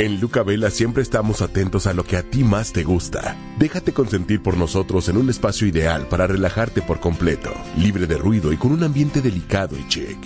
En 0.00 0.18
Luca 0.18 0.42
Vela 0.42 0.70
siempre 0.70 1.02
estamos 1.02 1.42
atentos 1.42 1.86
a 1.86 1.92
lo 1.92 2.04
que 2.04 2.16
a 2.16 2.22
ti 2.22 2.42
más 2.42 2.72
te 2.72 2.84
gusta. 2.84 3.36
Déjate 3.58 3.92
consentir 3.92 4.42
por 4.42 4.56
nosotros 4.56 5.10
en 5.10 5.18
un 5.18 5.28
espacio 5.28 5.66
ideal 5.66 6.06
para 6.08 6.26
relajarte 6.26 6.80
por 6.80 7.00
completo, 7.00 7.52
libre 7.76 8.06
de 8.06 8.16
ruido 8.16 8.50
y 8.50 8.56
con 8.56 8.72
un 8.72 8.82
ambiente 8.82 9.20
delicado 9.20 9.76
y 9.76 9.86
chic. 9.88 10.16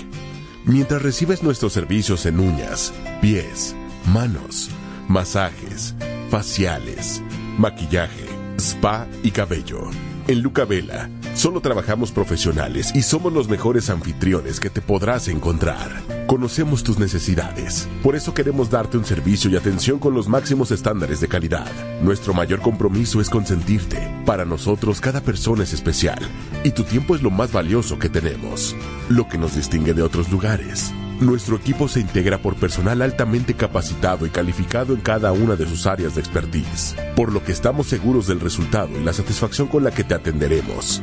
Mientras 0.65 1.03
recibes 1.03 1.43
nuestros 1.43 1.73
servicios 1.73 2.25
en 2.25 2.39
uñas, 2.39 2.95
pies, 3.21 3.75
manos, 4.13 4.71
masajes, 5.09 5.97
faciales, 6.31 7.21
maquillaje, 7.59 8.29
spa 8.61 9.09
y 9.25 9.33
cabello. 9.33 9.91
En 10.27 10.41
Luca 10.41 10.65
Vela 10.65 11.11
Solo 11.35 11.61
trabajamos 11.61 12.13
profesionales 12.13 12.93
y 12.95 13.03
somos 13.03 13.33
los 13.33 13.49
mejores 13.49 13.91
anfitriones 13.91 14.61
que 14.61 14.71
te 14.71 14.81
podrás 14.81 15.27
encontrar. 15.27 15.91
Conocemos 16.29 16.85
tus 16.85 16.99
necesidades. 16.99 17.89
Por 18.05 18.15
eso 18.15 18.33
queremos 18.33 18.71
darte 18.71 18.97
un 18.97 19.05
servicio 19.05 19.51
y 19.51 19.57
atención 19.57 19.99
con 19.99 20.15
los 20.15 20.29
máximos 20.29 20.71
estándares 20.71 21.21
de 21.21 21.27
calidad. 21.27 21.71
Nuestro 22.03 22.35
mayor 22.35 22.61
compromiso 22.61 23.21
es 23.21 23.29
consentirte. 23.29 23.99
Para 24.25 24.45
nosotros 24.45 25.01
cada 25.01 25.21
persona 25.23 25.65
es 25.65 25.73
especial 25.73 26.21
y 26.63 26.71
tu 26.71 26.85
tiempo 26.85 27.17
es 27.17 27.23
lo 27.23 27.31
más 27.31 27.53
valioso 27.53 27.99
que 27.99 28.09
tenemos, 28.09 28.77
lo 29.09 29.29
que 29.29 29.37
nos 29.37 29.57
distingue 29.57 29.93
de 29.93 30.03
otros 30.03 30.31
lugares. 30.31 30.95
Nuestro 31.25 31.57
equipo 31.57 31.89
se 31.89 32.01
integra 32.01 32.37
por 32.37 32.55
personal 32.55 33.01
altamente 33.01 33.55
capacitado 33.55 34.27
y 34.27 34.29
calificado 34.29 34.93
en 34.93 35.01
cada 35.01 35.33
una 35.33 35.57
de 35.57 35.67
sus 35.67 35.87
áreas 35.87 36.15
de 36.15 36.21
expertise, 36.21 36.95
por 37.17 37.33
lo 37.33 37.43
que 37.43 37.53
estamos 37.53 37.87
seguros 37.87 38.27
del 38.27 38.41
resultado 38.41 38.91
y 39.01 39.03
la 39.03 39.15
satisfacción 39.15 39.69
con 39.69 39.85
la 39.85 39.91
que 39.91 40.05
te 40.05 40.13
atenderemos. 40.13 41.03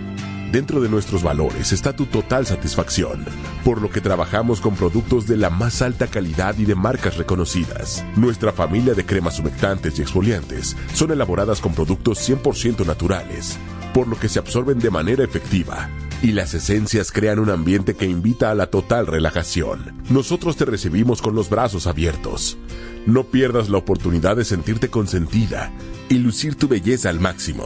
Dentro 0.52 0.80
de 0.80 0.89
nuestros 0.89 1.23
valores 1.23 1.71
está 1.71 1.95
tu 1.95 2.05
total 2.05 2.45
satisfacción, 2.45 3.25
por 3.66 3.81
lo 3.81 3.89
que 3.89 3.99
trabajamos 3.99 4.61
con 4.61 4.75
productos 4.75 5.25
de 5.25 5.38
la 5.38 5.49
más 5.49 5.81
alta 5.81 6.05
calidad 6.05 6.55
y 6.59 6.66
de 6.66 6.75
marcas 6.75 7.17
reconocidas. 7.17 8.06
Nuestra 8.16 8.52
familia 8.52 8.94
de 8.94 9.08
cremas 9.08 9.39
humectantes 9.39 9.97
y 9.97 10.03
exfoliantes 10.03 10.78
son 10.94 11.09
elaboradas 11.09 11.61
con 11.61 11.73
productos 11.73 12.30
100% 12.30 12.85
naturales, 12.85 13.58
por 13.91 14.08
lo 14.08 14.19
que 14.19 14.30
se 14.30 14.38
absorben 14.38 14.78
de 14.78 14.91
manera 14.91 15.23
efectiva 15.23 15.89
y 16.22 16.33
las 16.33 16.53
esencias 16.53 17.11
crean 17.11 17.39
un 17.39 17.50
ambiente 17.50 17.95
que 17.95 18.05
invita 18.05 18.52
a 18.52 18.55
la 18.55 18.67
total 18.67 19.08
relajación. 19.08 20.02
Nosotros 20.09 20.55
te 20.55 20.66
recibimos 20.66 21.22
con 21.22 21.36
los 21.36 21.50
brazos 21.50 21.88
abiertos. 21.88 22.58
No 23.05 23.23
pierdas 23.23 23.69
la 23.69 23.80
oportunidad 23.80 24.36
de 24.36 24.45
sentirte 24.45 24.89
consentida 24.89 25.72
y 26.09 26.16
lucir 26.16 26.55
tu 26.55 26.67
belleza 26.67 27.09
al 27.09 27.19
máximo. 27.19 27.66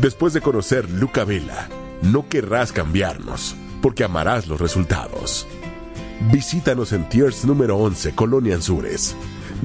Después 0.00 0.32
de 0.32 0.40
conocer 0.40 0.88
Luca 0.90 1.24
Vela, 1.24 1.68
no 2.02 2.28
querrás 2.28 2.72
cambiarnos, 2.72 3.56
porque 3.82 4.04
amarás 4.04 4.46
los 4.46 4.60
resultados. 4.60 5.46
Visítanos 6.32 6.92
en 6.92 7.08
Tiers 7.08 7.44
número 7.44 7.76
11, 7.76 8.14
Colonia 8.14 8.54
Anzures. 8.54 9.16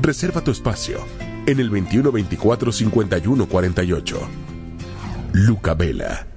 Reserva 0.01 0.41
tu 0.41 0.51
espacio 0.51 0.99
en 1.45 1.59
el 1.59 1.69
2124 1.69 2.71
5148. 2.71 4.19
Luca 5.33 5.73
Vela. 5.75 6.28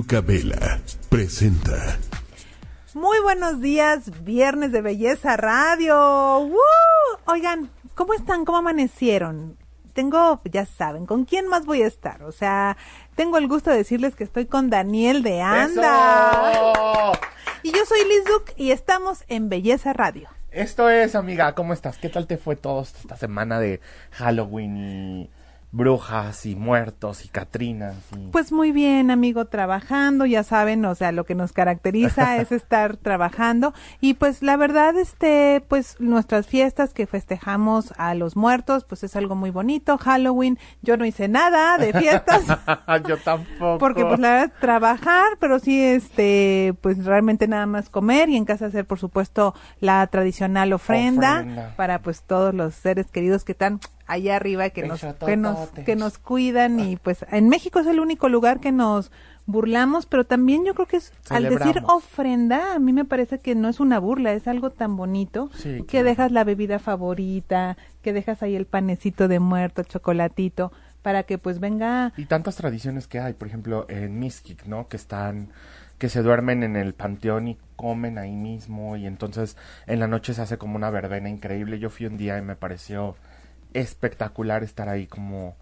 Luca 0.00 0.22
Vela 0.22 0.80
presenta. 1.10 1.98
Muy 2.94 3.20
buenos 3.20 3.60
días, 3.60 4.24
viernes 4.24 4.72
de 4.72 4.80
Belleza 4.80 5.36
Radio. 5.36 6.48
Oigan, 7.26 7.68
¿cómo 7.94 8.14
están? 8.14 8.46
¿Cómo 8.46 8.56
amanecieron? 8.56 9.58
Tengo, 9.92 10.40
ya 10.50 10.64
saben, 10.64 11.04
¿con 11.04 11.26
quién 11.26 11.48
más 11.48 11.66
voy 11.66 11.82
a 11.82 11.86
estar? 11.86 12.22
O 12.22 12.32
sea, 12.32 12.78
tengo 13.14 13.36
el 13.36 13.46
gusto 13.46 13.68
de 13.68 13.76
decirles 13.76 14.16
que 14.16 14.24
estoy 14.24 14.46
con 14.46 14.70
Daniel 14.70 15.22
de 15.22 15.42
Anda. 15.42 17.12
Y 17.62 17.70
yo 17.70 17.84
soy 17.84 18.00
Liz 18.08 18.24
Duke 18.24 18.54
y 18.56 18.70
estamos 18.70 19.24
en 19.28 19.50
Belleza 19.50 19.92
Radio. 19.92 20.30
Esto 20.50 20.88
es, 20.88 21.14
amiga, 21.14 21.54
¿cómo 21.54 21.74
estás? 21.74 21.98
¿Qué 21.98 22.08
tal 22.08 22.26
te 22.26 22.38
fue 22.38 22.56
todo 22.56 22.80
esta 22.80 23.18
semana 23.18 23.60
de 23.60 23.82
Halloween 24.12 24.76
y 24.78 25.30
brujas 25.72 26.46
y 26.46 26.56
muertos 26.56 27.24
y 27.24 27.28
catrinas. 27.28 27.94
Pues 28.32 28.50
muy 28.50 28.72
bien, 28.72 29.10
amigo, 29.10 29.44
trabajando, 29.44 30.26
ya 30.26 30.42
saben, 30.42 30.84
o 30.84 30.94
sea, 30.94 31.12
lo 31.12 31.24
que 31.24 31.36
nos 31.36 31.52
caracteriza 31.52 32.36
es 32.38 32.50
estar 32.50 32.96
trabajando 32.96 33.72
y 34.00 34.14
pues 34.14 34.42
la 34.42 34.56
verdad, 34.56 34.96
este, 34.96 35.62
pues 35.68 35.96
nuestras 36.00 36.46
fiestas 36.46 36.92
que 36.92 37.06
festejamos 37.06 37.94
a 37.98 38.14
los 38.14 38.36
muertos, 38.36 38.84
pues 38.84 39.04
es 39.04 39.14
algo 39.14 39.36
muy 39.36 39.50
bonito, 39.50 39.96
Halloween, 39.96 40.58
yo 40.82 40.96
no 40.96 41.04
hice 41.04 41.28
nada 41.28 41.78
de 41.78 41.92
fiestas. 41.92 42.44
yo 43.08 43.16
tampoco. 43.18 43.78
Porque 43.78 44.04
pues 44.04 44.18
la 44.18 44.30
verdad, 44.32 44.52
trabajar, 44.60 45.38
pero 45.38 45.60
sí, 45.60 45.80
este, 45.80 46.74
pues 46.80 47.04
realmente 47.04 47.46
nada 47.46 47.66
más 47.66 47.90
comer 47.90 48.28
y 48.28 48.36
en 48.36 48.44
casa 48.44 48.66
hacer, 48.66 48.86
por 48.86 48.98
supuesto, 48.98 49.54
la 49.78 50.06
tradicional 50.08 50.72
ofrenda. 50.72 51.74
para 51.76 52.00
pues 52.00 52.22
todos 52.22 52.54
los 52.54 52.74
seres 52.74 53.06
queridos 53.10 53.44
que 53.44 53.52
están 53.52 53.80
allá 54.10 54.36
arriba 54.36 54.70
que 54.70 54.86
nos, 54.86 55.00
que 55.00 55.36
nos, 55.36 55.68
que 55.70 55.96
nos 55.96 56.18
cuidan 56.18 56.80
y 56.80 56.96
pues 56.96 57.24
en 57.30 57.48
México 57.48 57.78
es 57.78 57.86
el 57.86 58.00
único 58.00 58.28
lugar 58.28 58.58
que 58.60 58.72
nos 58.72 59.12
burlamos, 59.46 60.06
pero 60.06 60.24
también 60.24 60.64
yo 60.64 60.74
creo 60.74 60.86
que 60.86 60.96
es 60.96 61.12
al 61.28 61.48
decir 61.48 61.82
ofrenda, 61.86 62.74
a 62.74 62.78
mí 62.78 62.92
me 62.92 63.04
parece 63.04 63.38
que 63.38 63.54
no 63.54 63.68
es 63.68 63.80
una 63.80 63.98
burla, 63.98 64.32
es 64.32 64.48
algo 64.48 64.70
tan 64.70 64.96
bonito 64.96 65.50
que 65.88 66.02
dejas 66.02 66.32
la 66.32 66.44
bebida 66.44 66.78
favorita, 66.78 67.76
que 68.02 68.12
dejas 68.12 68.42
ahí 68.42 68.56
el 68.56 68.66
panecito 68.66 69.28
de 69.28 69.38
muerto, 69.38 69.82
chocolatito, 69.84 70.72
para 71.02 71.22
que 71.22 71.38
pues 71.38 71.60
venga 71.60 72.12
y 72.16 72.26
tantas 72.26 72.56
tradiciones 72.56 73.06
que 73.06 73.20
hay, 73.20 73.32
por 73.32 73.48
ejemplo, 73.48 73.86
en 73.88 74.18
Miskik, 74.18 74.66
¿no? 74.66 74.88
Que 74.88 74.96
están 74.96 75.48
que 75.98 76.08
se 76.08 76.22
duermen 76.22 76.62
en 76.62 76.76
el 76.76 76.94
panteón 76.94 77.46
y 77.46 77.58
comen 77.76 78.16
ahí 78.16 78.34
mismo 78.34 78.96
y 78.96 79.06
entonces 79.06 79.56
en 79.86 80.00
la 80.00 80.06
noche 80.06 80.32
se 80.32 80.40
hace 80.42 80.56
como 80.56 80.76
una 80.76 80.90
verbena 80.90 81.28
increíble. 81.28 81.78
Yo 81.78 81.90
fui 81.90 82.06
un 82.06 82.16
día 82.16 82.38
y 82.38 82.42
me 82.42 82.56
pareció 82.56 83.16
espectacular 83.74 84.62
estar 84.62 84.88
ahí 84.88 85.06
como 85.06 85.56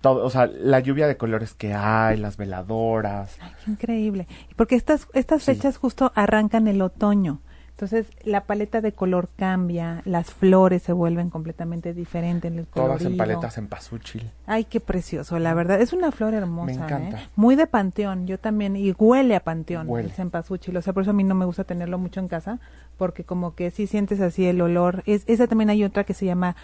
todo, 0.00 0.24
o 0.24 0.30
sea, 0.30 0.46
la 0.46 0.80
lluvia 0.80 1.06
de 1.06 1.16
colores 1.16 1.54
que 1.54 1.74
hay, 1.74 2.16
las 2.16 2.36
veladoras. 2.36 3.36
Ay, 3.40 3.52
qué 3.64 3.70
increíble. 3.70 4.28
Porque 4.56 4.76
estas, 4.76 5.08
estas 5.12 5.44
fechas 5.44 5.76
justo 5.76 6.12
arrancan 6.14 6.68
el 6.68 6.80
otoño. 6.82 7.40
Entonces, 7.78 8.08
la 8.24 8.42
paleta 8.42 8.80
de 8.80 8.90
color 8.90 9.28
cambia, 9.36 10.02
las 10.04 10.32
flores 10.32 10.82
se 10.82 10.92
vuelven 10.92 11.30
completamente 11.30 11.94
diferentes 11.94 12.50
en 12.50 12.58
el 12.58 12.66
Todas 12.66 13.02
en 13.02 13.16
paletas 13.16 13.56
en 13.56 13.68
pasúchil. 13.68 14.32
Ay, 14.46 14.64
qué 14.64 14.80
precioso, 14.80 15.38
la 15.38 15.54
verdad. 15.54 15.80
Es 15.80 15.92
una 15.92 16.10
flor 16.10 16.34
hermosa. 16.34 16.66
Me 16.66 16.72
encanta. 16.72 17.20
¿eh? 17.20 17.28
Muy 17.36 17.54
de 17.54 17.68
panteón, 17.68 18.26
yo 18.26 18.36
también. 18.36 18.74
Y 18.74 18.90
huele 18.98 19.36
a 19.36 19.44
panteón 19.44 19.96
el 19.96 20.10
cempasúchil. 20.10 20.76
O 20.76 20.82
sea, 20.82 20.92
por 20.92 21.02
eso 21.02 21.12
a 21.12 21.14
mí 21.14 21.22
no 21.22 21.36
me 21.36 21.44
gusta 21.44 21.62
tenerlo 21.62 21.98
mucho 21.98 22.18
en 22.18 22.26
casa, 22.26 22.58
porque 22.96 23.22
como 23.22 23.54
que 23.54 23.70
sí 23.70 23.86
sientes 23.86 24.20
así 24.20 24.44
el 24.44 24.60
olor. 24.60 25.04
Es, 25.06 25.22
esa 25.28 25.46
también 25.46 25.70
hay 25.70 25.84
otra 25.84 26.02
que 26.02 26.14
se 26.14 26.26
llama 26.26 26.56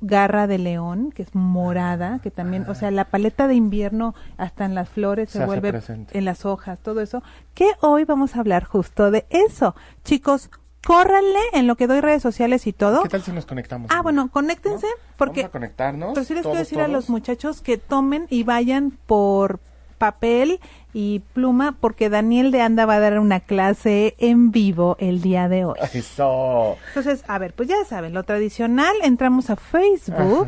garra 0.00 0.46
de 0.46 0.58
león, 0.58 1.12
que 1.12 1.22
es 1.22 1.34
morada, 1.34 2.20
que 2.22 2.30
también, 2.30 2.68
o 2.68 2.74
sea, 2.74 2.90
la 2.90 3.06
paleta 3.06 3.48
de 3.48 3.54
invierno 3.54 4.14
hasta 4.36 4.64
en 4.64 4.74
las 4.74 4.88
flores 4.88 5.30
se, 5.30 5.44
vuelve 5.44 5.80
en 6.12 6.24
las 6.24 6.44
hojas, 6.44 6.78
todo 6.80 7.00
eso, 7.00 7.22
que 7.54 7.70
hoy 7.80 8.04
vamos 8.04 8.36
a 8.36 8.40
hablar 8.40 8.64
justo 8.64 9.10
de 9.10 9.26
eso. 9.30 9.74
Chicos, 10.04 10.50
córranle 10.86 11.40
en 11.52 11.66
lo 11.66 11.76
que 11.76 11.86
doy 11.86 12.00
redes 12.00 12.22
sociales 12.22 12.66
y 12.66 12.72
todo. 12.72 13.02
¿Qué 13.02 13.08
tal 13.08 13.22
si 13.22 13.32
nos 13.32 13.46
conectamos? 13.46 13.90
Ah, 13.92 14.02
bueno, 14.02 14.30
conéctense, 14.30 14.86
porque... 15.16 15.42
Vamos 15.42 15.50
a 15.50 15.52
conectarnos. 15.52 16.10
Pero 16.14 16.24
sí 16.24 16.34
les 16.34 16.42
quiero 16.42 16.58
decir 16.58 16.80
a 16.80 16.88
los 16.88 17.08
muchachos 17.08 17.60
que 17.60 17.78
tomen 17.78 18.26
y 18.30 18.44
vayan 18.44 18.92
por 19.06 19.60
papel 19.96 20.60
y 20.92 21.20
pluma 21.32 21.76
porque 21.80 22.08
Daniel 22.08 22.50
de 22.50 22.62
Anda 22.62 22.86
va 22.86 22.94
a 22.94 23.00
dar 23.00 23.18
una 23.18 23.40
clase 23.40 24.14
en 24.18 24.50
vivo 24.50 24.96
el 24.98 25.20
día 25.20 25.48
de 25.48 25.64
hoy. 25.64 25.78
Eso. 25.92 26.76
Entonces, 26.88 27.24
a 27.28 27.38
ver, 27.38 27.52
pues 27.52 27.68
ya 27.68 27.84
saben, 27.84 28.14
lo 28.14 28.22
tradicional, 28.22 28.94
entramos 29.02 29.50
a 29.50 29.56
Facebook, 29.56 30.46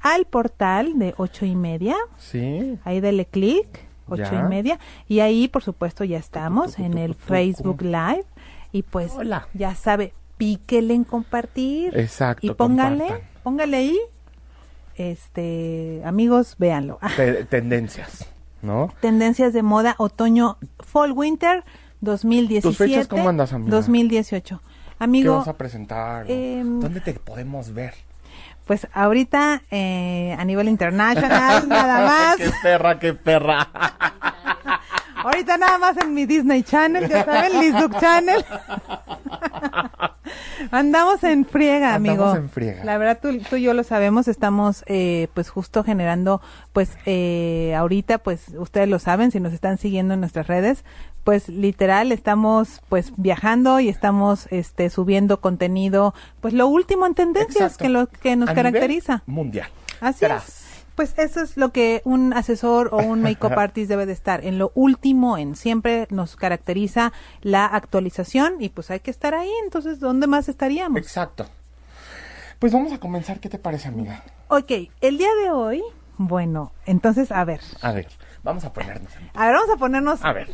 al 0.00 0.24
portal 0.24 0.98
de 0.98 1.14
ocho 1.16 1.46
y 1.46 1.54
media. 1.54 1.96
Sí. 2.18 2.78
Ahí 2.84 3.00
dele 3.00 3.26
clic, 3.26 3.66
ocho 4.08 4.34
y 4.34 4.42
media. 4.48 4.78
Y 5.08 5.20
ahí, 5.20 5.48
por 5.48 5.62
supuesto, 5.62 6.04
ya 6.04 6.18
estamos 6.18 6.78
en 6.78 6.98
el 6.98 7.14
Facebook 7.14 7.82
Live. 7.82 8.24
Y 8.72 8.82
pues, 8.82 9.12
Hola. 9.16 9.46
ya 9.54 9.74
sabe, 9.76 10.12
píquele 10.36 10.94
en 10.94 11.04
compartir. 11.04 11.96
Exacto. 11.96 12.44
Y 12.44 12.50
póngale, 12.50 13.22
póngale 13.44 13.76
ahí, 13.76 13.98
este, 14.96 16.02
amigos, 16.04 16.56
véanlo. 16.58 16.98
tendencias. 17.48 18.28
¿No? 18.64 18.92
Tendencias 19.00 19.52
de 19.52 19.62
moda 19.62 19.94
otoño, 19.98 20.58
fall, 20.80 21.12
winter 21.12 21.64
2017. 22.00 22.62
¿Tus 22.68 22.78
fechas 22.78 23.06
cómo 23.06 23.28
andas, 23.28 23.52
amiga? 23.52 23.70
2018. 23.70 24.60
Amigo. 24.98 25.32
¿Qué 25.32 25.38
vas 25.38 25.48
a 25.48 25.56
presentar? 25.56 26.30
Em, 26.30 26.80
¿Dónde 26.80 27.00
te 27.00 27.12
podemos 27.14 27.72
ver? 27.72 27.94
Pues 28.66 28.88
ahorita 28.94 29.62
eh, 29.70 30.34
a 30.38 30.44
nivel 30.44 30.68
internacional, 30.68 31.68
nada 31.68 32.06
más. 32.06 32.36
¡Qué 32.36 32.50
perra, 32.62 32.98
qué 32.98 33.12
perra! 33.12 33.68
Ahorita 35.16 35.56
nada 35.56 35.78
más 35.78 35.96
en 35.98 36.12
mi 36.12 36.26
Disney 36.26 36.62
Channel, 36.62 37.08
ya 37.08 37.24
saben, 37.24 37.60
Lizuk 37.60 37.98
Channel. 37.98 38.44
Andamos 40.70 41.22
en 41.24 41.44
friega, 41.44 41.94
amigo. 41.94 42.24
Andamos 42.24 42.38
en 42.38 42.48
friega. 42.50 42.84
La 42.84 42.98
verdad, 42.98 43.18
tú, 43.20 43.38
tú 43.48 43.56
y 43.56 43.62
yo 43.62 43.74
lo 43.74 43.84
sabemos, 43.84 44.28
estamos 44.28 44.84
eh, 44.86 45.28
pues 45.34 45.50
justo 45.50 45.84
generando, 45.84 46.40
pues 46.72 46.96
eh, 47.06 47.74
ahorita, 47.76 48.18
pues 48.18 48.48
ustedes 48.58 48.88
lo 48.88 48.98
saben, 48.98 49.30
si 49.30 49.40
nos 49.40 49.52
están 49.52 49.78
siguiendo 49.78 50.14
en 50.14 50.20
nuestras 50.20 50.46
redes, 50.46 50.84
pues 51.24 51.48
literal 51.48 52.12
estamos 52.12 52.82
pues 52.88 53.12
viajando 53.16 53.80
y 53.80 53.88
estamos 53.88 54.46
este 54.50 54.90
subiendo 54.90 55.40
contenido, 55.40 56.14
pues 56.40 56.52
lo 56.54 56.66
último 56.66 57.06
en 57.06 57.14
tendencias 57.14 57.72
Exacto. 57.72 57.84
que 57.84 57.88
lo 57.88 58.06
que 58.06 58.36
nos 58.36 58.48
A 58.50 58.54
caracteriza. 58.54 59.22
Mundial. 59.26 59.68
Así 60.00 60.20
Tras. 60.26 60.48
es. 60.48 60.63
Pues 60.94 61.14
eso 61.18 61.40
es 61.40 61.56
lo 61.56 61.70
que 61.72 62.02
un 62.04 62.32
asesor 62.32 62.90
o 62.92 62.98
un 62.98 63.20
make-up 63.22 63.52
artist 63.58 63.88
debe 63.88 64.06
de 64.06 64.12
estar, 64.12 64.44
en 64.44 64.58
lo 64.58 64.70
último, 64.74 65.36
en 65.38 65.56
siempre 65.56 66.06
nos 66.10 66.36
caracteriza 66.36 67.12
la 67.42 67.66
actualización 67.66 68.56
y 68.60 68.68
pues 68.68 68.90
hay 68.90 69.00
que 69.00 69.10
estar 69.10 69.34
ahí, 69.34 69.50
entonces 69.64 69.98
¿dónde 70.00 70.26
más 70.26 70.48
estaríamos? 70.48 70.98
Exacto. 70.98 71.46
Pues 72.58 72.72
vamos 72.72 72.92
a 72.92 72.98
comenzar. 72.98 73.40
¿Qué 73.40 73.48
te 73.48 73.58
parece, 73.58 73.88
amiga? 73.88 74.22
Ok, 74.48 74.70
el 75.00 75.18
día 75.18 75.34
de 75.42 75.50
hoy, 75.50 75.82
bueno, 76.16 76.72
entonces 76.86 77.32
a 77.32 77.44
ver, 77.44 77.60
A 77.82 77.92
ver, 77.92 78.06
vamos 78.44 78.64
a 78.64 78.72
ponernos. 78.72 79.12
a 79.34 79.46
ver, 79.46 79.54
vamos 79.54 79.70
a 79.70 79.76
ponernos... 79.76 80.24
A 80.24 80.32
ver. 80.32 80.48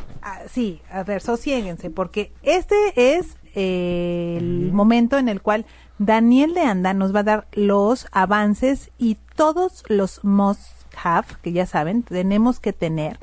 Sí, 0.49 0.81
a 0.89 1.03
ver, 1.03 1.21
sosiéguense, 1.21 1.89
porque 1.91 2.33
este 2.41 3.15
es 3.17 3.37
eh, 3.53 4.37
el 4.39 4.71
momento 4.73 5.17
en 5.19 5.29
el 5.29 5.41
cual 5.41 5.65
Daniel 6.03 6.55
de 6.55 6.61
Anda 6.61 6.95
nos 6.95 7.13
va 7.13 7.19
a 7.19 7.23
dar 7.23 7.47
los 7.51 8.07
avances 8.11 8.89
y 8.97 9.19
todos 9.35 9.83
los 9.87 10.23
must 10.23 10.71
have, 10.99 11.27
que 11.43 11.51
ya 11.51 11.67
saben, 11.67 12.01
tenemos 12.01 12.59
que 12.59 12.73
tener 12.73 13.19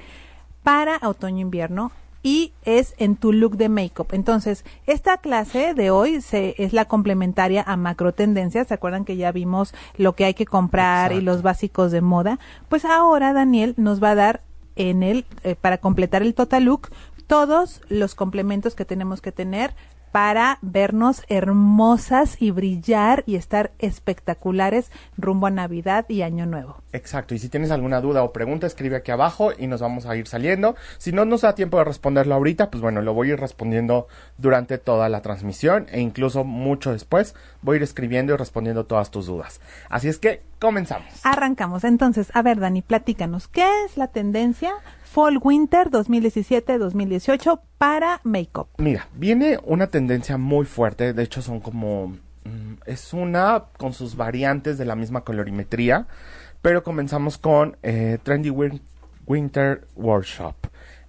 para 0.62 1.00
otoño-invierno 1.02 1.90
y 2.22 2.52
es 2.62 2.94
en 2.98 3.16
tu 3.16 3.32
look 3.32 3.56
de 3.56 3.68
makeup. 3.68 4.12
Entonces, 4.12 4.64
esta 4.86 5.16
clase 5.16 5.74
de 5.74 5.90
hoy 5.90 6.20
se, 6.20 6.54
es 6.58 6.72
la 6.72 6.84
complementaria 6.84 7.64
a 7.66 7.76
macro 7.76 8.14
tendencias. 8.14 8.68
¿Se 8.68 8.74
acuerdan 8.74 9.04
que 9.04 9.16
ya 9.16 9.32
vimos 9.32 9.74
lo 9.96 10.12
que 10.12 10.26
hay 10.26 10.34
que 10.34 10.46
comprar 10.46 11.10
y 11.12 11.20
los 11.20 11.42
básicos 11.42 11.90
de 11.90 12.00
moda? 12.00 12.38
Pues 12.68 12.84
ahora 12.84 13.32
Daniel 13.32 13.74
nos 13.76 14.00
va 14.00 14.10
a 14.12 14.14
dar 14.14 14.42
en 14.76 15.02
el, 15.02 15.24
eh, 15.42 15.56
para 15.56 15.78
completar 15.78 16.22
el 16.22 16.32
total 16.32 16.66
look, 16.66 16.90
todos 17.26 17.80
los 17.88 18.14
complementos 18.14 18.76
que 18.76 18.84
tenemos 18.84 19.20
que 19.20 19.32
tener 19.32 19.74
para 20.18 20.58
vernos 20.62 21.22
hermosas 21.28 22.42
y 22.42 22.50
brillar 22.50 23.22
y 23.24 23.36
estar 23.36 23.70
espectaculares 23.78 24.90
rumbo 25.16 25.46
a 25.46 25.50
Navidad 25.50 26.06
y 26.08 26.22
Año 26.22 26.44
Nuevo. 26.44 26.82
Exacto, 26.92 27.36
y 27.36 27.38
si 27.38 27.48
tienes 27.48 27.70
alguna 27.70 28.00
duda 28.00 28.24
o 28.24 28.32
pregunta, 28.32 28.66
escribe 28.66 28.96
aquí 28.96 29.12
abajo 29.12 29.52
y 29.56 29.68
nos 29.68 29.80
vamos 29.80 30.06
a 30.06 30.16
ir 30.16 30.26
saliendo. 30.26 30.74
Si 30.96 31.12
no 31.12 31.24
nos 31.24 31.42
da 31.42 31.54
tiempo 31.54 31.78
de 31.78 31.84
responderlo 31.84 32.34
ahorita, 32.34 32.68
pues 32.68 32.82
bueno, 32.82 33.00
lo 33.00 33.14
voy 33.14 33.30
a 33.30 33.34
ir 33.34 33.38
respondiendo 33.38 34.08
durante 34.38 34.78
toda 34.78 35.08
la 35.08 35.22
transmisión 35.22 35.86
e 35.92 36.00
incluso 36.00 36.42
mucho 36.42 36.90
después 36.90 37.36
voy 37.62 37.74
a 37.74 37.76
ir 37.76 37.82
escribiendo 37.84 38.34
y 38.34 38.36
respondiendo 38.36 38.86
todas 38.86 39.12
tus 39.12 39.26
dudas. 39.26 39.60
Así 39.88 40.08
es 40.08 40.18
que 40.18 40.42
comenzamos. 40.58 41.14
Arrancamos. 41.22 41.84
Entonces, 41.84 42.32
a 42.34 42.42
ver, 42.42 42.58
Dani, 42.58 42.82
platícanos, 42.82 43.46
¿qué 43.46 43.68
es 43.84 43.96
la 43.96 44.08
tendencia 44.08 44.72
Fall 45.10 45.38
Winter 45.42 45.90
2017-2018 45.90 47.60
para 47.78 48.20
makeup? 48.24 48.68
Mira, 48.78 49.08
viene 49.14 49.58
una 49.64 49.86
tendencia 49.88 50.36
muy 50.36 50.66
fuerte, 50.66 51.12
de 51.12 51.22
hecho 51.22 51.42
son 51.42 51.60
como... 51.60 52.08
mm, 52.44 52.74
Es 52.86 53.12
una 53.12 53.64
con 53.76 53.92
sus 53.92 54.16
variantes 54.16 54.78
de 54.78 54.84
la 54.84 54.94
misma 54.96 55.22
colorimetría, 55.22 56.06
pero 56.62 56.82
comenzamos 56.82 57.38
con 57.38 57.76
eh, 57.82 58.18
Trendy 58.22 58.50
Win- 58.50 58.82
Winter 59.26 59.86
Workshop. 59.96 60.54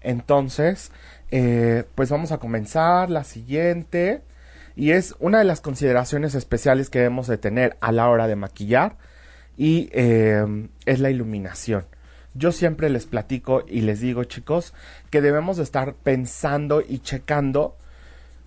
Entonces, 0.01 0.91
eh, 1.31 1.83
pues 1.95 2.09
vamos 2.09 2.31
a 2.31 2.37
comenzar 2.37 3.09
la 3.09 3.23
siguiente. 3.23 4.21
Y 4.75 4.91
es 4.91 5.13
una 5.19 5.39
de 5.39 5.43
las 5.43 5.59
consideraciones 5.59 6.35
especiales 6.35 6.89
que 6.89 6.99
debemos 6.99 7.27
de 7.27 7.37
tener 7.37 7.75
a 7.81 7.91
la 7.91 8.09
hora 8.09 8.27
de 8.27 8.35
maquillar. 8.37 8.95
Y 9.57 9.89
eh, 9.91 10.69
es 10.85 10.99
la 11.01 11.09
iluminación. 11.09 11.85
Yo 12.33 12.51
siempre 12.51 12.89
les 12.89 13.05
platico 13.05 13.63
y 13.67 13.81
les 13.81 14.01
digo, 14.01 14.23
chicos, 14.23 14.73
que 15.09 15.21
debemos 15.21 15.57
de 15.57 15.63
estar 15.63 15.93
pensando 15.95 16.81
y 16.87 16.99
checando 16.99 17.75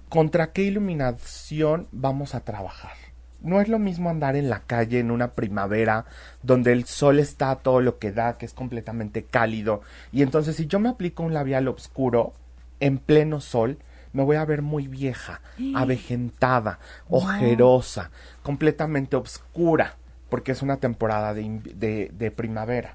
contra 0.09 0.53
qué 0.53 0.63
iluminación 0.63 1.89
vamos 1.93 2.35
a 2.35 2.41
trabajar. 2.41 2.93
No 3.41 3.61
es 3.61 3.69
lo 3.69 3.81
mismo 3.81 4.09
andar 4.09 4.37
en 4.37 4.49
la 4.49 4.61
calle 4.61 5.01
en 5.01 5.11
una 5.11 5.33
primavera 5.33 6.05
donde 6.43 6.71
el 6.73 6.85
sol 6.85 7.19
está 7.19 7.51
a 7.51 7.57
todo 7.57 7.81
lo 7.81 7.99
que 7.99 8.13
da, 8.13 8.39
que 8.39 8.47
es 8.47 8.55
completamente 8.55 9.25
cálido. 9.25 9.81
Y 10.13 10.23
entonces 10.23 10.55
si 10.57 10.67
yo 10.67 10.79
me 10.79 10.89
aplico 10.91 11.25
un 11.25 11.35
labial 11.35 11.67
oscuro 11.67 12.35
en 12.79 12.99
pleno 12.99 13.41
sol, 13.41 13.79
me 14.13 14.23
voy 14.23 14.37
a 14.37 14.45
ver 14.45 14.63
muy 14.63 14.87
vieja, 14.87 15.41
avejentada, 15.75 16.79
ojerosa, 17.09 18.11
completamente 18.45 19.17
oscura, 19.17 19.97
porque 20.29 20.53
es 20.53 20.63
una 20.63 20.77
temporada 20.77 21.35
de- 21.35 22.11
de 22.13 22.31
primavera. 22.31 22.95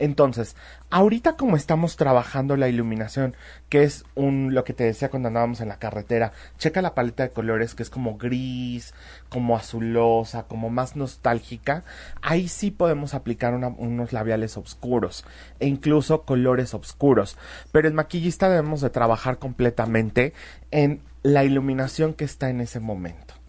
Entonces, 0.00 0.56
ahorita 0.88 1.36
como 1.36 1.56
estamos 1.56 1.96
trabajando 1.96 2.56
la 2.56 2.70
iluminación, 2.70 3.36
que 3.68 3.82
es 3.82 4.04
un 4.14 4.54
lo 4.54 4.64
que 4.64 4.72
te 4.72 4.84
decía 4.84 5.10
cuando 5.10 5.28
andábamos 5.28 5.60
en 5.60 5.68
la 5.68 5.78
carretera, 5.78 6.32
checa 6.58 6.80
la 6.80 6.94
paleta 6.94 7.22
de 7.22 7.32
colores 7.32 7.74
que 7.74 7.82
es 7.82 7.90
como 7.90 8.16
gris, 8.16 8.94
como 9.28 9.56
azulosa, 9.56 10.44
como 10.44 10.70
más 10.70 10.96
nostálgica, 10.96 11.84
ahí 12.22 12.48
sí 12.48 12.70
podemos 12.70 13.12
aplicar 13.12 13.52
unos 13.54 14.12
labiales 14.14 14.56
oscuros 14.56 15.26
e 15.58 15.66
incluso 15.66 16.22
colores 16.22 16.72
oscuros. 16.72 17.36
Pero 17.70 17.86
el 17.86 17.92
maquillista 17.92 18.48
debemos 18.48 18.80
de 18.80 18.88
trabajar 18.88 19.38
completamente 19.38 20.32
en 20.70 21.02
la 21.22 21.44
iluminación 21.44 22.14
que 22.14 22.24
está 22.24 22.48
en 22.48 22.62
ese 22.62 22.80
momento. 22.80 23.39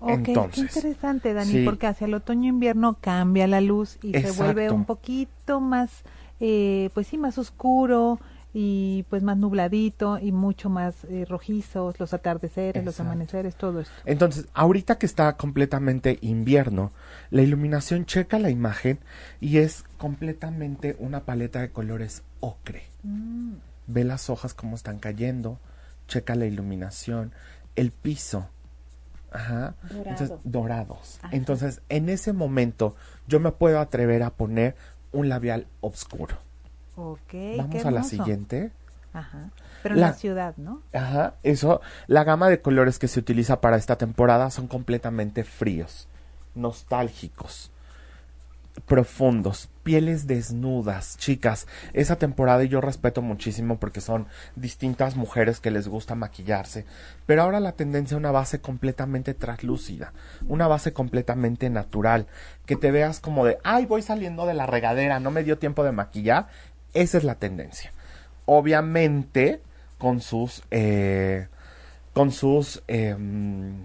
Ok, 0.00 0.28
Entonces, 0.28 0.54
qué 0.54 0.78
interesante, 0.78 1.34
Dani, 1.34 1.50
sí. 1.50 1.64
porque 1.64 1.86
hacia 1.86 2.06
el 2.06 2.14
otoño-invierno 2.14 2.98
cambia 3.00 3.46
la 3.46 3.60
luz 3.60 3.98
y 4.02 4.12
se 4.12 4.30
vuelve 4.30 4.70
un 4.70 4.84
poquito 4.84 5.60
más, 5.60 6.02
eh, 6.40 6.90
pues 6.94 7.08
sí, 7.08 7.18
más 7.18 7.38
oscuro 7.38 8.20
y 8.54 9.04
pues 9.10 9.22
más 9.22 9.36
nubladito 9.36 10.18
y 10.18 10.32
mucho 10.32 10.70
más 10.70 11.04
eh, 11.04 11.26
rojizos, 11.28 12.00
los 12.00 12.14
atardeceres, 12.14 12.84
los 12.84 12.98
amaneceres, 13.00 13.56
todo 13.56 13.80
esto. 13.80 13.92
Entonces, 14.04 14.46
ahorita 14.54 14.98
que 14.98 15.06
está 15.06 15.36
completamente 15.36 16.18
invierno, 16.22 16.92
la 17.30 17.42
iluminación 17.42 18.06
checa 18.06 18.38
la 18.38 18.50
imagen 18.50 19.00
y 19.40 19.58
es 19.58 19.84
completamente 19.98 20.96
una 20.98 21.24
paleta 21.24 21.60
de 21.60 21.70
colores 21.70 22.22
ocre. 22.40 22.84
Mm. 23.02 23.54
Ve 23.86 24.04
las 24.04 24.30
hojas 24.30 24.54
cómo 24.54 24.76
están 24.76 24.98
cayendo, 24.98 25.58
checa 26.06 26.34
la 26.34 26.46
iluminación, 26.46 27.32
el 27.76 27.90
piso. 27.90 28.48
Ajá. 29.32 29.74
Dorado. 29.82 30.08
Entonces, 30.10 30.32
dorados. 30.44 31.18
Ajá. 31.22 31.36
Entonces, 31.36 31.80
en 31.88 32.08
ese 32.08 32.32
momento, 32.32 32.94
yo 33.26 33.40
me 33.40 33.52
puedo 33.52 33.80
atrever 33.80 34.22
a 34.22 34.30
poner 34.30 34.74
un 35.12 35.28
labial 35.28 35.66
oscuro. 35.80 36.36
Ok, 36.96 37.32
Vamos 37.58 37.74
qué 37.74 37.80
a 37.86 37.90
la 37.90 38.02
siguiente. 38.02 38.72
Ajá. 39.12 39.50
Pero 39.82 39.94
en 39.94 40.00
La- 40.00 40.08
la 40.08 40.12
ciudad, 40.14 40.54
¿no? 40.56 40.82
Ajá, 40.92 41.34
eso, 41.42 41.80
la 42.08 42.24
gama 42.24 42.48
de 42.48 42.60
colores 42.60 42.98
que 42.98 43.08
se 43.08 43.20
utiliza 43.20 43.60
para 43.60 43.76
esta 43.76 43.96
temporada 43.96 44.50
son 44.50 44.66
completamente 44.66 45.44
fríos, 45.44 46.08
nostálgicos, 46.54 47.70
profundos, 48.86 49.68
pieles 49.82 50.26
desnudas, 50.26 51.16
chicas. 51.18 51.66
Esa 51.92 52.16
temporada 52.16 52.64
yo 52.64 52.80
respeto 52.80 53.22
muchísimo 53.22 53.78
porque 53.78 54.00
son 54.00 54.26
distintas 54.56 55.16
mujeres 55.16 55.60
que 55.60 55.70
les 55.70 55.88
gusta 55.88 56.14
maquillarse, 56.14 56.84
pero 57.26 57.42
ahora 57.42 57.60
la 57.60 57.72
tendencia 57.72 58.14
a 58.14 58.18
una 58.18 58.30
base 58.30 58.60
completamente 58.60 59.34
translúcida, 59.34 60.12
una 60.46 60.66
base 60.66 60.92
completamente 60.92 61.70
natural, 61.70 62.26
que 62.66 62.76
te 62.76 62.90
veas 62.90 63.20
como 63.20 63.44
de, 63.44 63.58
ay, 63.64 63.86
voy 63.86 64.02
saliendo 64.02 64.46
de 64.46 64.54
la 64.54 64.66
regadera, 64.66 65.20
no 65.20 65.30
me 65.30 65.44
dio 65.44 65.58
tiempo 65.58 65.84
de 65.84 65.92
maquillar, 65.92 66.48
esa 66.94 67.18
es 67.18 67.24
la 67.24 67.36
tendencia. 67.36 67.92
Obviamente, 68.46 69.60
con 69.98 70.20
sus, 70.20 70.62
eh, 70.70 71.48
con 72.14 72.32
sus, 72.32 72.82
em, 72.88 73.76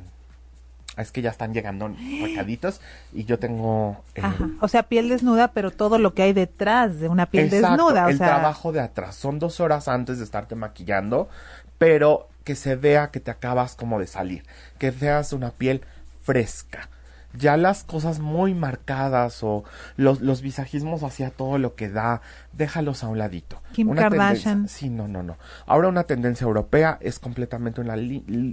es 0.97 1.11
que 1.11 1.21
ya 1.21 1.31
están 1.31 1.53
llegando 1.53 1.89
recaditos 2.21 2.81
y 3.13 3.25
yo 3.25 3.39
tengo 3.39 4.03
eh, 4.15 4.21
Ajá. 4.23 4.47
O 4.61 4.67
sea, 4.67 4.83
piel 4.83 5.09
desnuda, 5.09 5.49
pero 5.49 5.71
todo 5.71 5.97
lo 5.97 6.13
que 6.13 6.21
hay 6.21 6.33
detrás 6.33 6.99
de 6.99 7.09
una 7.09 7.25
piel 7.25 7.45
Exacto, 7.45 7.67
desnuda. 7.69 8.05
O 8.05 8.09
el 8.09 8.17
sea, 8.17 8.27
trabajo 8.27 8.71
de 8.71 8.81
atrás. 8.81 9.15
Son 9.15 9.39
dos 9.39 9.59
horas 9.59 9.87
antes 9.87 10.19
de 10.19 10.23
estarte 10.23 10.55
maquillando, 10.55 11.29
pero 11.77 12.29
que 12.43 12.55
se 12.55 12.75
vea 12.75 13.09
que 13.09 13.19
te 13.19 13.31
acabas 13.31 13.75
como 13.75 13.99
de 13.99 14.07
salir, 14.07 14.43
que 14.77 14.91
veas 14.91 15.33
una 15.33 15.51
piel 15.51 15.81
fresca. 16.21 16.89
Ya 17.35 17.57
las 17.57 17.83
cosas 17.83 18.19
muy 18.19 18.53
marcadas 18.53 19.41
o 19.41 19.63
los, 19.97 20.21
los 20.21 20.43
visajismos 20.43 21.01
hacia 21.01 21.31
todo 21.31 21.57
lo 21.57 21.73
que 21.73 21.89
da, 21.89 22.21
déjalos 22.51 23.03
a 23.03 23.07
un 23.07 23.17
ladito. 23.17 23.59
Kim 23.71 23.89
Una 23.89 24.03
Kardashian. 24.03 24.67
sí, 24.67 24.89
no, 24.89 25.07
no, 25.07 25.23
no. 25.23 25.37
Ahora 25.65 25.87
una 25.87 26.03
tendencia 26.03 26.45
europea 26.45 26.99
es 27.01 27.17
completamente 27.17 27.81
una, 27.81 27.95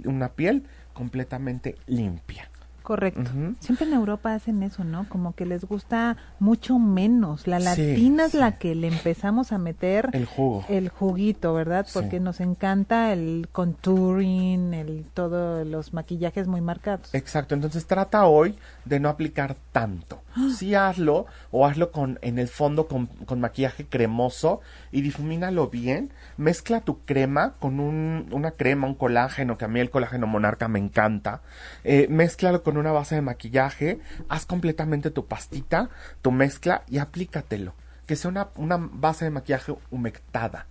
una 0.05 0.29
piel 0.29 0.65
completamente 0.93 1.75
limpia. 1.85 2.49
Correcto. 2.83 3.29
Siempre 3.59 3.85
en 3.85 3.93
Europa 3.93 4.33
hacen 4.33 4.63
eso, 4.63 4.83
¿no? 4.83 5.07
Como 5.07 5.33
que 5.35 5.45
les 5.45 5.65
gusta 5.65 6.17
mucho 6.39 6.79
menos. 6.79 7.47
La 7.47 7.59
latina 7.59 8.25
es 8.25 8.33
la 8.33 8.57
que 8.57 8.75
le 8.75 8.87
empezamos 8.87 9.51
a 9.51 9.57
meter 9.57 10.09
el 10.13 10.25
jugo. 10.25 10.65
El 10.67 10.89
juguito, 10.89 11.53
¿verdad? 11.53 11.85
Porque 11.93 12.19
nos 12.19 12.39
encanta 12.39 13.13
el 13.13 13.49
contouring, 13.51 14.73
el 14.73 15.05
todos 15.13 15.65
los 15.67 15.93
maquillajes 15.93 16.47
muy 16.47 16.61
marcados. 16.61 17.13
Exacto. 17.13 17.53
Entonces 17.55 17.85
trata 17.85 18.25
hoy 18.25 18.55
de 18.85 18.99
no 18.99 19.09
aplicar 19.09 19.55
tanto. 19.71 20.21
Sí 20.57 20.75
hazlo 20.75 21.25
o 21.51 21.65
hazlo 21.65 21.91
con 21.91 22.17
en 22.21 22.39
el 22.39 22.47
fondo 22.47 22.87
con, 22.87 23.07
con 23.07 23.41
maquillaje 23.41 23.85
cremoso 23.85 24.61
y 24.91 25.01
difumínalo 25.01 25.67
bien. 25.67 26.11
Mezcla 26.37 26.81
tu 26.81 26.99
crema 27.05 27.55
con 27.59 27.79
un, 27.79 28.27
una 28.31 28.51
crema, 28.51 28.87
un 28.87 28.95
colágeno, 28.95 29.57
que 29.57 29.65
a 29.65 29.67
mí 29.67 29.79
el 29.79 29.89
colágeno 29.89 30.27
monarca 30.27 30.67
me 30.67 30.79
encanta. 30.79 31.41
Eh, 31.83 32.07
mézclalo 32.09 32.63
con 32.63 32.70
una 32.77 32.91
base 32.91 33.15
de 33.15 33.21
maquillaje, 33.21 33.99
haz 34.29 34.45
completamente 34.45 35.11
tu 35.11 35.25
pastita, 35.25 35.89
tu 36.21 36.31
mezcla 36.31 36.83
y 36.87 36.99
aplícatelo. 36.99 37.73
Que 38.05 38.15
sea 38.15 38.29
una, 38.29 38.49
una 38.55 38.77
base 38.77 39.25
de 39.25 39.31
maquillaje 39.31 39.75
humectada. 39.89 40.67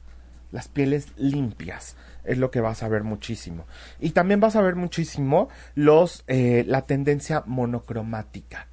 Las 0.52 0.68
pieles 0.68 1.08
limpias 1.16 1.96
es 2.24 2.38
lo 2.38 2.50
que 2.50 2.60
vas 2.60 2.82
a 2.82 2.88
ver 2.88 3.04
muchísimo. 3.04 3.66
Y 3.98 4.10
también 4.10 4.40
vas 4.40 4.56
a 4.56 4.62
ver 4.62 4.74
muchísimo 4.76 5.48
los, 5.74 6.24
eh, 6.26 6.64
la 6.66 6.82
tendencia 6.82 7.42
monocromática. 7.46 8.66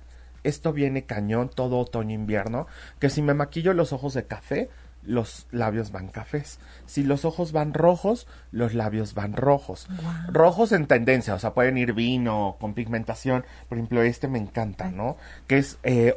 Esto 0.44 0.74
viene 0.74 1.06
cañón 1.06 1.50
todo 1.50 1.78
otoño-invierno, 1.80 2.68
que 3.00 3.10
si 3.10 3.22
me 3.22 3.34
maquillo 3.34 3.74
los 3.74 3.94
ojos 3.94 4.14
de 4.14 4.26
café, 4.26 4.70
los 5.08 5.48
labios 5.52 5.92
van 5.92 6.10
cafés. 6.10 6.60
Si 6.86 7.04
los 7.04 7.26
ojos 7.26 7.52
van 7.54 7.74
rojos, 7.74 8.28
los 8.52 8.74
labios 8.74 9.14
van 9.14 9.34
rojos. 9.34 9.88
Rojos 10.28 10.72
en 10.74 10.86
tendencia, 10.86 11.34
o 11.34 11.40
sea, 11.40 11.54
pueden 11.54 11.78
ir 11.78 11.94
vino, 11.94 12.58
con 12.60 12.74
pigmentación. 12.74 13.46
Por 13.70 13.78
ejemplo, 13.78 14.02
este 14.04 14.28
me 14.28 14.38
encanta, 14.38 14.92
¿no? 14.92 15.18
Que 15.48 15.58
es 15.58 15.80
eh, 15.84 16.16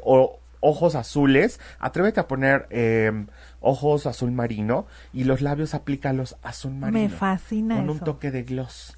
ojos 0.59 0.95
azules. 0.95 1.59
Atrévete 1.79 2.19
a 2.19 2.27
poner 2.27 2.67
em, 2.69 3.27
ojos 3.61 4.05
azul 4.05 4.31
marino 4.31 4.85
y 5.13 5.23
los 5.23 5.41
labios 5.41 5.73
aplícalos 5.73 6.35
azul 6.43 6.73
marino. 6.73 6.99
Me 6.99 7.09
fascina 7.09 7.77
Con 7.77 7.89
un 7.89 7.99
toque 7.99 8.29
de 8.29 8.43
gloss. 8.43 8.97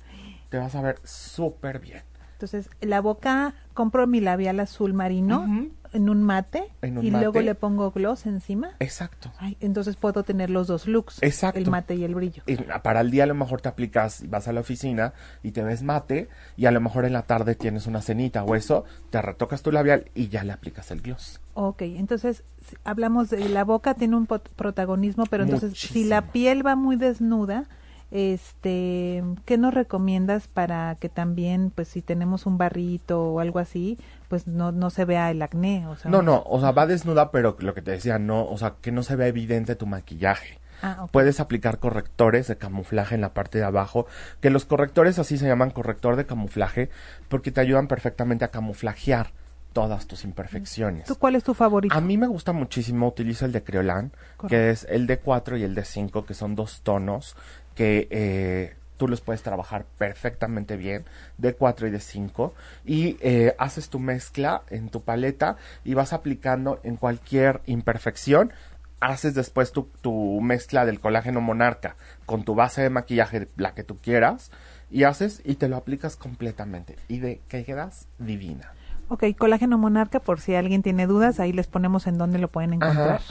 Te 0.49 0.57
vas 0.57 0.75
a 0.75 0.81
ver 0.81 0.99
súper 1.03 1.79
bien. 1.79 2.01
Entonces, 2.33 2.69
la 2.81 2.99
boca, 2.99 3.53
compro 3.73 4.05
mi 4.05 4.19
labial 4.19 4.59
azul 4.59 4.93
marino 4.93 5.47
en 5.93 6.09
un 6.09 6.23
mate 6.23 6.65
y 6.81 7.11
luego 7.11 7.41
le 7.41 7.55
pongo 7.55 7.91
gloss 7.91 8.25
encima. 8.25 8.71
Exacto. 8.79 9.31
entonces 9.59 9.95
puedo 9.95 10.23
tener 10.23 10.49
los 10.49 10.67
dos 10.67 10.87
looks. 10.87 11.21
Exacto. 11.21 11.59
El 11.59 11.69
mate 11.69 11.95
y 11.95 12.03
el 12.03 12.15
brillo. 12.15 12.43
Y 12.47 12.57
para 12.57 13.01
el 13.01 13.11
día 13.11 13.23
a 13.23 13.27
lo 13.27 13.35
mejor 13.35 13.61
te 13.61 13.69
aplicas, 13.69 14.29
vas 14.29 14.47
a 14.47 14.53
la 14.53 14.61
oficina 14.61 15.13
y 15.41 15.51
te 15.51 15.63
ves 15.63 15.83
mate 15.83 16.29
y 16.57 16.65
a 16.65 16.71
lo 16.71 16.81
mejor 16.81 17.05
en 17.05 17.13
la 17.13 17.23
tarde 17.23 17.55
tienes 17.55 17.87
una 17.87 18.01
cenita 18.01 18.43
o 18.43 18.55
eso, 18.55 18.85
te 19.09 19.21
retocas 19.21 19.61
tu 19.61 19.71
labial 19.71 20.11
y 20.15 20.29
ya 20.29 20.43
le 20.43 20.53
aplicas 20.53 20.91
el 20.91 21.01
gloss. 21.01 21.39
Ok, 21.53 21.83
entonces 21.83 22.43
hablamos 22.83 23.29
de 23.29 23.47
la 23.49 23.63
boca 23.63 23.93
tiene 23.93 24.15
un 24.15 24.25
protagonismo, 24.25 25.25
pero 25.29 25.43
entonces 25.43 25.77
si 25.77 26.03
la 26.03 26.31
piel 26.31 26.65
va 26.65 26.75
muy 26.75 26.95
desnuda, 26.95 27.67
este, 28.13 29.23
¿qué 29.45 29.57
nos 29.57 29.73
recomiendas 29.73 30.47
para 30.47 30.95
que 30.99 31.09
también, 31.09 31.71
pues 31.73 31.87
si 31.87 32.03
tenemos 32.03 32.45
un 32.45 32.59
barrito 32.59 33.23
o 33.23 33.39
algo 33.39 33.57
así, 33.57 33.97
pues 34.33 34.47
no, 34.47 34.71
no 34.71 34.89
se 34.89 35.05
vea 35.05 35.29
el 35.29 35.43
acné? 35.43 35.85
O 35.85 35.95
sea, 35.95 36.09
no, 36.09 36.23
no, 36.23 36.41
o 36.47 36.59
sea, 36.59 36.71
va 36.71 36.87
desnuda, 36.87 37.29
pero 37.29 37.55
lo 37.59 37.75
que 37.75 37.83
te 37.83 37.91
decía, 37.91 38.17
no, 38.17 38.47
o 38.47 38.57
sea, 38.57 38.77
que 38.81 38.91
no 38.91 39.03
se 39.03 39.15
vea 39.15 39.27
evidente 39.27 39.75
tu 39.75 39.85
maquillaje. 39.85 40.57
Ah, 40.81 41.05
Puedes 41.11 41.39
aplicar 41.39 41.77
correctores 41.77 42.47
de 42.47 42.57
camuflaje 42.57 43.13
en 43.13 43.21
la 43.21 43.35
parte 43.35 43.59
de 43.59 43.63
abajo, 43.63 44.07
que 44.41 44.49
los 44.49 44.65
correctores 44.65 45.19
así 45.19 45.37
se 45.37 45.45
llaman 45.45 45.69
corrector 45.69 46.15
de 46.15 46.25
camuflaje, 46.25 46.89
porque 47.27 47.51
te 47.51 47.61
ayudan 47.61 47.87
perfectamente 47.87 48.43
a 48.43 48.47
camuflajear 48.47 49.33
todas 49.71 50.07
tus 50.07 50.23
imperfecciones. 50.23 51.05
¿Tú 51.05 51.15
cuál 51.19 51.35
es 51.35 51.43
tu 51.43 51.53
favorito? 51.53 51.95
A 51.95 52.01
mí 52.01 52.17
me 52.17 52.25
gusta 52.25 52.53
muchísimo, 52.53 53.07
utilizo 53.07 53.45
el 53.45 53.51
de 53.51 53.63
Creolan, 53.63 54.13
que 54.47 54.71
es 54.71 54.87
el 54.89 55.05
de 55.05 55.19
4 55.19 55.57
y 55.57 55.63
el 55.63 55.75
de 55.75 55.85
5, 55.85 56.25
que 56.25 56.33
son 56.33 56.55
dos 56.55 56.81
tonos 56.81 57.35
que 57.75 58.07
eh, 58.09 58.75
tú 59.03 59.09
los 59.09 59.19
puedes 59.19 59.43
trabajar 59.43 59.85
perfectamente 59.97 60.77
bien, 60.77 61.03
de 61.37 61.55
4 61.55 61.87
y 61.87 61.91
de 61.91 61.99
5, 61.99 62.53
y 62.85 63.17
eh, 63.19 63.53
haces 63.57 63.89
tu 63.89 63.99
mezcla 63.99 64.61
en 64.69 64.87
tu 64.87 65.01
paleta 65.01 65.57
y 65.83 65.93
vas 65.93 66.13
aplicando 66.13 66.79
en 66.83 66.95
cualquier 66.95 67.59
imperfección. 67.65 68.53
Haces 69.01 69.33
después 69.33 69.73
tu, 69.73 69.89
tu 69.99 70.39
mezcla 70.39 70.85
del 70.85 71.01
colágeno 71.01 71.41
monarca 71.41 71.97
con 72.25 72.45
tu 72.45 72.55
base 72.55 72.81
de 72.81 72.89
maquillaje, 72.89 73.49
la 73.57 73.73
que 73.73 73.83
tú 73.83 73.97
quieras, 73.97 74.51
y 74.89 75.03
haces 75.03 75.41
y 75.43 75.55
te 75.55 75.67
lo 75.67 75.75
aplicas 75.75 76.15
completamente. 76.15 76.95
Y 77.09 77.19
de 77.19 77.41
que 77.49 77.65
quedas 77.65 78.07
divina. 78.19 78.71
Ok, 79.13 79.25
colágeno 79.37 79.77
monarca, 79.77 80.19
por 80.19 80.39
si 80.39 80.55
alguien 80.55 80.81
tiene 80.81 81.05
dudas, 81.05 81.39
ahí 81.39 81.53
les 81.53 81.67
ponemos 81.67 82.07
en 82.07 82.17
dónde 82.17 82.39
lo 82.39 82.47
pueden 82.47 82.73
encontrar. 82.73 83.21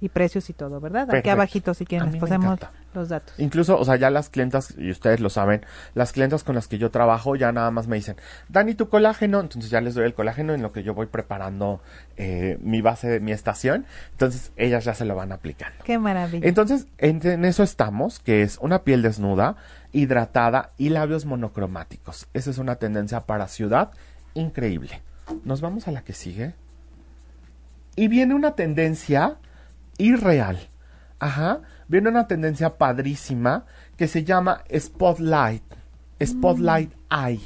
Y 0.00 0.08
precios 0.08 0.48
y 0.48 0.52
todo, 0.52 0.78
¿verdad? 0.78 1.12
Aquí 1.12 1.28
abajito, 1.28 1.74
si 1.74 1.84
quieren, 1.84 2.12
les 2.12 2.20
ponemos 2.20 2.60
los 2.94 3.08
datos. 3.08 3.34
Incluso, 3.38 3.76
o 3.76 3.84
sea, 3.84 3.96
ya 3.96 4.10
las 4.10 4.28
clientas, 4.28 4.74
y 4.78 4.92
ustedes 4.92 5.18
lo 5.18 5.30
saben, 5.30 5.66
las 5.94 6.12
clientas 6.12 6.44
con 6.44 6.54
las 6.54 6.68
que 6.68 6.78
yo 6.78 6.92
trabajo 6.92 7.34
ya 7.34 7.50
nada 7.50 7.72
más 7.72 7.88
me 7.88 7.96
dicen, 7.96 8.14
Dani, 8.48 8.76
tu 8.76 8.88
colágeno, 8.88 9.40
entonces 9.40 9.72
ya 9.72 9.80
les 9.80 9.96
doy 9.96 10.04
el 10.04 10.14
colágeno 10.14 10.54
en 10.54 10.62
lo 10.62 10.70
que 10.70 10.84
yo 10.84 10.94
voy 10.94 11.06
preparando 11.06 11.80
eh, 12.16 12.56
mi 12.62 12.80
base 12.80 13.08
de 13.08 13.18
mi 13.18 13.32
estación, 13.32 13.86
entonces 14.12 14.52
ellas 14.56 14.84
ya 14.84 14.94
se 14.94 15.04
lo 15.04 15.16
van 15.16 15.32
aplicando. 15.32 15.82
Qué 15.82 15.98
maravilla. 15.98 16.46
Entonces, 16.46 16.86
en 16.98 17.44
eso 17.44 17.64
estamos, 17.64 18.20
que 18.20 18.42
es 18.42 18.56
una 18.58 18.84
piel 18.84 19.02
desnuda, 19.02 19.56
hidratada 19.90 20.70
y 20.78 20.90
labios 20.90 21.24
monocromáticos. 21.24 22.28
Esa 22.34 22.50
es 22.50 22.58
una 22.58 22.76
tendencia 22.76 23.22
para 23.22 23.48
ciudad 23.48 23.90
increíble. 24.34 25.02
Nos 25.44 25.60
vamos 25.60 25.88
a 25.88 25.92
la 25.92 26.02
que 26.02 26.12
sigue. 26.12 26.54
Y 27.96 28.08
viene 28.08 28.34
una 28.34 28.54
tendencia 28.54 29.36
irreal. 29.98 30.68
Ajá. 31.18 31.60
Viene 31.88 32.08
una 32.08 32.26
tendencia 32.26 32.76
padrísima 32.76 33.66
que 33.96 34.08
se 34.08 34.24
llama 34.24 34.64
Spotlight. 34.74 35.62
Spotlight. 36.22 36.92
Eye. 37.10 37.40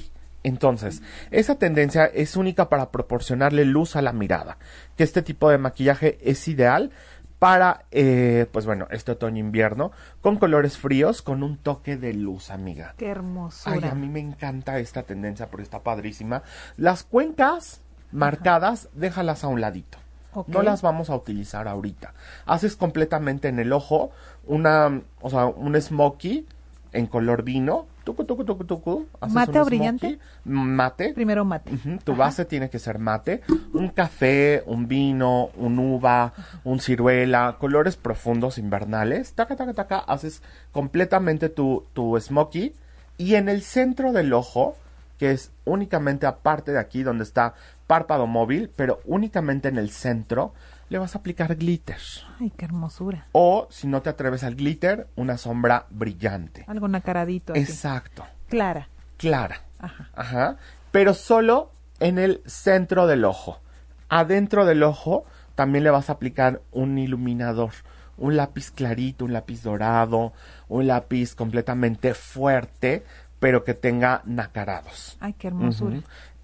Entonces, 0.45 1.03
esa 1.31 1.57
tendencia 1.57 2.07
es 2.07 2.37
única 2.37 2.69
para 2.69 2.91
proporcionarle 2.91 3.65
luz 3.65 3.97
a 3.97 4.03
la 4.03 4.13
mirada. 4.13 4.57
Que 4.97 5.05
este 5.05 5.23
tipo 5.23 5.51
de 5.51 5.59
maquillaje 5.59 6.19
es 6.23 6.47
ideal 6.49 6.91
para, 7.39 7.85
eh, 7.91 8.47
pues 8.53 8.67
bueno, 8.67 8.89
este 8.91 9.13
otoño-invierno, 9.13 9.93
con 10.21 10.37
colores 10.37 10.77
fríos, 10.77 11.23
con 11.23 11.43
un 11.43 11.57
toque 11.57 11.97
de 11.97 12.13
luz, 12.13 12.51
amiga. 12.51 12.95
Qué 12.97 13.09
hermosura. 13.09 13.77
Ay, 13.77 13.89
a 13.91 13.95
mí 13.95 14.09
me 14.09 14.21
encanta 14.21 14.79
esta 14.79 15.05
tendencia 15.05 15.47
porque 15.49 15.63
está 15.63 15.81
padrísima. 15.81 16.43
Las 16.77 17.05
cuencas 17.05 17.81
marcadas, 18.11 18.89
déjalas 18.95 19.45
a 19.45 19.49
un 19.49 19.61
ladito. 19.61 19.99
No 20.47 20.63
las 20.63 20.83
vamos 20.83 21.11
a 21.11 21.17
utilizar 21.17 21.67
ahorita. 21.67 22.13
Haces 22.47 22.77
completamente 22.77 23.49
en 23.49 23.59
el 23.59 23.73
ojo 23.73 24.13
una, 24.47 25.01
o 25.21 25.31
sea, 25.31 25.47
un 25.47 25.81
smokey 25.81 26.47
en 26.93 27.07
color 27.07 27.43
vino. 27.43 27.87
Tucu, 28.09 28.25
tucu, 28.25 28.43
tucu, 28.43 28.65
tucu. 28.65 29.07
¿Mate 29.29 29.61
o 29.61 29.67
brillante? 29.67 30.19
Mate. 30.45 31.13
Primero 31.13 31.45
mate. 31.45 31.73
Tu 32.05 32.17
base 32.17 32.47
tiene 32.47 32.71
que 32.71 32.79
ser 32.79 32.99
mate. 32.99 33.43
Un 33.75 33.91
café, 33.91 34.63
un 34.65 34.89
vino, 34.89 35.51
un 35.59 35.79
uva, 35.79 36.33
un 36.65 36.81
ciruela, 36.81 37.57
colores 37.61 37.97
profundos 37.97 38.57
invernales. 38.57 39.35
Taca, 39.35 39.57
taca, 39.57 39.75
taca. 39.75 39.99
Haces 39.99 40.43
completamente 40.73 41.51
tu, 41.51 41.85
tu 41.93 42.19
smokey. 42.19 42.73
Y 43.19 43.35
en 43.35 43.51
el 43.51 43.61
centro 43.61 44.15
del 44.15 44.33
ojo, 44.33 44.75
que 45.19 45.33
es 45.33 45.53
únicamente 45.67 46.25
aparte 46.25 46.73
de 46.73 46.79
aquí 46.79 47.03
donde 47.03 47.25
está 47.25 47.53
párpado 47.87 48.27
móvil, 48.27 48.71
pero 48.75 49.01
únicamente 49.05 49.69
en 49.69 49.77
el 49.77 49.91
centro, 49.91 50.55
le 50.89 50.99
vas 50.99 51.15
a 51.15 51.19
aplicar 51.19 51.57
glitter. 51.57 51.99
Ay, 52.41 52.53
qué 52.57 52.65
hermosura. 52.65 53.27
O, 53.33 53.67
si 53.71 53.87
no 53.87 54.03
te 54.03 54.11
atreves 54.11 54.43
al 54.45 54.55
glitter, 54.55 55.07
una 55.17 55.37
sombra 55.37 55.87
brillante. 55.91 56.65
Algo 56.67 56.89
nacaradito. 56.89 57.55
Exacto. 57.55 58.25
Clara. 58.49 58.89
Clara. 59.17 59.63
Ajá. 59.79 60.09
Ajá. 60.15 60.57
Pero 60.91 61.15
solo 61.15 61.71
en 62.01 62.19
el 62.19 62.43
centro 62.47 63.07
del 63.07 63.25
ojo. 63.25 63.61
Adentro 64.09 64.65
del 64.65 64.83
ojo 64.83 65.25
también 65.55 65.85
le 65.85 65.91
vas 65.91 66.09
a 66.09 66.15
aplicar 66.15 66.63
un 66.73 66.99
iluminador. 66.99 67.73
Un 68.17 68.37
lápiz 68.37 68.71
clarito, 68.71 69.27
un 69.27 69.33
lápiz 69.33 69.63
dorado, 69.63 70.33
un 70.69 70.87
lápiz 70.87 71.35
completamente 71.35 72.15
fuerte, 72.15 73.05
pero 73.39 73.63
que 73.63 73.75
tenga 73.75 74.23
nacarados. 74.25 75.17
Ay, 75.21 75.35
qué 75.35 75.49
hermosura. 75.49 76.01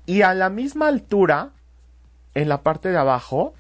Y 0.07 0.23
a 0.23 0.35
la 0.35 0.51
misma 0.51 0.87
altura, 0.87 1.51
en 2.35 2.49
la 2.49 2.63
parte 2.63 2.91
de 2.91 2.99
abajo, 2.99 3.55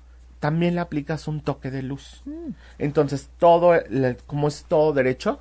también 0.45 0.75
le 0.75 0.83
aplicas 0.83 1.27
un 1.27 1.41
toque 1.41 1.71
de 1.71 1.81
luz. 1.81 2.21
Mm. 2.27 2.51
Entonces, 2.77 3.31
todo, 3.39 3.73
como 4.27 4.49
es 4.49 4.67
todo 4.69 4.93
derecho, 4.93 5.41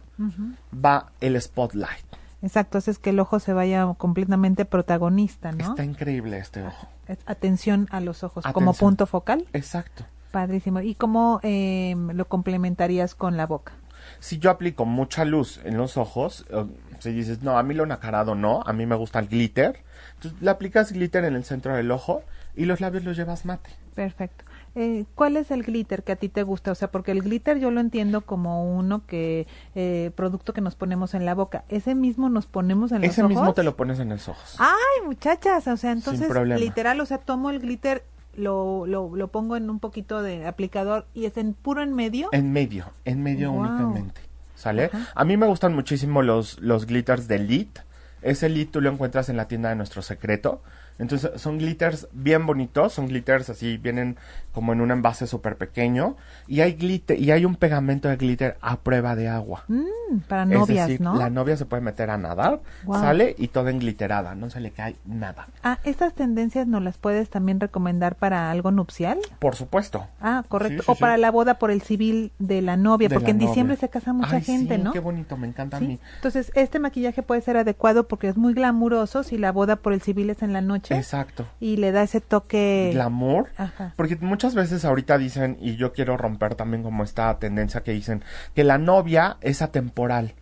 va 0.73 1.11
el 1.19 1.41
spotlight. 1.41 2.05
Exacto, 2.41 2.77
es 2.77 2.99
que 2.99 3.09
el 3.09 3.19
ojo 3.19 3.41
se 3.41 3.51
vaya 3.51 3.85
completamente 3.97 4.63
protagonista, 4.63 5.51
¿no? 5.51 5.71
Está 5.71 5.83
increíble 5.83 6.37
este 6.37 6.63
ojo. 6.63 6.87
Atención 7.25 7.89
a 7.91 7.99
los 7.99 8.23
ojos 8.23 8.45
como 8.53 8.73
punto 8.73 9.05
focal. 9.05 9.45
Exacto. 9.51 10.05
Padrísimo. 10.31 10.79
¿Y 10.79 10.95
cómo 10.95 11.41
em, 11.43 12.11
lo 12.11 12.23
complementarías 12.29 13.13
con 13.13 13.35
la 13.35 13.45
boca? 13.45 13.73
Si 14.21 14.39
yo 14.39 14.51
aplico 14.51 14.85
mucha 14.85 15.25
luz 15.25 15.59
en 15.65 15.75
los 15.75 15.97
ojos, 15.97 16.45
eh, 16.49 16.63
si 16.99 17.11
dices, 17.11 17.41
no, 17.41 17.57
a 17.57 17.63
mí 17.63 17.73
lo 17.73 17.85
nacarado 17.85 18.35
no, 18.35 18.61
a 18.65 18.71
mí 18.71 18.85
me 18.85 18.95
gusta 18.95 19.19
el 19.19 19.27
glitter, 19.27 19.83
entonces 20.15 20.41
le 20.41 20.49
aplicas 20.49 20.93
glitter 20.93 21.25
en 21.25 21.35
el 21.35 21.43
centro 21.43 21.75
del 21.75 21.91
ojo 21.91 22.23
y 22.55 22.63
los 22.63 22.79
labios 22.79 23.03
los 23.03 23.17
llevas 23.17 23.43
mate. 23.43 23.69
Perfecto. 23.95 24.45
Eh, 24.75 25.05
¿Cuál 25.13 25.37
es 25.37 25.51
el 25.51 25.63
glitter 25.63 26.03
que 26.03 26.13
a 26.13 26.15
ti 26.15 26.29
te 26.29 26.41
gusta? 26.43 26.71
O 26.71 26.75
sea, 26.75 26.89
porque 26.89 27.11
el 27.11 27.21
glitter 27.21 27.59
yo 27.59 27.69
lo 27.69 27.79
entiendo 27.79 28.21
como 28.21 28.73
uno 28.75 29.05
que, 29.05 29.45
eh, 29.75 30.11
producto 30.15 30.51
que 30.53 30.61
nos 30.61 30.75
ponemos 30.75 31.13
en 31.13 31.25
la 31.25 31.35
boca. 31.35 31.63
¿Ese 31.69 31.93
mismo 31.93 32.27
nos 32.29 32.47
ponemos 32.47 32.91
en 32.91 33.01
los 33.01 33.11
Ese 33.11 33.21
ojos? 33.21 33.29
mismo 33.35 33.53
te 33.53 33.61
lo 33.63 33.75
pones 33.75 33.99
en 33.99 34.09
los 34.09 34.27
ojos. 34.27 34.55
Ay, 34.57 35.05
muchachas, 35.05 35.67
o 35.67 35.77
sea, 35.77 35.91
entonces 35.91 36.27
literal, 36.59 36.99
o 37.01 37.05
sea, 37.05 37.19
tomo 37.19 37.51
el 37.51 37.59
glitter, 37.59 38.03
lo, 38.35 38.87
lo, 38.87 39.15
lo 39.15 39.27
pongo 39.27 39.57
en 39.57 39.69
un 39.69 39.79
poquito 39.79 40.23
de 40.23 40.47
aplicador 40.47 41.05
y 41.13 41.25
es 41.25 41.37
en 41.37 41.53
puro 41.53 41.83
en 41.83 41.93
medio. 41.93 42.29
En 42.31 42.51
medio, 42.51 42.85
en 43.05 43.21
medio 43.21 43.51
Wow. 43.51 43.61
únicamente. 43.61 44.21
¿Sale? 44.55 44.85
Ajá. 44.85 45.07
A 45.13 45.23
mí 45.25 45.37
me 45.37 45.45
gustan 45.45 45.75
muchísimo 45.75 46.21
los, 46.23 46.59
los 46.59 46.87
glitters 46.87 47.27
de 47.27 47.37
Lit. 47.37 47.79
Ese 48.23 48.49
Lit 48.49 48.71
tú 48.71 48.81
lo 48.81 48.89
encuentras 48.89 49.29
en 49.29 49.37
la 49.37 49.47
tienda 49.47 49.69
de 49.69 49.75
nuestro 49.75 50.01
secreto. 50.01 50.61
Entonces 50.99 51.41
son 51.41 51.57
glitters 51.57 52.07
bien 52.11 52.45
bonitos, 52.45 52.93
son 52.93 53.07
glitters 53.07 53.49
así, 53.49 53.77
vienen 53.77 54.17
como 54.53 54.73
en 54.73 54.81
un 54.81 54.91
envase 54.91 55.25
súper 55.27 55.57
pequeño. 55.57 56.15
Y 56.47 56.61
hay 56.61 56.73
glitter, 56.73 57.19
y 57.19 57.31
hay 57.31 57.45
un 57.45 57.55
pegamento 57.55 58.07
de 58.09 58.15
glitter 58.17 58.57
a 58.61 58.77
prueba 58.77 59.15
de 59.15 59.27
agua. 59.27 59.63
Mm, 59.67 60.19
para 60.27 60.43
Es 60.43 60.49
novias, 60.49 60.87
decir, 60.87 61.01
¿no? 61.01 61.15
la 61.17 61.29
novia 61.31 61.57
se 61.57 61.65
puede 61.65 61.81
meter 61.81 62.09
a 62.11 62.17
nadar, 62.17 62.59
Wow. 62.85 62.99
sale 62.99 63.35
y 63.37 63.47
toda 63.47 63.71
englitterada, 63.71 64.35
no 64.35 64.49
se 64.51 64.59
le 64.59 64.71
cae 64.71 64.95
nada. 65.05 65.47
Ah, 65.63 65.79
¿estas 65.83 66.13
tendencias 66.13 66.67
no 66.67 66.79
las 66.79 66.97
puedes 66.97 67.29
también 67.29 67.59
recomendar 67.59 68.15
para 68.15 68.51
algo 68.51 68.69
nupcial? 68.71 69.17
Por 69.39 69.55
supuesto. 69.55 70.07
Ah, 70.21 70.43
correcto. 70.47 70.83
Sí, 70.83 70.85
sí, 70.85 70.91
o 70.91 70.95
sí. 70.95 71.01
para 71.01 71.17
la 71.17 71.31
boda 71.31 71.57
por 71.57 71.71
el 71.71 71.81
civil 71.81 72.31
de 72.37 72.61
la 72.61 72.77
novia, 72.77 73.09
De 73.09 73.15
porque 73.15 73.27
la 73.27 73.31
en 73.31 73.37
diciembre 73.39 73.75
se 73.77 73.89
casa 73.89 74.13
mucha 74.13 74.35
Ay, 74.35 74.43
gente, 74.43 74.75
sí, 74.77 74.83
¿no? 74.83 74.91
Qué 74.91 74.99
bonito, 74.99 75.37
me 75.37 75.47
encanta 75.47 75.77
a 75.77 75.79
mí. 75.79 75.99
Entonces, 76.17 76.51
este 76.53 76.77
maquillaje 76.79 77.23
puede 77.23 77.41
ser 77.41 77.57
adecuado 77.57 78.07
porque 78.07 78.27
es 78.27 78.37
muy 78.37 78.53
glamuroso 78.53 79.23
si 79.23 79.37
la 79.39 79.51
boda 79.51 79.77
por 79.77 79.93
el 79.93 80.01
civil 80.01 80.29
es 80.29 80.43
en 80.43 80.53
la 80.53 80.61
noche 80.61 80.82
Exacto. 80.91 81.45
y 81.59 81.77
le 81.77 81.91
da 81.91 82.03
ese 82.03 82.19
toque. 82.21 82.89
glamour. 82.93 83.49
Ajá. 83.57 83.93
Porque 83.95 84.15
muchas 84.17 84.55
veces 84.55 84.85
ahorita 84.85 85.17
dicen, 85.17 85.57
y 85.61 85.75
yo 85.75 85.93
quiero 85.93 86.17
romper 86.17 86.55
también 86.55 86.83
como 86.83 87.03
esta 87.03 87.37
tendencia 87.39 87.81
que 87.83 87.91
dicen, 87.91 88.23
que 88.55 88.63
la 88.63 88.77
novia 88.77 89.37
es 89.41 89.61
atemporal, 89.61 90.33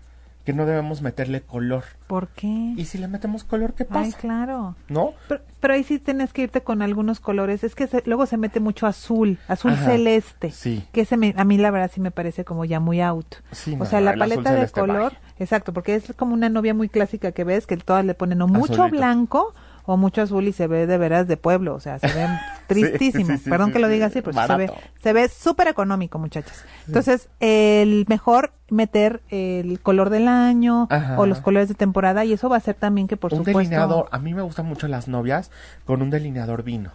que 0.45 0.53
no 0.53 0.65
debemos 0.65 1.03
meterle 1.03 1.41
color. 1.41 1.83
¿Por 2.07 2.27
qué? 2.29 2.73
Y 2.75 2.85
si 2.85 2.97
le 2.97 3.07
metemos 3.07 3.43
color, 3.43 3.73
¿qué 3.75 3.83
Ay, 3.91 4.05
pasa? 4.11 4.17
claro. 4.17 4.75
¿No? 4.89 5.13
Pero, 5.27 5.41
pero 5.59 5.73
ahí 5.75 5.83
sí 5.83 5.99
tienes 5.99 6.33
que 6.33 6.41
irte 6.41 6.61
con 6.61 6.81
algunos 6.81 7.19
colores. 7.19 7.63
Es 7.63 7.75
que 7.75 7.85
se- 7.85 8.01
luego 8.07 8.25
se 8.25 8.37
mete 8.37 8.59
mucho 8.59 8.87
azul, 8.87 9.37
azul 9.47 9.73
Ajá, 9.73 9.85
celeste. 9.85 10.49
sí. 10.49 10.83
Que 10.93 11.01
ese 11.01 11.15
me- 11.15 11.35
a 11.37 11.43
mí 11.43 11.57
la 11.59 11.69
verdad 11.69 11.91
sí 11.93 12.01
me 12.01 12.09
parece 12.09 12.43
como 12.43 12.65
ya 12.65 12.79
muy 12.79 13.01
out. 13.01 13.35
Sí, 13.51 13.75
o 13.75 13.77
no, 13.77 13.85
sea, 13.85 14.01
la 14.01 14.15
paleta 14.15 14.51
de 14.53 14.67
color, 14.69 15.13
exacto, 15.37 15.73
porque 15.73 15.93
es 15.93 16.11
como 16.17 16.33
una 16.33 16.49
novia 16.49 16.73
muy 16.73 16.89
clásica 16.89 17.31
que 17.33 17.43
ves 17.43 17.67
que 17.67 17.77
todas 17.77 18.03
le 18.03 18.15
ponen 18.15 18.41
o 18.41 18.47
mucho 18.47 18.73
Azulito. 18.73 18.97
blanco 18.97 19.53
o 19.91 19.97
mucho 19.97 20.21
azul 20.21 20.47
y 20.47 20.53
se 20.53 20.67
ve 20.67 20.87
de 20.87 20.97
veras 20.97 21.27
de 21.27 21.35
pueblo, 21.35 21.75
o 21.75 21.79
sea, 21.81 21.99
se 21.99 22.07
ve 22.07 22.25
tristísimo. 22.67 23.25
sí, 23.25 23.37
sí, 23.39 23.49
Perdón 23.49 23.67
sí, 23.67 23.73
que 23.73 23.79
lo 23.79 23.89
diga 23.89 24.05
así, 24.05 24.21
pero 24.21 24.47
se 24.47 24.55
ve, 24.55 24.71
se 25.03 25.11
ve 25.11 25.27
súper 25.27 25.67
económico, 25.67 26.17
muchachas. 26.17 26.63
Entonces, 26.87 27.27
el 27.41 28.05
mejor 28.07 28.53
meter 28.69 29.21
el 29.29 29.81
color 29.81 30.09
del 30.09 30.29
año 30.29 30.87
Ajá. 30.89 31.19
o 31.19 31.25
los 31.25 31.41
colores 31.41 31.67
de 31.67 31.75
temporada 31.75 32.23
y 32.23 32.31
eso 32.31 32.47
va 32.47 32.55
a 32.55 32.59
hacer 32.59 32.75
también 32.75 33.09
que 33.09 33.17
por 33.17 33.33
un 33.33 33.39
supuesto 33.39 33.59
delineador, 33.59 34.07
a 34.11 34.19
mí 34.19 34.33
me 34.33 34.41
gustan 34.41 34.65
mucho 34.65 34.87
las 34.87 35.09
novias 35.09 35.51
con 35.83 36.01
un 36.01 36.09
delineador 36.09 36.63
vino 36.63 36.91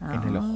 en 0.00 0.22
el 0.22 0.36
ojo. 0.36 0.46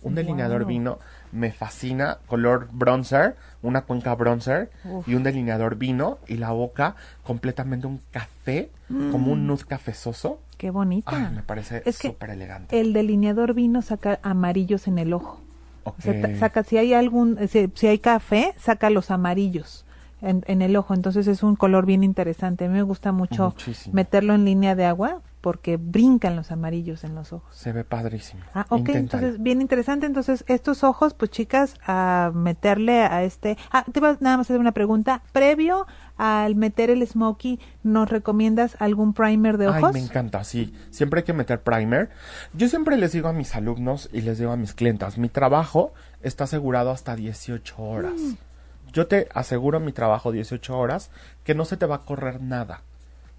Un 0.00 0.14
delineador 0.14 0.62
wow. 0.62 0.68
vino 0.68 0.98
me 1.32 1.50
fascina, 1.52 2.18
color 2.26 2.68
bronzer, 2.72 3.36
una 3.62 3.82
cuenca 3.82 4.14
bronzer 4.14 4.70
Uf. 4.84 5.06
y 5.08 5.14
un 5.14 5.22
delineador 5.22 5.76
vino 5.76 6.18
y 6.26 6.36
la 6.36 6.50
boca 6.52 6.94
completamente 7.24 7.86
un 7.86 8.00
café, 8.10 8.70
como 8.88 9.32
un 9.32 9.46
nude 9.46 9.64
cafezoso. 9.66 10.40
Qué 10.56 10.70
bonita. 10.70 11.10
Ay, 11.14 11.34
me 11.34 11.42
parece 11.42 11.82
súper 11.92 12.30
elegante. 12.30 12.80
El 12.80 12.92
delineador 12.92 13.54
vino 13.54 13.82
saca 13.82 14.18
amarillos 14.22 14.88
en 14.88 14.98
el 14.98 15.12
ojo. 15.12 15.40
O 15.84 15.94
sea, 16.00 16.36
saca, 16.36 16.64
si 16.64 16.76
hay 16.76 16.92
algún, 16.94 17.38
si, 17.48 17.70
si 17.74 17.86
hay 17.86 17.98
café, 17.98 18.52
saca 18.58 18.90
los 18.90 19.10
amarillos 19.10 19.84
en, 20.20 20.42
en 20.46 20.60
el 20.62 20.76
ojo. 20.76 20.92
Entonces 20.94 21.26
es 21.26 21.42
un 21.42 21.56
color 21.56 21.86
bien 21.86 22.04
interesante. 22.04 22.64
A 22.64 22.68
mí 22.68 22.74
me 22.74 22.82
gusta 22.82 23.12
mucho 23.12 23.50
Muchísimo. 23.50 23.94
meterlo 23.94 24.34
en 24.34 24.44
línea 24.44 24.74
de 24.74 24.84
agua 24.84 25.20
porque 25.40 25.76
brincan 25.76 26.36
los 26.36 26.50
amarillos 26.50 27.04
en 27.04 27.14
los 27.14 27.32
ojos. 27.32 27.54
Se 27.54 27.72
ve 27.72 27.84
padrísimo. 27.84 28.42
Ah, 28.54 28.66
ok, 28.68 28.78
Inténtalo. 28.80 28.98
entonces 28.98 29.42
bien 29.42 29.60
interesante. 29.60 30.06
Entonces 30.06 30.44
estos 30.48 30.84
ojos, 30.84 31.14
pues 31.14 31.30
chicas, 31.30 31.74
a 31.86 32.32
meterle 32.34 33.02
a 33.02 33.22
este. 33.22 33.56
Ah, 33.70 33.84
te 33.90 33.98
iba 33.98 34.16
nada 34.20 34.36
más 34.36 34.46
a 34.46 34.52
hacer 34.52 34.60
una 34.60 34.72
pregunta. 34.72 35.22
Previo 35.32 35.86
al 36.16 36.56
meter 36.56 36.90
el 36.90 37.06
smokey, 37.06 37.60
¿nos 37.84 38.10
recomiendas 38.10 38.76
algún 38.80 39.14
primer 39.14 39.56
de 39.56 39.68
ojos? 39.68 39.84
Ay, 39.84 39.92
me 39.92 40.00
encanta, 40.00 40.42
sí. 40.44 40.74
Siempre 40.90 41.20
hay 41.20 41.24
que 41.24 41.32
meter 41.32 41.62
primer. 41.62 42.10
Yo 42.52 42.68
siempre 42.68 42.96
les 42.96 43.12
digo 43.12 43.28
a 43.28 43.32
mis 43.32 43.54
alumnos 43.54 44.10
y 44.12 44.22
les 44.22 44.38
digo 44.38 44.50
a 44.50 44.56
mis 44.56 44.74
clientas, 44.74 45.16
mi 45.16 45.28
trabajo 45.28 45.92
está 46.22 46.44
asegurado 46.44 46.90
hasta 46.90 47.14
18 47.14 47.80
horas. 47.80 48.20
Mm. 48.20 48.34
Yo 48.92 49.06
te 49.06 49.28
aseguro 49.32 49.80
mi 49.80 49.92
trabajo 49.92 50.32
18 50.32 50.76
horas 50.76 51.10
que 51.44 51.54
no 51.54 51.64
se 51.64 51.76
te 51.76 51.86
va 51.86 51.96
a 51.96 52.00
correr 52.00 52.42
nada. 52.42 52.82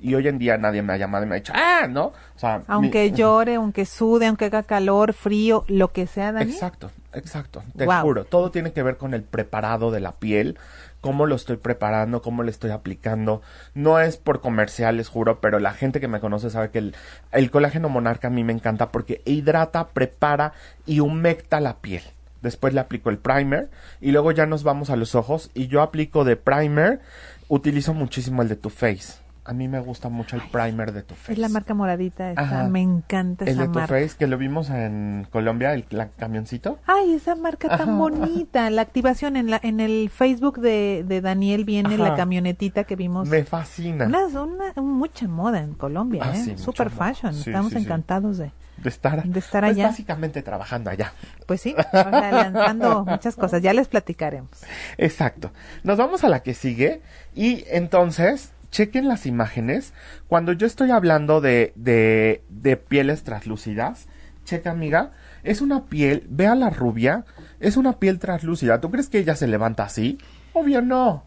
Y 0.02 0.16
hoy 0.16 0.28
en 0.28 0.38
día 0.40 0.58
nadie 0.58 0.82
me 0.82 0.94
ha 0.94 0.98
llamado 0.98 1.26
y 1.26 1.28
me 1.28 1.36
ha 1.36 1.40
dicho, 1.40 1.52
ah, 1.56 1.88
¿no? 1.90 2.06
O 2.36 2.40
sea, 2.40 2.64
Aunque 2.68 3.12
mi- 3.12 3.12
llore, 3.18 3.56
aunque 3.56 3.86
sude, 3.86 4.28
aunque 4.28 4.46
haga 4.46 4.64
calor, 4.64 5.14
frío, 5.14 5.66
lo 5.68 5.92
que 5.92 6.08
sea, 6.08 6.32
Dani. 6.32 6.52
Exacto, 6.52 6.90
exacto. 7.14 7.64
Te 7.76 7.86
juro, 8.04 8.24
todo 8.26 8.50
tiene 8.52 8.72
que 8.72 8.82
ver 8.84 8.98
con 8.98 9.14
el 9.14 9.24
preparado 9.24 9.92
de 9.92 10.00
la 10.00 10.14
piel, 10.14 10.58
cómo 11.02 11.26
lo 11.26 11.36
estoy 11.36 11.58
preparando, 11.58 12.22
cómo 12.22 12.44
le 12.44 12.52
estoy 12.52 12.72
aplicando. 12.72 13.42
No 13.74 14.00
es 14.00 14.16
por 14.18 14.40
comercial, 14.40 14.98
les 14.98 15.10
juro, 15.10 15.42
pero 15.42 15.60
la 15.60 15.74
gente 15.74 16.00
que 16.00 16.08
me 16.08 16.20
conoce 16.22 16.50
sabe 16.50 16.70
que 16.72 16.80
el, 16.80 16.96
el 17.32 17.52
colágeno 17.52 17.90
monarca 17.90 18.28
a 18.28 18.32
mí 18.32 18.44
me 18.46 18.54
encanta 18.54 18.90
porque 18.92 19.22
hidrata, 19.26 19.88
prepara 19.90 20.54
y 20.86 21.02
humecta 21.02 21.60
la 21.60 21.78
piel. 21.78 22.04
Después 22.42 22.74
le 22.74 22.80
aplico 22.80 23.10
el 23.10 23.18
primer 23.18 23.70
y 24.00 24.12
luego 24.12 24.32
ya 24.32 24.46
nos 24.46 24.64
vamos 24.64 24.90
a 24.90 24.96
los 24.96 25.14
ojos 25.14 25.52
y 25.54 25.68
yo 25.68 25.82
aplico 25.82 26.24
de 26.24 26.38
primer, 26.38 27.02
utilizo 27.50 27.94
muchísimo 27.94 28.42
el 28.42 28.48
de 28.48 28.56
Too 28.56 28.70
Faced. 28.70 29.16
A 29.50 29.54
mí 29.54 29.68
me 29.68 29.80
gusta 29.80 30.10
mucho 30.10 30.36
el 30.36 30.44
primer 30.44 30.92
de 30.92 31.02
Too 31.02 31.16
Faced. 31.16 31.34
Es 31.34 31.40
la 31.40 31.50
marca 31.50 31.74
moradita 31.74 32.32
esa, 32.34 32.42
Ajá. 32.42 32.64
me 32.70 32.82
encanta 32.84 33.46
El 33.46 33.52
esa 33.52 33.62
de 33.62 33.68
Too 33.68 33.74
marca. 33.74 33.96
Faced 33.96 34.18
que 34.18 34.28
lo 34.28 34.38
vimos 34.38 34.70
en 34.70 35.26
Colombia, 35.32 35.74
el 35.74 35.86
la 35.90 36.10
camioncito. 36.10 36.78
Ay, 36.86 37.14
esa 37.16 37.34
marca 37.36 37.76
tan 37.76 37.98
bonita. 37.98 38.70
La 38.70 38.84
activación 38.84 39.36
en 39.36 39.50
la 39.50 39.60
en 39.64 39.80
el 39.80 40.12
Facebook 40.14 40.60
de, 40.60 41.04
de 41.08 41.22
Daniel 41.22 41.66
viene 41.66 41.96
Ajá. 41.96 42.10
la 42.10 42.16
camionetita 42.16 42.84
que 42.84 42.96
vimos. 42.96 43.28
Me 43.28 43.44
fascina. 43.44 44.06
Una, 44.06 44.28
una- 44.28 44.74
mucha 44.84 45.28
moda 45.28 45.62
en 45.62 45.74
Colombia, 45.74 46.22
Ah, 46.26 46.36
¿eh? 46.36 46.44
sí, 46.44 46.58
Super 46.60 46.92
fashion. 46.92 47.34
Sí, 47.34 47.50
Estamos 47.50 47.72
sí, 47.72 47.80
encantados 47.80 48.38
de. 48.38 48.52
de 48.78 48.90
estar, 48.90 49.24
de 49.24 49.40
estar 49.40 49.64
pues, 49.64 49.76
allá. 49.76 49.88
básicamente 49.88 50.44
trabajando 50.44 50.92
allá. 50.92 51.12
Pues 51.48 51.60
sí, 51.60 51.74
o 51.80 51.92
sea, 51.92 52.32
lanzando 52.32 53.04
muchas 53.04 53.36
cosas. 53.36 53.64
Ya 53.64 53.74
les 53.74 53.88
platicaremos. 53.88 54.52
Exacto. 55.00 55.52
Nos 55.84 55.98
vamos 55.98 56.24
a 56.24 56.30
la 56.30 56.44
que 56.44 56.54
sigue 56.54 57.02
y 57.34 57.64
entonces 57.68 58.54
chequen 58.72 59.08
las 59.08 59.26
imágenes. 59.26 59.94
Cuando 60.28 60.54
yo 60.54 60.68
estoy 60.68 60.92
hablando 60.92 61.42
de, 61.42 61.74
de, 61.76 62.44
de 62.50 62.78
pieles 62.78 63.24
translúcidas, 63.24 64.08
checa 64.46 64.72
amiga, 64.72 65.12
es 65.44 65.62
una 65.62 65.86
piel, 65.86 66.26
vea 66.30 66.56
la 66.56 66.70
rubia, 66.70 67.26
es 67.60 67.78
una 67.78 67.94
piel 67.94 68.20
translúcida. 68.20 68.82
¿Tú 68.82 68.92
crees 68.92 69.10
que 69.10 69.20
ella 69.20 69.36
se 69.36 69.48
levanta 69.48 69.84
así? 69.84 70.18
Obvio 70.54 70.82
no. 70.82 71.24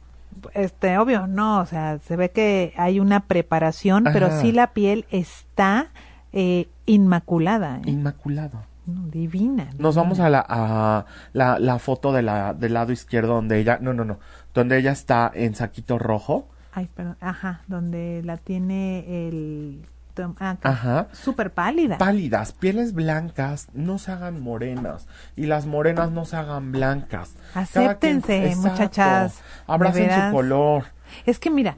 Este, 0.55 0.97
obvio, 0.99 1.27
no, 1.27 1.61
o 1.61 1.67
sea, 1.67 1.99
se 1.99 2.17
ve 2.17 2.31
que 2.31 2.73
hay 2.77 3.01
una 3.01 3.27
preparación, 3.27 4.05
pero 4.13 4.41
sí 4.41 4.51
la 4.51 4.73
piel 4.73 5.05
está 5.11 5.91
eh, 6.33 6.69
inmaculada, 6.87 7.77
¿eh? 7.79 7.91
Inmaculado. 7.91 8.65
No, 8.87 9.07
divina. 9.09 9.69
Nos 9.79 9.95
vamos 9.95 10.19
a 10.19 10.29
la, 10.31 10.45
a 10.49 11.05
la, 11.35 11.59
la 11.59 11.79
foto 11.79 12.13
de 12.13 12.23
la, 12.23 12.55
del 12.55 12.75
lado 12.75 12.93
izquierdo 12.93 13.35
donde 13.35 13.61
ella, 13.61 13.79
no, 13.81 13.93
no, 13.93 14.05
no, 14.05 14.19
donde 14.55 14.79
ella 14.79 14.93
está 14.93 15.31
en 15.33 15.55
saquito 15.55 15.99
rojo. 15.99 16.49
Ay, 16.73 16.89
perdón, 16.95 17.17
ajá, 17.21 17.61
donde 17.69 18.23
la 18.25 18.39
tiene 18.39 19.29
el... 19.29 19.85
ah, 20.39 20.51
acá. 20.51 20.69
Ajá. 20.71 21.07
Súper 21.13 21.53
pálida. 21.53 21.99
pálidas, 21.99 22.53
pieles 22.53 22.95
blancas, 22.95 23.69
no 23.75 23.99
se 23.99 24.13
hagan 24.13 24.41
morenas 24.41 25.07
y 25.37 25.47
las 25.47 25.67
morenas 25.67 26.11
no 26.11 26.25
se 26.25 26.37
hagan 26.37 26.73
blancas. 26.73 27.35
Quien- 27.53 27.63
Acéptense, 27.63 28.57
muchachas, 28.57 29.41
Abracen 29.67 30.11
su 30.11 30.33
color. 30.35 30.85
Es 31.27 31.39
que 31.39 31.51
mira, 31.51 31.77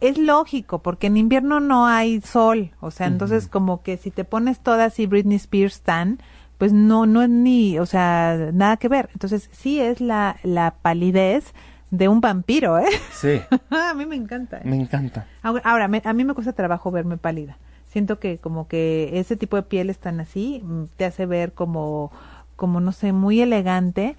es 0.00 0.18
lógico, 0.18 0.82
porque 0.82 1.08
en 1.08 1.16
invierno 1.16 1.58
no 1.60 1.86
hay 1.86 2.20
sol, 2.20 2.70
o 2.80 2.90
sea, 2.92 3.06
entonces 3.08 3.48
como 3.48 3.82
que 3.82 3.96
si 3.96 4.10
te 4.12 4.24
pones 4.24 4.60
toda 4.60 4.84
así 4.86 5.06
Britney 5.06 5.36
Spears 5.36 5.80
tan, 5.82 6.20
pues 6.58 6.72
no, 6.72 7.06
no 7.06 7.22
es 7.22 7.28
ni, 7.28 7.78
o 7.80 7.86
sea, 7.86 8.50
nada 8.52 8.76
que 8.76 8.86
ver. 8.88 9.08
Entonces 9.14 9.48
sí 9.52 9.80
es 9.80 10.00
la, 10.00 10.36
la 10.44 10.74
palidez 10.80 11.54
de 11.92 12.08
un 12.08 12.20
vampiro, 12.20 12.78
¿eh? 12.80 12.88
Sí, 13.12 13.40
a 13.70 13.94
mí 13.94 14.04
me 14.06 14.16
encanta. 14.16 14.56
¿eh? 14.58 14.62
me 14.64 14.74
encanta. 14.76 15.26
Ahora, 15.42 15.62
ahora, 15.64 15.86
me- 15.88 16.02
a 16.04 16.12
mí 16.12 16.24
me 16.24 16.34
cuesta 16.34 16.52
trabajo 16.54 16.90
verme 16.90 17.18
pálida. 17.18 17.56
Siento 17.88 18.18
que 18.18 18.38
como 18.38 18.66
que 18.66 19.10
ese 19.20 19.36
tipo 19.36 19.54
de 19.56 19.62
pieles 19.62 19.98
tan 19.98 20.18
así 20.18 20.62
mm, 20.64 20.84
te 20.96 21.04
hace 21.04 21.26
ver 21.26 21.52
como, 21.52 22.10
como 22.56 22.80
no 22.80 22.90
sé, 22.92 23.12
muy 23.12 23.40
elegante, 23.42 24.16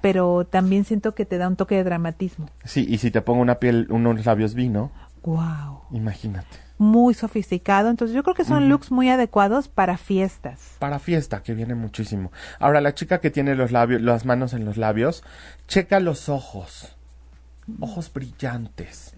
pero 0.00 0.44
también 0.44 0.84
siento 0.84 1.14
que 1.14 1.24
te 1.24 1.38
da 1.38 1.46
un 1.48 1.56
toque 1.56 1.76
de 1.76 1.84
dramatismo. 1.84 2.48
Sí, 2.64 2.84
y 2.88 2.98
si 2.98 3.10
te 3.12 3.22
pongo 3.22 3.40
una 3.40 3.56
piel, 3.60 3.86
unos 3.90 4.26
labios 4.26 4.54
vino, 4.54 4.90
Wow. 5.22 5.82
imagínate. 5.92 6.58
Muy 6.76 7.14
sofisticado, 7.14 7.88
entonces 7.88 8.14
yo 8.16 8.24
creo 8.24 8.34
que 8.34 8.44
son 8.44 8.68
looks 8.68 8.90
muy 8.90 9.08
adecuados 9.08 9.68
para 9.68 9.96
fiestas. 9.96 10.72
Para 10.80 10.98
fiesta, 10.98 11.42
que 11.42 11.54
viene 11.54 11.76
muchísimo. 11.76 12.32
Ahora, 12.58 12.80
la 12.80 12.94
chica 12.94 13.20
que 13.20 13.30
tiene 13.30 13.54
los 13.54 13.70
labios, 13.70 14.02
las 14.02 14.24
manos 14.26 14.52
en 14.54 14.64
los 14.64 14.76
labios, 14.76 15.22
checa 15.68 16.00
los 16.00 16.28
ojos. 16.28 16.93
Ojos 17.80 18.12
brillantes. 18.12 19.14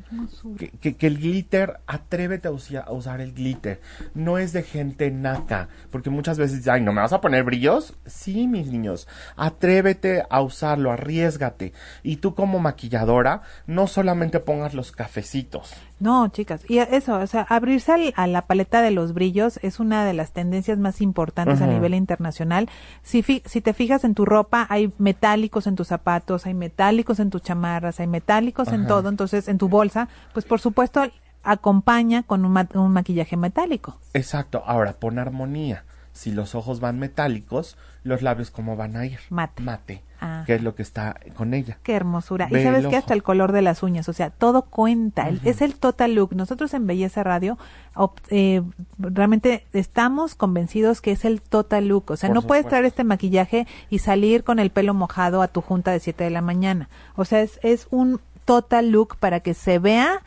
Que, 0.56 0.70
que- 0.70 0.96
que 0.96 1.06
el 1.08 1.18
glitter, 1.18 1.80
atrévete 1.86 2.48
a, 2.48 2.52
usia- 2.52 2.80
a 2.86 2.92
usar 2.92 3.20
el 3.20 3.32
glitter. 3.32 3.80
No 4.14 4.38
es 4.38 4.52
de 4.52 4.62
gente 4.62 5.10
naca. 5.10 5.68
Porque 5.90 6.10
muchas 6.10 6.38
veces, 6.38 6.58
dicen, 6.58 6.74
ay, 6.74 6.80
¿no 6.80 6.92
me 6.92 7.00
vas 7.00 7.12
a 7.12 7.20
poner 7.20 7.42
brillos? 7.44 7.94
Sí, 8.06 8.46
mis 8.46 8.68
niños. 8.68 9.08
Atrévete 9.36 10.24
a 10.30 10.40
usarlo, 10.42 10.92
arriesgate. 10.92 11.72
Y 12.02 12.16
tú 12.16 12.34
como 12.34 12.58
maquilladora, 12.58 13.42
no 13.66 13.86
solamente 13.86 14.38
pongas 14.40 14.74
los 14.74 14.92
cafecitos. 14.92 15.72
No, 15.98 16.28
chicas, 16.28 16.60
y 16.68 16.78
eso, 16.78 17.16
o 17.18 17.26
sea, 17.26 17.42
abrirse 17.48 17.90
al- 17.92 18.12
a 18.16 18.26
la 18.26 18.42
paleta 18.42 18.82
de 18.82 18.90
los 18.90 19.14
brillos 19.14 19.58
es 19.62 19.80
una 19.80 20.04
de 20.04 20.12
las 20.12 20.32
tendencias 20.32 20.78
más 20.78 21.00
importantes 21.00 21.62
a 21.62 21.66
nivel 21.72 21.94
internacional. 21.94 22.68
Si, 23.02 23.22
fi- 23.22 23.42
si 23.46 23.62
te 23.62 23.72
fijas 23.72 24.04
en 24.04 24.14
tu 24.14 24.26
ropa, 24.26 24.66
hay 24.68 24.92
metálicos 24.98 25.66
en 25.66 25.74
tus 25.74 25.88
zapatos, 25.88 26.44
hay 26.44 26.52
metálicos 26.52 27.18
en 27.18 27.30
tus 27.30 27.40
chamarras, 27.42 27.98
hay 27.98 28.06
metálicos 28.08 28.68
en 28.68 28.86
todo, 28.86 29.08
entonces 29.08 29.48
en 29.48 29.56
tu 29.56 29.68
bolsa, 29.70 30.08
pues 30.34 30.44
por 30.44 30.60
supuesto 30.60 31.02
acompaña 31.42 32.22
con 32.24 32.44
un, 32.44 32.52
ma- 32.52 32.68
un 32.74 32.92
maquillaje 32.92 33.36
metálico. 33.36 33.96
Exacto. 34.12 34.62
Ahora, 34.66 34.94
pon 34.94 35.18
armonía. 35.18 35.84
Si 36.12 36.32
los 36.32 36.54
ojos 36.54 36.80
van 36.80 36.98
metálicos, 36.98 37.76
los 38.06 38.22
labios 38.22 38.50
cómo 38.50 38.76
van 38.76 38.96
a 38.96 39.04
ir? 39.04 39.18
Mate. 39.30 39.62
Mate. 39.62 40.02
Ah. 40.20 40.44
Que 40.46 40.54
es 40.54 40.62
lo 40.62 40.74
que 40.74 40.82
está 40.82 41.16
con 41.34 41.52
ella. 41.52 41.78
Qué 41.82 41.94
hermosura. 41.94 42.48
Ve 42.50 42.60
y 42.60 42.64
sabes 42.64 42.86
que 42.86 42.96
hasta 42.96 43.12
el 43.12 43.22
color 43.22 43.52
de 43.52 43.60
las 43.60 43.82
uñas, 43.82 44.08
o 44.08 44.12
sea, 44.12 44.30
todo 44.30 44.62
cuenta. 44.62 45.28
Es 45.44 45.60
el 45.60 45.74
total 45.74 46.14
look. 46.14 46.34
Nosotros 46.34 46.72
en 46.72 46.86
Belleza 46.86 47.22
Radio 47.22 47.58
eh, 48.30 48.62
realmente 48.98 49.64
estamos 49.72 50.34
convencidos 50.34 51.00
que 51.02 51.12
es 51.12 51.24
el 51.24 51.42
total 51.42 51.88
look. 51.88 52.10
O 52.12 52.16
sea, 52.16 52.30
Por 52.30 52.34
no 52.36 52.42
puedes 52.42 52.66
traer 52.66 52.86
este 52.86 53.04
maquillaje 53.04 53.66
y 53.90 53.98
salir 53.98 54.44
con 54.44 54.58
el 54.58 54.70
pelo 54.70 54.94
mojado 54.94 55.42
a 55.42 55.48
tu 55.48 55.60
junta 55.60 55.90
de 55.90 56.00
7 56.00 56.24
de 56.24 56.30
la 56.30 56.40
mañana. 56.40 56.88
O 57.16 57.24
sea, 57.24 57.42
es, 57.42 57.60
es 57.62 57.88
un 57.90 58.20
total 58.44 58.90
look 58.90 59.16
para 59.18 59.40
que 59.40 59.52
se 59.52 59.78
vea 59.78 60.22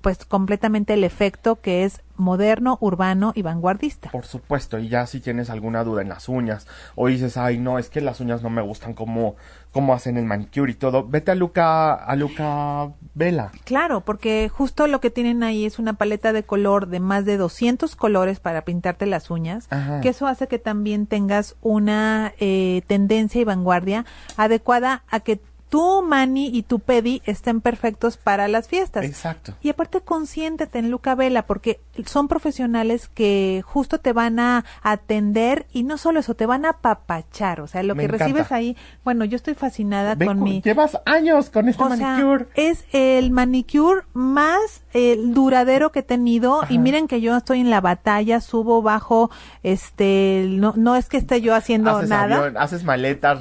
pues 0.00 0.24
completamente 0.26 0.92
el 0.92 1.02
efecto 1.02 1.60
que 1.60 1.84
es 1.84 2.02
moderno, 2.16 2.78
urbano 2.80 3.32
y 3.34 3.42
vanguardista. 3.42 4.10
Por 4.10 4.26
supuesto, 4.26 4.78
y 4.78 4.88
ya 4.88 5.06
si 5.06 5.20
tienes 5.20 5.50
alguna 5.50 5.84
duda 5.84 6.02
en 6.02 6.08
las 6.08 6.28
uñas, 6.28 6.66
o 6.94 7.08
dices, 7.08 7.36
ay, 7.36 7.58
no, 7.58 7.78
es 7.78 7.90
que 7.90 8.00
las 8.00 8.20
uñas 8.20 8.42
no 8.42 8.50
me 8.50 8.62
gustan 8.62 8.94
como, 8.94 9.36
como 9.72 9.94
hacen 9.94 10.16
el 10.16 10.24
manicure 10.24 10.72
y 10.72 10.74
todo, 10.74 11.06
vete 11.06 11.30
a 11.30 11.34
Luca, 11.34 11.94
a 11.94 12.16
Luca 12.16 12.92
Vela. 13.14 13.52
Claro, 13.64 14.02
porque 14.02 14.48
justo 14.48 14.86
lo 14.86 15.00
que 15.00 15.10
tienen 15.10 15.42
ahí 15.42 15.64
es 15.64 15.78
una 15.78 15.94
paleta 15.94 16.32
de 16.32 16.42
color 16.42 16.88
de 16.88 17.00
más 17.00 17.24
de 17.24 17.36
200 17.36 17.96
colores 17.96 18.40
para 18.40 18.62
pintarte 18.62 19.06
las 19.06 19.30
uñas, 19.30 19.66
Ajá. 19.70 20.00
que 20.00 20.10
eso 20.10 20.26
hace 20.26 20.48
que 20.48 20.58
también 20.58 21.06
tengas 21.06 21.56
una 21.60 22.32
eh, 22.38 22.82
tendencia 22.86 23.40
y 23.40 23.44
vanguardia 23.44 24.04
adecuada 24.36 25.02
a 25.10 25.20
que 25.20 25.40
tu 25.74 26.02
mani 26.02 26.46
y 26.56 26.62
tu 26.62 26.78
pedi 26.78 27.20
estén 27.24 27.60
perfectos 27.60 28.16
para 28.16 28.46
las 28.46 28.68
fiestas. 28.68 29.04
Exacto. 29.04 29.54
Y 29.60 29.70
aparte 29.70 30.02
consiéntete 30.02 30.78
en 30.78 30.88
Luca 30.88 31.16
Vela 31.16 31.46
porque 31.48 31.80
son 32.06 32.28
profesionales 32.28 33.08
que 33.08 33.60
justo 33.66 33.98
te 33.98 34.12
van 34.12 34.38
a 34.38 34.64
atender 34.84 35.66
y 35.72 35.82
no 35.82 35.98
solo 35.98 36.20
eso, 36.20 36.36
te 36.36 36.46
van 36.46 36.64
a 36.64 36.68
apapachar. 36.70 37.60
O 37.60 37.66
sea, 37.66 37.82
lo 37.82 37.96
Me 37.96 38.02
que 38.02 38.06
encanta. 38.06 38.24
recibes 38.26 38.52
ahí, 38.52 38.76
bueno, 39.02 39.24
yo 39.24 39.34
estoy 39.34 39.54
fascinada 39.54 40.14
Ve 40.14 40.26
con 40.26 40.44
mi... 40.44 40.62
Llevas 40.62 40.96
años 41.06 41.50
con 41.50 41.68
este 41.68 41.82
O 41.82 41.88
sea, 41.96 42.06
manicure. 42.18 42.46
es 42.54 42.84
el 42.92 43.32
manicure 43.32 44.02
más 44.12 44.83
eh, 44.94 45.18
duradero 45.20 45.90
que 45.92 45.98
he 45.98 46.02
tenido 46.02 46.62
y 46.70 46.78
miren 46.78 47.08
que 47.08 47.20
yo 47.20 47.36
estoy 47.36 47.60
en 47.60 47.68
la 47.68 47.80
batalla, 47.80 48.40
subo, 48.40 48.80
bajo, 48.80 49.30
este, 49.64 50.46
no, 50.48 50.72
no 50.76 50.94
es 50.96 51.08
que 51.08 51.16
esté 51.16 51.40
yo 51.40 51.54
haciendo 51.54 51.96
haces 51.96 52.08
nada. 52.08 52.36
avión, 52.36 52.56
haces 52.56 52.84
maletas, 52.84 53.40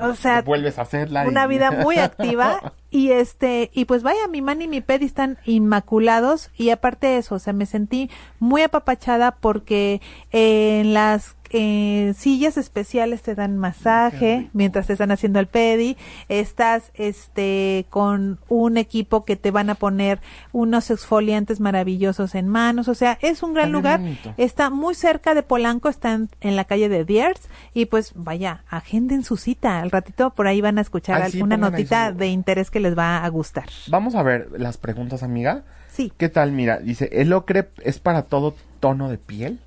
O 0.00 0.14
sea, 0.14 0.42
vuelves 0.42 0.78
a 0.78 0.82
hacerla. 0.82 1.26
Una 1.28 1.44
y- 1.44 1.48
vida 1.50 1.70
muy 1.70 1.98
activa 1.98 2.72
y 2.90 3.10
este 3.10 3.70
y 3.74 3.84
pues 3.84 4.02
vaya 4.02 4.26
mi 4.30 4.40
man 4.40 4.62
y 4.62 4.68
mi 4.68 4.80
pedi 4.80 5.04
están 5.04 5.36
inmaculados 5.44 6.50
y 6.56 6.70
aparte 6.70 7.08
de 7.08 7.18
eso 7.18 7.34
o 7.34 7.38
sea 7.38 7.52
me 7.52 7.66
sentí 7.66 8.08
muy 8.38 8.62
apapachada 8.62 9.32
porque 9.32 10.00
en 10.30 10.94
las 10.94 11.35
eh, 11.50 12.14
sillas 12.16 12.56
especiales 12.56 13.22
te 13.22 13.34
dan 13.34 13.58
masaje 13.58 14.48
mientras 14.52 14.86
te 14.86 14.94
están 14.94 15.10
haciendo 15.10 15.40
el 15.40 15.46
pedi 15.46 15.96
estás 16.28 16.90
este 16.94 17.86
con 17.90 18.38
un 18.48 18.76
equipo 18.76 19.24
que 19.24 19.36
te 19.36 19.50
van 19.50 19.70
a 19.70 19.74
poner 19.74 20.20
unos 20.52 20.90
exfoliantes 20.90 21.60
maravillosos 21.60 22.34
en 22.34 22.48
manos 22.48 22.88
o 22.88 22.94
sea 22.94 23.18
es 23.22 23.42
un 23.42 23.54
gran 23.54 23.72
lugar 23.72 24.00
bonito. 24.00 24.34
está 24.36 24.70
muy 24.70 24.94
cerca 24.94 25.34
de 25.34 25.42
Polanco 25.42 25.88
está 25.88 26.12
en, 26.12 26.28
en 26.40 26.56
la 26.56 26.64
calle 26.64 26.88
de 26.88 27.04
Diers 27.04 27.40
y 27.74 27.86
pues 27.86 28.12
vaya 28.14 28.64
agenden 28.68 29.24
su 29.24 29.36
cita 29.36 29.80
al 29.80 29.90
ratito 29.90 30.30
por 30.30 30.46
ahí 30.46 30.60
van 30.60 30.78
a 30.78 30.80
escuchar 30.80 31.22
Ay, 31.22 31.32
sí, 31.32 31.42
una 31.42 31.56
notita 31.56 32.12
de 32.12 32.28
interés 32.28 32.70
que 32.70 32.80
les 32.80 32.96
va 32.96 33.24
a 33.24 33.28
gustar 33.28 33.66
Vamos 33.88 34.14
a 34.14 34.22
ver 34.22 34.48
las 34.58 34.76
preguntas, 34.78 35.22
amiga. 35.22 35.64
sí 35.90 36.12
¿Qué 36.16 36.28
tal? 36.28 36.52
Mira, 36.52 36.78
dice, 36.78 37.08
¿el 37.12 37.32
ocre 37.32 37.68
es 37.82 37.98
para 37.98 38.22
todo 38.22 38.54
tono 38.80 39.08
de 39.08 39.18
piel? 39.18 39.60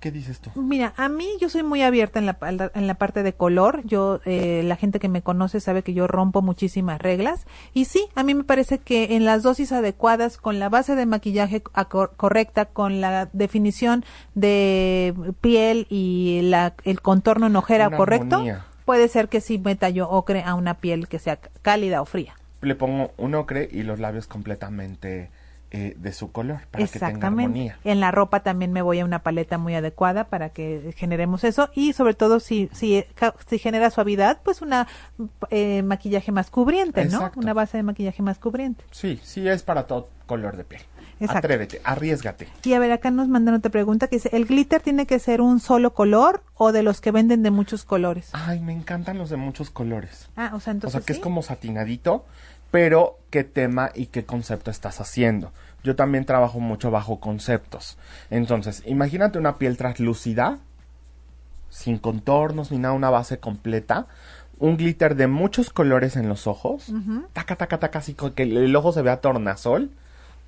¿Qué 0.00 0.12
dices 0.12 0.38
tú? 0.38 0.50
Mira, 0.54 0.92
a 0.96 1.08
mí 1.08 1.26
yo 1.40 1.48
soy 1.48 1.64
muy 1.64 1.82
abierta 1.82 2.20
en 2.20 2.26
la, 2.26 2.38
en 2.72 2.86
la 2.86 2.94
parte 2.94 3.24
de 3.24 3.32
color. 3.32 3.82
Yo, 3.84 4.20
eh, 4.26 4.62
la 4.64 4.76
gente 4.76 5.00
que 5.00 5.08
me 5.08 5.22
conoce 5.22 5.58
sabe 5.58 5.82
que 5.82 5.92
yo 5.92 6.06
rompo 6.06 6.40
muchísimas 6.40 7.00
reglas. 7.00 7.46
Y 7.74 7.86
sí, 7.86 8.06
a 8.14 8.22
mí 8.22 8.32
me 8.34 8.44
parece 8.44 8.78
que 8.78 9.16
en 9.16 9.24
las 9.24 9.42
dosis 9.42 9.72
adecuadas, 9.72 10.36
con 10.36 10.60
la 10.60 10.68
base 10.68 10.94
de 10.94 11.04
maquillaje 11.04 11.62
correcta, 11.62 12.66
con 12.66 13.00
la 13.00 13.28
definición 13.32 14.04
de 14.34 15.14
piel 15.40 15.86
y 15.90 16.42
la, 16.44 16.74
el 16.84 17.00
contorno 17.00 17.46
en 17.48 17.56
ojera 17.56 17.88
Una 17.88 17.96
correcto, 17.96 18.36
armonía. 18.36 18.66
puede 18.84 19.08
ser 19.08 19.28
que 19.28 19.40
sí 19.40 19.58
meta 19.58 19.88
yo 19.88 20.08
ocre 20.08 20.42
a 20.44 20.54
una 20.54 20.74
piel 20.74 21.08
que 21.08 21.18
sea 21.18 21.40
cálida 21.62 22.02
o 22.02 22.04
fría. 22.04 22.34
Le 22.60 22.74
pongo 22.76 23.10
un 23.16 23.34
ocre 23.34 23.68
y 23.70 23.82
los 23.82 23.98
labios 23.98 24.26
completamente 24.26 25.30
eh, 25.70 25.94
de 25.98 26.12
su 26.12 26.32
color 26.32 26.60
para 26.70 26.86
que 26.86 26.98
tenga 26.98 27.26
armonía. 27.28 27.78
En 27.84 28.00
la 28.00 28.10
ropa 28.10 28.40
también 28.40 28.72
me 28.72 28.80
voy 28.82 29.00
a 29.00 29.04
una 29.04 29.18
paleta 29.22 29.58
muy 29.58 29.74
adecuada 29.74 30.24
para 30.24 30.48
que 30.50 30.94
generemos 30.96 31.44
eso 31.44 31.68
y 31.74 31.92
sobre 31.92 32.14
todo 32.14 32.40
si 32.40 32.70
si, 32.72 33.04
ca- 33.14 33.34
si 33.46 33.58
genera 33.58 33.90
suavidad, 33.90 34.40
pues 34.42 34.62
una 34.62 34.86
eh, 35.50 35.82
maquillaje 35.82 36.32
más 36.32 36.50
cubriente, 36.50 37.04
¿no? 37.06 37.30
Una 37.36 37.52
base 37.52 37.76
de 37.76 37.82
maquillaje 37.82 38.22
más 38.22 38.38
cubriente. 38.38 38.84
Sí, 38.90 39.20
sí 39.22 39.46
es 39.48 39.62
para 39.62 39.86
todo 39.86 40.08
color 40.26 40.56
de 40.56 40.64
piel. 40.64 40.82
Exacto. 41.20 41.38
Atrévete, 41.48 41.80
arriesgate. 41.82 42.46
Y 42.62 42.74
a 42.74 42.78
ver, 42.78 42.92
acá 42.92 43.10
nos 43.10 43.26
mandan 43.26 43.54
otra 43.54 43.72
pregunta 43.72 44.06
que 44.06 44.16
dice, 44.16 44.30
¿el 44.32 44.46
glitter 44.46 44.80
tiene 44.80 45.04
que 45.04 45.18
ser 45.18 45.40
un 45.40 45.58
solo 45.58 45.92
color 45.92 46.44
o 46.54 46.70
de 46.70 46.84
los 46.84 47.00
que 47.00 47.10
venden 47.10 47.42
de 47.42 47.50
muchos 47.50 47.84
colores? 47.84 48.28
Ay, 48.34 48.60
me 48.60 48.72
encantan 48.72 49.18
los 49.18 49.28
de 49.28 49.36
muchos 49.36 49.68
colores. 49.70 50.28
Ah, 50.36 50.52
o 50.54 50.60
sea, 50.60 50.72
entonces 50.74 50.96
o 50.96 51.00
sea, 51.00 51.04
que 51.06 51.12
es 51.14 51.18
como 51.18 51.42
satinadito, 51.42 52.24
pero 52.70 53.18
qué 53.30 53.44
tema 53.44 53.90
y 53.94 54.06
qué 54.06 54.24
concepto 54.24 54.70
estás 54.70 55.00
haciendo. 55.00 55.52
Yo 55.84 55.96
también 55.96 56.24
trabajo 56.24 56.60
mucho 56.60 56.90
bajo 56.90 57.20
conceptos. 57.20 57.98
Entonces, 58.30 58.82
imagínate 58.86 59.38
una 59.38 59.58
piel 59.58 59.76
translúcida, 59.76 60.58
sin 61.70 61.98
contornos 61.98 62.70
ni 62.70 62.78
nada, 62.78 62.94
una 62.94 63.10
base 63.10 63.38
completa, 63.38 64.06
un 64.58 64.76
glitter 64.76 65.14
de 65.14 65.28
muchos 65.28 65.70
colores 65.70 66.16
en 66.16 66.28
los 66.28 66.46
ojos, 66.46 66.92
taca, 67.32 67.56
taca, 67.56 67.78
taca, 67.78 68.00
así 68.00 68.14
que 68.34 68.42
el 68.42 68.74
ojo 68.74 68.92
se 68.92 69.02
vea 69.02 69.20
tornasol 69.20 69.90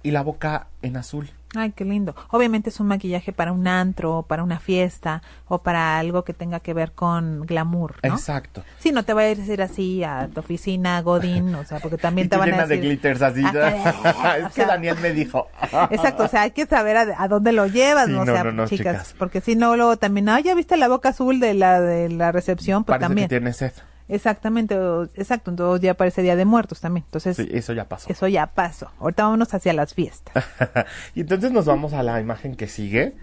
y 0.03 0.11
la 0.11 0.23
boca 0.23 0.67
en 0.83 0.97
azul. 0.97 1.31
Ay, 1.57 1.73
qué 1.73 1.85
lindo. 1.85 2.15
Obviamente 2.31 2.71
es 2.71 2.79
un 2.79 2.87
maquillaje 2.87 3.33
para 3.33 3.51
un 3.51 3.67
antro, 3.67 4.25
para 4.29 4.45
una 4.45 4.61
fiesta 4.61 5.21
o 5.49 5.63
para 5.63 5.99
algo 5.99 6.23
que 6.23 6.33
tenga 6.33 6.61
que 6.61 6.73
ver 6.75 6.93
con 6.93 7.41
glamour, 7.45 7.97
¿no? 8.05 8.15
Exacto. 8.15 8.63
Sí, 8.79 8.93
no 8.93 9.03
te 9.05 9.15
vayas 9.15 9.37
a 9.37 9.41
decir 9.41 9.61
así 9.61 10.05
a 10.05 10.29
tu 10.33 10.39
oficina, 10.41 11.03
Godín, 11.03 11.53
o 11.57 11.65
sea, 11.65 11.81
porque 11.81 11.99
también 11.99 12.29
te 12.31 12.37
van 12.37 12.51
a 12.51 12.53
llena 12.53 12.67
de 12.67 12.77
decir... 12.77 12.89
glitters 12.91 13.23
así. 13.23 13.45
Ajá, 13.45 14.39
es 14.39 14.45
que 14.47 14.53
sea, 14.53 14.67
Daniel 14.69 14.97
me 15.03 15.13
dijo. 15.13 15.49
Exacto, 15.91 16.23
o 16.25 16.29
sea, 16.29 16.43
hay 16.43 16.53
que 16.53 16.67
saber 16.67 16.97
a, 16.97 17.23
a 17.23 17.27
dónde 17.27 17.51
lo 17.51 17.67
llevas, 17.67 18.07
Sí, 18.07 18.13
¿no? 18.13 18.23
O 18.23 18.27
sea, 18.27 18.45
no, 18.45 18.53
no, 18.53 18.67
chicas, 18.69 18.97
chicas. 19.09 19.15
porque 19.19 19.41
si 19.41 19.57
no, 19.57 19.75
luego 19.75 19.97
también, 19.97 20.29
ah, 20.29 20.39
ya 20.39 20.55
viste 20.55 20.77
la 20.77 20.87
boca 20.87 21.09
azul 21.09 21.41
de 21.41 21.55
la 21.55 21.81
de 21.81 22.11
la 22.11 22.31
recepción, 22.31 22.85
pues 22.85 22.95
Parece 22.95 23.09
también. 23.09 23.29
que 23.29 23.37
tiene 23.41 23.53
sed. 23.53 23.73
Exactamente, 24.11 24.75
exacto, 25.15 25.51
entonces 25.51 25.83
ya 25.83 25.95
parece 25.95 26.23
Día 26.23 26.35
de 26.37 26.45
Muertos 26.45 26.81
también. 26.81 27.05
Entonces, 27.07 27.37
Sí, 27.37 27.49
eso 27.53 27.73
ya 27.73 27.89
pasó. 27.89 28.11
eso 28.11 28.27
ya 28.29 28.49
pasó. 28.49 28.91
Ahorita 28.99 29.23
vámonos 29.23 29.55
hacia 29.55 29.73
las 29.73 29.95
fiestas. 29.95 30.45
y 31.15 31.21
entonces 31.21 31.53
nos 31.53 31.65
vamos 31.67 31.93
a 31.93 32.03
la 32.03 32.21
imagen 32.21 32.57
que 32.57 32.67
sigue 32.67 33.15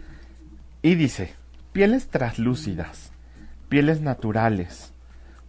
y 0.82 0.96
dice, 0.96 1.34
pieles 1.74 2.08
translúcidas, 2.08 3.12
pieles 3.68 4.02
naturales, 4.02 4.94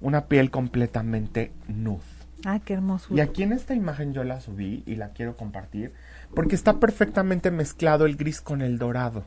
una 0.01 0.27
piel 0.27 0.51
completamente 0.51 1.53
nude. 1.69 2.03
Ah, 2.45 2.61
qué 2.65 2.75
hermoso. 2.75 3.15
Y 3.15 3.21
aquí 3.21 3.43
en 3.43 3.53
esta 3.53 3.75
imagen 3.75 4.13
yo 4.13 4.25
la 4.25 4.41
subí 4.41 4.83
y 4.87 4.97
la 4.97 5.11
quiero 5.11 5.37
compartir 5.37 5.93
porque 6.35 6.55
está 6.55 6.75
perfectamente 6.75 7.51
mezclado 7.51 8.07
el 8.07 8.17
gris 8.17 8.41
con 8.41 8.63
el 8.63 8.79
dorado. 8.79 9.25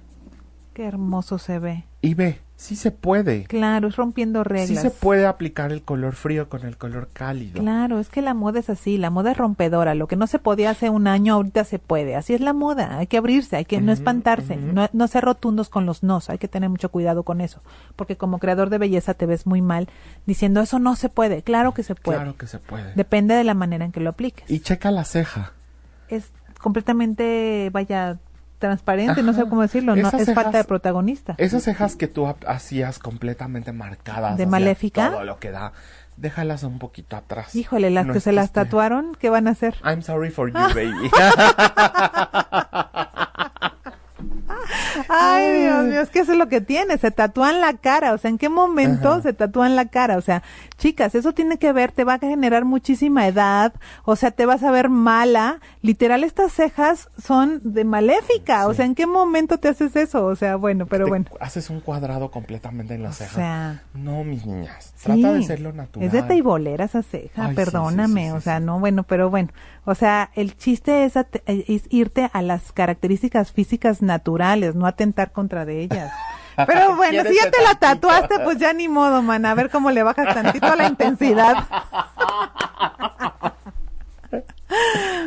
Qué 0.73 0.85
hermoso 0.85 1.37
se 1.37 1.59
ve. 1.59 1.85
Y 2.01 2.13
ve, 2.13 2.39
sí 2.61 2.75
se 2.75 2.91
puede. 2.91 3.45
Claro, 3.45 3.87
es 3.87 3.95
rompiendo 3.95 4.43
reglas. 4.43 4.67
Sí 4.67 4.77
se 4.77 4.91
puede 4.91 5.25
aplicar 5.25 5.71
el 5.71 5.81
color 5.81 6.13
frío 6.13 6.47
con 6.47 6.63
el 6.63 6.77
color 6.77 7.09
cálido. 7.11 7.59
Claro, 7.59 7.99
es 7.99 8.09
que 8.09 8.21
la 8.21 8.35
moda 8.35 8.59
es 8.59 8.69
así, 8.69 8.97
la 8.99 9.09
moda 9.09 9.31
es 9.31 9.37
rompedora. 9.37 9.95
Lo 9.95 10.07
que 10.07 10.15
no 10.15 10.27
se 10.27 10.37
podía 10.37 10.69
hace 10.69 10.91
un 10.91 11.07
año, 11.07 11.33
ahorita 11.33 11.63
se 11.63 11.79
puede. 11.79 12.15
Así 12.15 12.35
es 12.35 12.41
la 12.41 12.53
moda, 12.53 12.99
hay 12.99 13.07
que 13.07 13.17
abrirse, 13.17 13.55
hay 13.55 13.65
que 13.65 13.81
no 13.81 13.91
espantarse, 13.91 14.57
no, 14.57 14.87
no 14.93 15.07
ser 15.07 15.23
rotundos 15.23 15.69
con 15.69 15.87
los 15.87 16.03
nos, 16.03 16.29
hay 16.29 16.37
que 16.37 16.47
tener 16.47 16.69
mucho 16.69 16.89
cuidado 16.89 17.23
con 17.23 17.41
eso. 17.41 17.61
Porque 17.95 18.15
como 18.15 18.37
creador 18.37 18.69
de 18.69 18.77
belleza 18.77 19.15
te 19.15 19.25
ves 19.25 19.47
muy 19.47 19.63
mal 19.63 19.89
diciendo 20.27 20.61
eso 20.61 20.77
no 20.77 20.95
se 20.95 21.09
puede. 21.09 21.41
Claro 21.41 21.73
que 21.73 21.81
se 21.81 21.95
puede. 21.95 22.19
Claro 22.19 22.37
que 22.37 22.45
se 22.45 22.59
puede. 22.59 22.93
Depende 22.93 23.33
de 23.33 23.43
la 23.43 23.55
manera 23.55 23.85
en 23.85 23.91
que 23.91 24.01
lo 24.01 24.11
apliques. 24.11 24.49
Y 24.51 24.59
checa 24.59 24.91
la 24.91 25.03
ceja. 25.03 25.53
Es 26.09 26.31
completamente, 26.59 27.71
vaya, 27.71 28.19
transparente, 28.61 29.21
no 29.21 29.33
sé 29.33 29.41
cómo 29.49 29.61
decirlo, 29.61 29.97
no, 29.97 30.07
es 30.07 30.33
falta 30.33 30.59
de 30.59 30.63
protagonista. 30.63 31.35
Esas 31.37 31.63
cejas 31.63 31.97
que 31.97 32.07
tú 32.07 32.33
hacías 32.47 32.99
completamente 32.99 33.73
marcadas. 33.73 34.37
De 34.37 34.45
maléfica. 34.45 35.11
Todo 35.11 35.25
lo 35.25 35.39
que 35.39 35.51
da. 35.51 35.73
Déjalas 36.15 36.63
un 36.63 36.79
poquito 36.79 37.17
atrás. 37.17 37.55
Híjole, 37.55 37.89
las 37.89 38.07
que 38.07 38.19
se 38.21 38.31
las 38.31 38.51
tatuaron, 38.53 39.15
¿qué 39.19 39.29
van 39.29 39.47
a 39.47 39.51
hacer? 39.51 39.75
I'm 39.83 40.01
sorry 40.01 40.29
for 40.29 40.49
you, 40.49 40.53
baby. 40.53 41.09
Ay, 45.09 45.61
Dios 45.61 45.85
mío, 45.85 46.01
es 46.01 46.09
que 46.09 46.19
eso 46.19 46.33
es 46.33 46.37
lo 46.37 46.47
que 46.47 46.61
tiene, 46.61 46.97
se 46.97 47.11
tatúan 47.11 47.61
la 47.61 47.73
cara, 47.77 48.13
o 48.13 48.17
sea, 48.17 48.29
¿en 48.29 48.37
qué 48.37 48.49
momento 48.49 49.21
se 49.21 49.33
tatúan 49.33 49.75
la 49.75 49.85
cara? 49.85 50.17
O 50.17 50.21
sea, 50.21 50.43
chicas, 50.77 51.15
eso 51.15 51.33
tiene 51.33 51.57
que 51.57 51.71
ver, 51.73 51.91
te 51.91 52.03
va 52.03 52.15
a 52.15 52.19
generar 52.19 52.65
muchísima 52.65 53.27
edad, 53.27 53.73
o 54.03 54.15
sea, 54.15 54.31
te 54.31 54.45
vas 54.45 54.63
a 54.63 54.71
ver 54.71 54.89
mala, 54.89 55.59
literal, 55.81 56.23
estas 56.23 56.53
cejas 56.53 57.09
son 57.23 57.61
de 57.63 57.83
maléfica, 57.83 58.67
o 58.67 58.73
sea, 58.73 58.85
¿en 58.85 58.95
qué 58.95 59.05
momento 59.05 59.57
te 59.57 59.69
haces 59.69 59.95
eso? 59.95 60.25
O 60.25 60.35
sea, 60.35 60.55
bueno, 60.55 60.85
pero 60.85 61.07
bueno. 61.07 61.25
Haces 61.39 61.69
un 61.69 61.79
cuadrado 61.79 62.31
completamente 62.31 62.95
en 62.95 63.03
la 63.03 63.11
ceja. 63.11 63.31
O 63.31 63.35
sea, 63.35 63.83
no, 63.93 64.23
mis 64.23 64.45
niñas, 64.45 64.90
trata 65.01 65.33
de 65.33 65.43
serlo 65.43 65.73
natural. 65.73 66.07
Es 66.07 66.13
de 66.13 66.23
teibolera 66.23 66.85
esa 66.85 67.03
ceja, 67.03 67.51
perdóname, 67.55 68.33
o 68.33 68.41
sea, 68.41 68.59
no, 68.59 68.79
bueno, 68.79 69.03
pero 69.03 69.29
bueno, 69.29 69.49
o 69.85 69.95
sea, 69.95 70.29
el 70.35 70.57
chiste 70.57 71.05
es, 71.05 71.13
es 71.45 71.83
irte 71.89 72.29
a 72.33 72.41
las 72.41 72.71
características 72.71 73.51
físicas 73.51 74.01
naturales, 74.01 74.75
no 74.75 74.85
atentar 74.85 75.31
contra 75.31 75.65
de 75.65 75.81
ellas. 75.81 76.11
Pero 76.67 76.95
bueno, 76.95 77.23
si 77.23 77.35
ya 77.35 77.49
te 77.49 77.61
la 77.63 77.75
tatuaste, 77.75 78.39
pues 78.43 78.57
ya 78.57 78.73
ni 78.73 78.87
modo, 78.87 79.21
man. 79.21 79.45
A 79.45 79.55
ver 79.55 79.69
cómo 79.69 79.89
le 79.89 80.03
bajas 80.03 80.33
tantito 80.33 80.75
la 80.75 80.87
intensidad. 80.87 81.63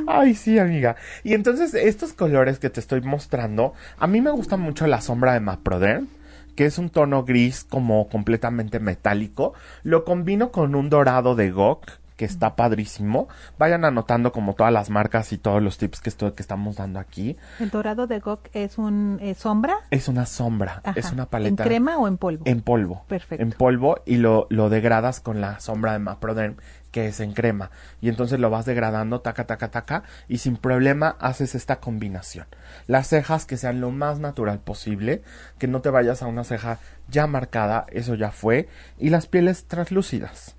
Ay, 0.06 0.34
sí, 0.34 0.58
amiga. 0.58 0.96
Y 1.22 1.34
entonces, 1.34 1.74
estos 1.74 2.12
colores 2.12 2.58
que 2.58 2.70
te 2.70 2.80
estoy 2.80 3.00
mostrando, 3.00 3.74
a 3.98 4.06
mí 4.06 4.20
me 4.20 4.30
gusta 4.30 4.56
mucho 4.56 4.86
la 4.86 5.00
sombra 5.00 5.34
de 5.34 5.40
Maproderm, 5.40 6.08
que 6.54 6.66
es 6.66 6.78
un 6.78 6.90
tono 6.90 7.24
gris 7.24 7.64
como 7.64 8.08
completamente 8.08 8.80
metálico. 8.80 9.54
Lo 9.82 10.04
combino 10.04 10.50
con 10.52 10.74
un 10.74 10.90
dorado 10.90 11.34
de 11.34 11.50
Gok, 11.50 11.90
que 12.16 12.24
está 12.24 12.56
padrísimo. 12.56 13.28
Vayan 13.58 13.84
anotando 13.84 14.32
como 14.32 14.54
todas 14.54 14.72
las 14.72 14.90
marcas 14.90 15.32
y 15.32 15.38
todos 15.38 15.62
los 15.62 15.78
tips 15.78 16.00
que, 16.00 16.10
estoy, 16.10 16.32
que 16.32 16.42
estamos 16.42 16.76
dando 16.76 17.00
aquí. 17.00 17.36
¿El 17.58 17.70
dorado 17.70 18.06
de 18.06 18.20
Gok 18.20 18.48
es 18.52 18.78
un 18.78 19.20
sombra? 19.36 19.76
Es 19.90 20.08
una 20.08 20.26
sombra, 20.26 20.82
es 20.94 21.12
una 21.12 21.26
paleta. 21.26 21.62
¿En 21.62 21.68
crema 21.68 21.98
o 21.98 22.06
en 22.06 22.16
polvo? 22.16 22.44
En 22.46 22.60
polvo. 22.62 23.04
Perfecto. 23.08 23.42
En 23.42 23.50
polvo 23.50 24.00
y 24.06 24.16
lo, 24.16 24.46
lo 24.50 24.68
degradas 24.68 25.20
con 25.20 25.40
la 25.40 25.60
sombra 25.60 25.92
de 25.92 25.98
Maproderm 25.98 26.56
que 26.94 27.08
es 27.08 27.18
en 27.18 27.32
crema. 27.32 27.72
Y 28.00 28.08
entonces 28.08 28.38
lo 28.38 28.50
vas 28.50 28.66
degradando, 28.66 29.20
taca, 29.20 29.48
taca, 29.48 29.72
taca, 29.72 30.04
y 30.28 30.38
sin 30.38 30.56
problema 30.56 31.16
haces 31.18 31.56
esta 31.56 31.80
combinación. 31.80 32.46
Las 32.86 33.08
cejas 33.08 33.46
que 33.46 33.56
sean 33.56 33.80
lo 33.80 33.90
más 33.90 34.20
natural 34.20 34.60
posible, 34.60 35.24
que 35.58 35.66
no 35.66 35.80
te 35.80 35.90
vayas 35.90 36.22
a 36.22 36.28
una 36.28 36.44
ceja 36.44 36.78
ya 37.08 37.26
marcada, 37.26 37.86
eso 37.90 38.14
ya 38.14 38.30
fue, 38.30 38.68
y 38.96 39.10
las 39.10 39.26
pieles 39.26 39.64
translúcidas. 39.64 40.54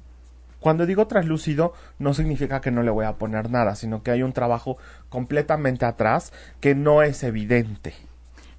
Cuando 0.60 0.86
digo 0.86 1.08
translúcido 1.08 1.72
no 2.00 2.14
significa 2.14 2.60
que 2.60 2.72
no 2.72 2.84
le 2.84 2.92
voy 2.92 3.06
a 3.06 3.14
poner 3.14 3.50
nada, 3.50 3.76
sino 3.76 4.04
que 4.04 4.12
hay 4.12 4.22
un 4.22 4.34
trabajo 4.34 4.78
completamente 5.08 5.86
atrás 5.86 6.34
que 6.60 6.76
no 6.76 7.02
es 7.02 7.24
evidente. 7.24 7.94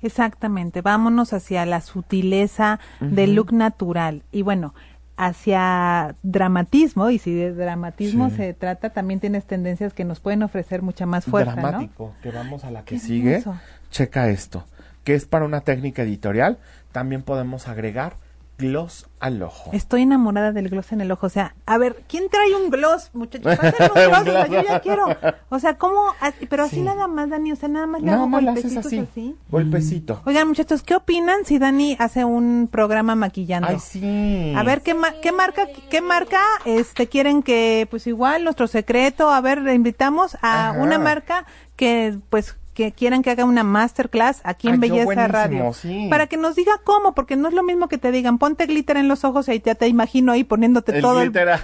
Exactamente, 0.01 0.81
vámonos 0.81 1.35
hacia 1.35 1.67
la 1.67 1.83
sutileza 1.83 2.81
del 3.01 3.35
look 3.35 3.53
natural. 3.53 4.23
Y 4.33 4.41
bueno, 4.41 4.73
hacia 5.17 6.15
dramatismo, 6.23 7.11
y 7.11 7.19
si 7.19 7.35
de 7.35 7.53
dramatismo 7.53 8.31
se 8.31 8.53
trata, 8.55 8.91
también 8.91 9.21
tienes 9.21 9.47
tendencias 9.47 9.93
que 9.95 10.05
nos 10.05 10.21
pueden 10.21 10.43
ofrecer 10.43 10.83
mucha 10.83 11.07
más 11.07 11.25
fuerza. 11.25 11.53
Dramático, 11.53 12.15
que 12.23 12.31
vamos 12.31 12.65
a 12.65 12.71
la 12.71 12.85
que 12.85 12.99
sigue. 12.99 13.43
Checa 13.91 14.29
esto, 14.29 14.65
que 15.05 15.15
es 15.15 15.25
para 15.27 15.45
una 15.45 15.61
técnica 15.63 16.03
editorial. 16.03 16.59
También 16.93 17.23
podemos 17.23 17.69
agregar 17.69 18.17
gloss 18.59 19.07
al 19.21 19.43
ojo. 19.43 19.71
Estoy 19.73 20.03
enamorada 20.03 20.53
del 20.53 20.69
gloss 20.69 20.93
en 20.93 21.01
el 21.01 21.11
ojo. 21.11 21.27
O 21.27 21.31
sea, 21.31 21.55
a 21.67 21.79
ver, 21.79 22.05
¿quién 22.09 22.29
trae 22.31 22.55
un 22.55 22.71
gloss, 22.71 23.11
muchachos? 23.13 23.59
un 23.63 23.95
gloss, 23.95 24.21
o 24.21 24.25
sea, 24.25 24.47
yo 24.47 24.63
ya 24.63 24.81
quiero. 24.81 25.07
O 25.49 25.59
sea, 25.59 25.77
¿cómo? 25.77 26.15
Pero 26.49 26.65
así 26.65 26.81
nada 26.81 27.07
más, 27.07 27.31
Dani, 27.31 27.53
o 27.53 27.57
sea, 27.57 27.69
nada 27.69 27.87
más 27.87 28.03
le 28.03 28.11
hago 28.11 28.29
golpecitos 28.29 28.87
así. 28.87 28.99
así. 28.99 29.37
Golpecito. 29.51 30.23
Oigan, 30.25 30.49
muchachos, 30.49 30.83
¿qué 30.83 30.95
opinan 30.95 31.45
si 31.45 31.59
Dani 31.59 31.97
hace 31.99 32.25
un 32.25 32.69
programa 32.71 33.15
maquillando? 33.15 33.69
Ay, 33.69 33.79
sí. 33.79 34.53
A 34.57 34.63
ver, 34.63 34.83
¿qué, 34.83 34.97
qué 35.23 35.33
marca, 35.33 35.67
qué 35.91 36.01
marca, 36.01 36.43
este, 36.65 37.09
quieren 37.09 37.43
que, 37.43 37.87
pues 37.91 38.07
igual, 38.07 38.45
nuestro 38.45 38.67
secreto, 38.67 39.31
a 39.31 39.41
ver, 39.41 39.63
le 39.63 39.75
invitamos 39.75 40.37
a 40.43 40.75
una 40.79 40.99
marca 40.99 41.47
que, 41.77 42.19
pues, 42.31 42.57
que 42.77 42.93
quieran 42.93 43.23
que 43.23 43.31
haga 43.31 43.47
una 43.47 43.65
masterclass 43.65 44.43
aquí 44.45 44.69
en 44.69 44.79
Belleza 44.79 45.29
Radio. 45.29 45.73
Para 46.11 46.27
que 46.27 46.37
nos 46.37 46.55
diga 46.57 46.73
cómo, 46.85 47.15
porque 47.15 47.35
no 47.35 47.49
es 47.49 47.55
lo 47.55 47.63
mismo 47.63 47.89
que 47.89 47.97
te 47.97 48.13
digan, 48.13 48.37
ponte 48.37 48.67
glitter 48.67 48.99
en 48.99 49.09
los 49.09 49.25
ojos 49.25 49.49
y 49.49 49.59
ya 49.61 49.75
te 49.75 49.89
imagino 49.89 50.33
ahí 50.33 50.45
poniéndote 50.45 51.01
todo 51.01 51.21
glitter. 51.21 51.49
el... 51.49 51.59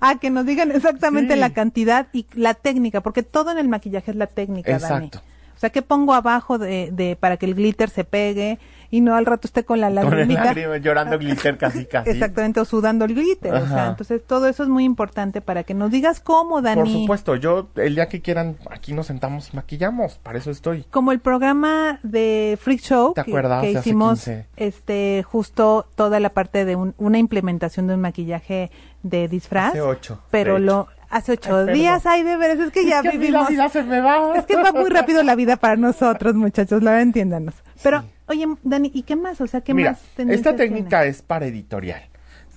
ah, 0.00 0.14
que 0.20 0.30
nos 0.30 0.46
digan 0.46 0.70
exactamente 0.70 1.34
la 1.34 1.50
cantidad 1.50 2.06
y 2.12 2.26
la 2.32 2.54
técnica, 2.54 3.00
porque 3.00 3.24
todo 3.24 3.50
en 3.50 3.58
el 3.58 3.66
maquillaje 3.66 4.12
es 4.12 4.16
la 4.16 4.28
técnica, 4.28 4.72
Exacto. 4.72 5.20
O 5.56 5.60
sea, 5.60 5.70
¿qué 5.70 5.82
pongo 5.82 6.14
abajo 6.14 6.58
de, 6.58 6.90
de 6.92 7.16
para 7.16 7.38
que 7.38 7.46
el 7.46 7.56
glitter 7.56 7.90
se 7.90 8.04
pegue? 8.04 8.60
Y 8.90 9.00
no 9.00 9.14
al 9.14 9.26
rato 9.26 9.46
esté 9.46 9.64
con 9.64 9.80
la 9.80 9.90
lagrimita. 9.90 10.54
Con 10.54 10.76
llorando 10.76 11.18
glitter 11.18 11.58
casi 11.58 11.84
casi. 11.84 12.10
Exactamente, 12.10 12.60
o 12.60 12.64
sudando 12.64 13.04
el 13.04 13.14
glitter. 13.14 13.54
O 13.54 13.66
sea, 13.66 13.88
entonces 13.88 14.22
todo 14.24 14.48
eso 14.48 14.62
es 14.62 14.68
muy 14.68 14.84
importante 14.84 15.40
para 15.40 15.64
que 15.64 15.74
nos 15.74 15.90
digas 15.90 16.20
cómo, 16.20 16.62
Dani. 16.62 16.80
Por 16.80 16.88
supuesto, 16.88 17.36
yo 17.36 17.68
el 17.76 17.94
día 17.94 18.08
que 18.08 18.22
quieran 18.22 18.56
aquí 18.70 18.92
nos 18.92 19.06
sentamos 19.06 19.50
y 19.52 19.56
maquillamos, 19.56 20.18
para 20.18 20.38
eso 20.38 20.50
estoy. 20.50 20.84
Como 20.90 21.12
el 21.12 21.20
programa 21.20 22.00
de 22.02 22.58
Freak 22.60 22.80
Show 22.80 23.12
¿Te 23.14 23.20
acuerdas? 23.20 23.62
que, 23.62 23.72
hicimos 23.72 24.28
este 24.56 25.22
justo 25.26 25.86
toda 25.94 26.20
la 26.20 26.30
parte 26.30 26.64
de 26.64 26.76
una 26.76 27.18
implementación 27.18 27.86
de 27.86 27.94
un 27.94 28.00
maquillaje 28.00 28.70
de 29.02 29.28
disfraz. 29.28 29.70
Hace 29.70 29.82
ocho. 29.82 30.20
Pero 30.30 30.58
lo 30.58 30.88
hace 31.10 31.32
ocho 31.32 31.66
días, 31.66 32.06
ay, 32.06 32.22
de 32.22 32.36
veras, 32.36 32.58
es 32.58 32.70
que 32.70 32.86
ya 32.86 33.02
vivimos. 33.02 33.42
La 33.42 33.48
vida 33.48 33.68
se 33.68 33.82
me 33.82 34.00
va. 34.00 34.34
Es 34.36 34.46
que 34.46 34.56
va 34.56 34.72
muy 34.72 34.90
rápido 34.90 35.22
la 35.22 35.34
vida 35.34 35.56
para 35.56 35.76
nosotros, 35.76 36.34
muchachos, 36.34 36.82
la 36.82 37.00
entiéndanos. 37.00 37.54
Pero 37.82 38.04
Oye, 38.28 38.46
Dani, 38.62 38.90
¿y 38.94 39.02
qué 39.02 39.16
más? 39.16 39.40
O 39.40 39.46
sea, 39.46 39.60
¿qué 39.62 39.74
Mira, 39.74 39.92
más 39.92 40.28
Esta 40.30 40.54
técnica 40.54 41.04
es 41.04 41.22
para 41.22 41.46
editorial. 41.46 42.02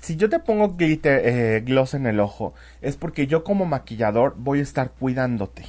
Si 0.01 0.15
yo 0.15 0.29
te 0.29 0.39
pongo 0.39 0.75
glitter, 0.75 1.21
eh, 1.23 1.61
gloss 1.61 1.93
en 1.93 2.07
el 2.07 2.19
ojo, 2.19 2.53
es 2.81 2.97
porque 2.97 3.27
yo 3.27 3.43
como 3.43 3.65
maquillador 3.65 4.35
voy 4.37 4.59
a 4.59 4.63
estar 4.63 4.91
cuidándote. 4.91 5.63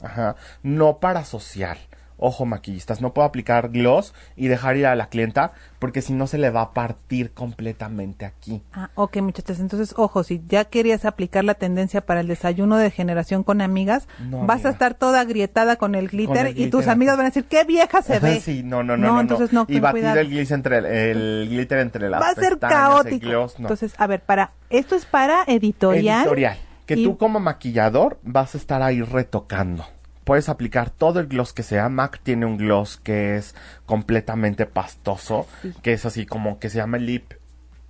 Ajá. 0.00 0.36
No 0.62 0.98
para 0.98 1.24
social 1.24 1.78
ojo 2.18 2.46
maquillistas, 2.46 3.00
no 3.00 3.12
puedo 3.12 3.26
aplicar 3.26 3.70
gloss 3.70 4.14
y 4.36 4.48
dejar 4.48 4.76
ir 4.76 4.86
a 4.86 4.94
la 4.94 5.08
clienta 5.08 5.52
porque 5.78 6.02
si 6.02 6.14
no 6.14 6.26
se 6.26 6.38
le 6.38 6.50
va 6.50 6.62
a 6.62 6.70
partir 6.72 7.32
completamente 7.32 8.24
aquí. 8.24 8.62
Ah, 8.72 8.90
ok 8.94 9.18
muchachos, 9.18 9.60
entonces 9.60 9.94
ojo, 9.96 10.24
si 10.24 10.42
ya 10.48 10.64
querías 10.64 11.04
aplicar 11.04 11.44
la 11.44 11.54
tendencia 11.54 12.00
para 12.00 12.20
el 12.20 12.28
desayuno 12.28 12.76
de 12.76 12.90
generación 12.90 13.42
con 13.42 13.60
amigas, 13.60 14.08
vas 14.30 14.64
a 14.64 14.70
estar 14.70 14.94
toda 14.94 15.20
agrietada 15.20 15.76
con 15.76 15.94
el 15.94 16.08
glitter, 16.08 16.56
y 16.56 16.70
tus 16.70 16.86
amigas 16.88 17.16
van 17.16 17.26
a 17.26 17.28
decir, 17.30 17.44
qué 17.44 17.64
vieja 17.64 18.02
se 18.02 18.18
ve. 18.20 18.40
sí, 18.40 18.62
no, 18.62 18.82
no, 18.82 18.96
no, 18.96 19.12
no, 19.14 19.20
entonces 19.20 19.52
no. 19.52 19.66
Y 19.68 19.80
batir 19.80 20.04
el 20.04 20.28
glitter 20.28 20.54
entre, 20.54 21.10
el 21.10 21.48
glitter 21.48 21.78
entre 21.78 22.08
las 22.08 22.20
Va 22.20 22.30
a 22.30 22.34
ser 22.34 22.58
caótico. 22.58 23.50
Entonces, 23.58 23.94
a 23.98 24.06
ver, 24.06 24.20
para, 24.20 24.52
esto 24.70 24.94
es 24.94 25.04
para 25.04 25.44
editorial. 25.46 26.20
Editorial. 26.20 26.56
Que 26.86 26.96
tú 26.96 27.18
como 27.18 27.40
maquillador 27.40 28.18
vas 28.22 28.54
a 28.54 28.58
estar 28.58 28.80
ahí 28.80 29.02
retocando 29.02 29.84
puedes 30.26 30.48
aplicar 30.48 30.90
todo 30.90 31.20
el 31.20 31.28
gloss 31.28 31.52
que 31.52 31.62
sea. 31.62 31.88
MAC 31.88 32.18
tiene 32.18 32.46
un 32.46 32.58
gloss 32.58 32.96
que 32.96 33.36
es 33.36 33.54
completamente 33.86 34.66
pastoso, 34.66 35.46
que 35.82 35.92
es 35.92 36.04
así 36.04 36.26
como 36.26 36.58
que 36.58 36.68
se 36.68 36.78
llama 36.78 36.98
lip 36.98 37.32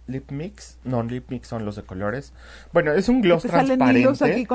lip 0.06 0.30
mix, 0.30 0.78
no 0.84 1.02
lip 1.02 1.30
mix 1.30 1.48
son 1.48 1.64
los 1.64 1.76
de 1.76 1.82
colores. 1.82 2.34
Bueno, 2.74 2.92
es 2.92 3.08
un 3.08 3.22
gloss 3.22 3.44
transparente 3.44 4.46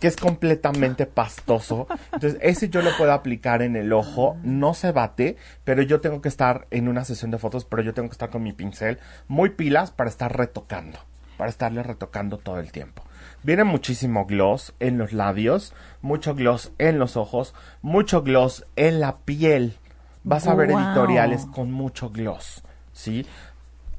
que 0.00 0.06
es 0.06 0.16
completamente 0.16 1.04
pastoso. 1.04 1.88
Entonces, 2.12 2.38
ese 2.40 2.68
yo 2.68 2.80
lo 2.80 2.96
puedo 2.96 3.12
aplicar 3.12 3.60
en 3.60 3.74
el 3.74 3.92
ojo, 3.92 4.36
no 4.44 4.72
se 4.72 4.92
bate, 4.92 5.36
pero 5.64 5.82
yo 5.82 6.00
tengo 6.00 6.22
que 6.22 6.28
estar 6.28 6.68
en 6.70 6.86
una 6.86 7.04
sesión 7.04 7.32
de 7.32 7.38
fotos, 7.38 7.64
pero 7.64 7.82
yo 7.82 7.92
tengo 7.92 8.08
que 8.08 8.14
estar 8.14 8.30
con 8.30 8.44
mi 8.44 8.52
pincel 8.52 9.00
muy 9.26 9.50
pilas 9.50 9.90
para 9.90 10.08
estar 10.08 10.34
retocando, 10.34 11.00
para 11.36 11.50
estarle 11.50 11.82
retocando 11.82 12.38
todo 12.38 12.60
el 12.60 12.70
tiempo. 12.70 13.02
Viene 13.42 13.64
muchísimo 13.64 14.26
gloss 14.26 14.74
en 14.80 14.98
los 14.98 15.12
labios, 15.12 15.74
mucho 16.02 16.34
gloss 16.34 16.72
en 16.78 16.98
los 16.98 17.16
ojos, 17.16 17.54
mucho 17.82 18.22
gloss 18.22 18.66
en 18.76 19.00
la 19.00 19.18
piel. 19.18 19.76
Vas 20.24 20.46
a 20.46 20.54
ver 20.54 20.70
editoriales 20.70 21.46
con 21.46 21.70
mucho 21.70 22.10
gloss, 22.10 22.62
¿sí? 22.92 23.26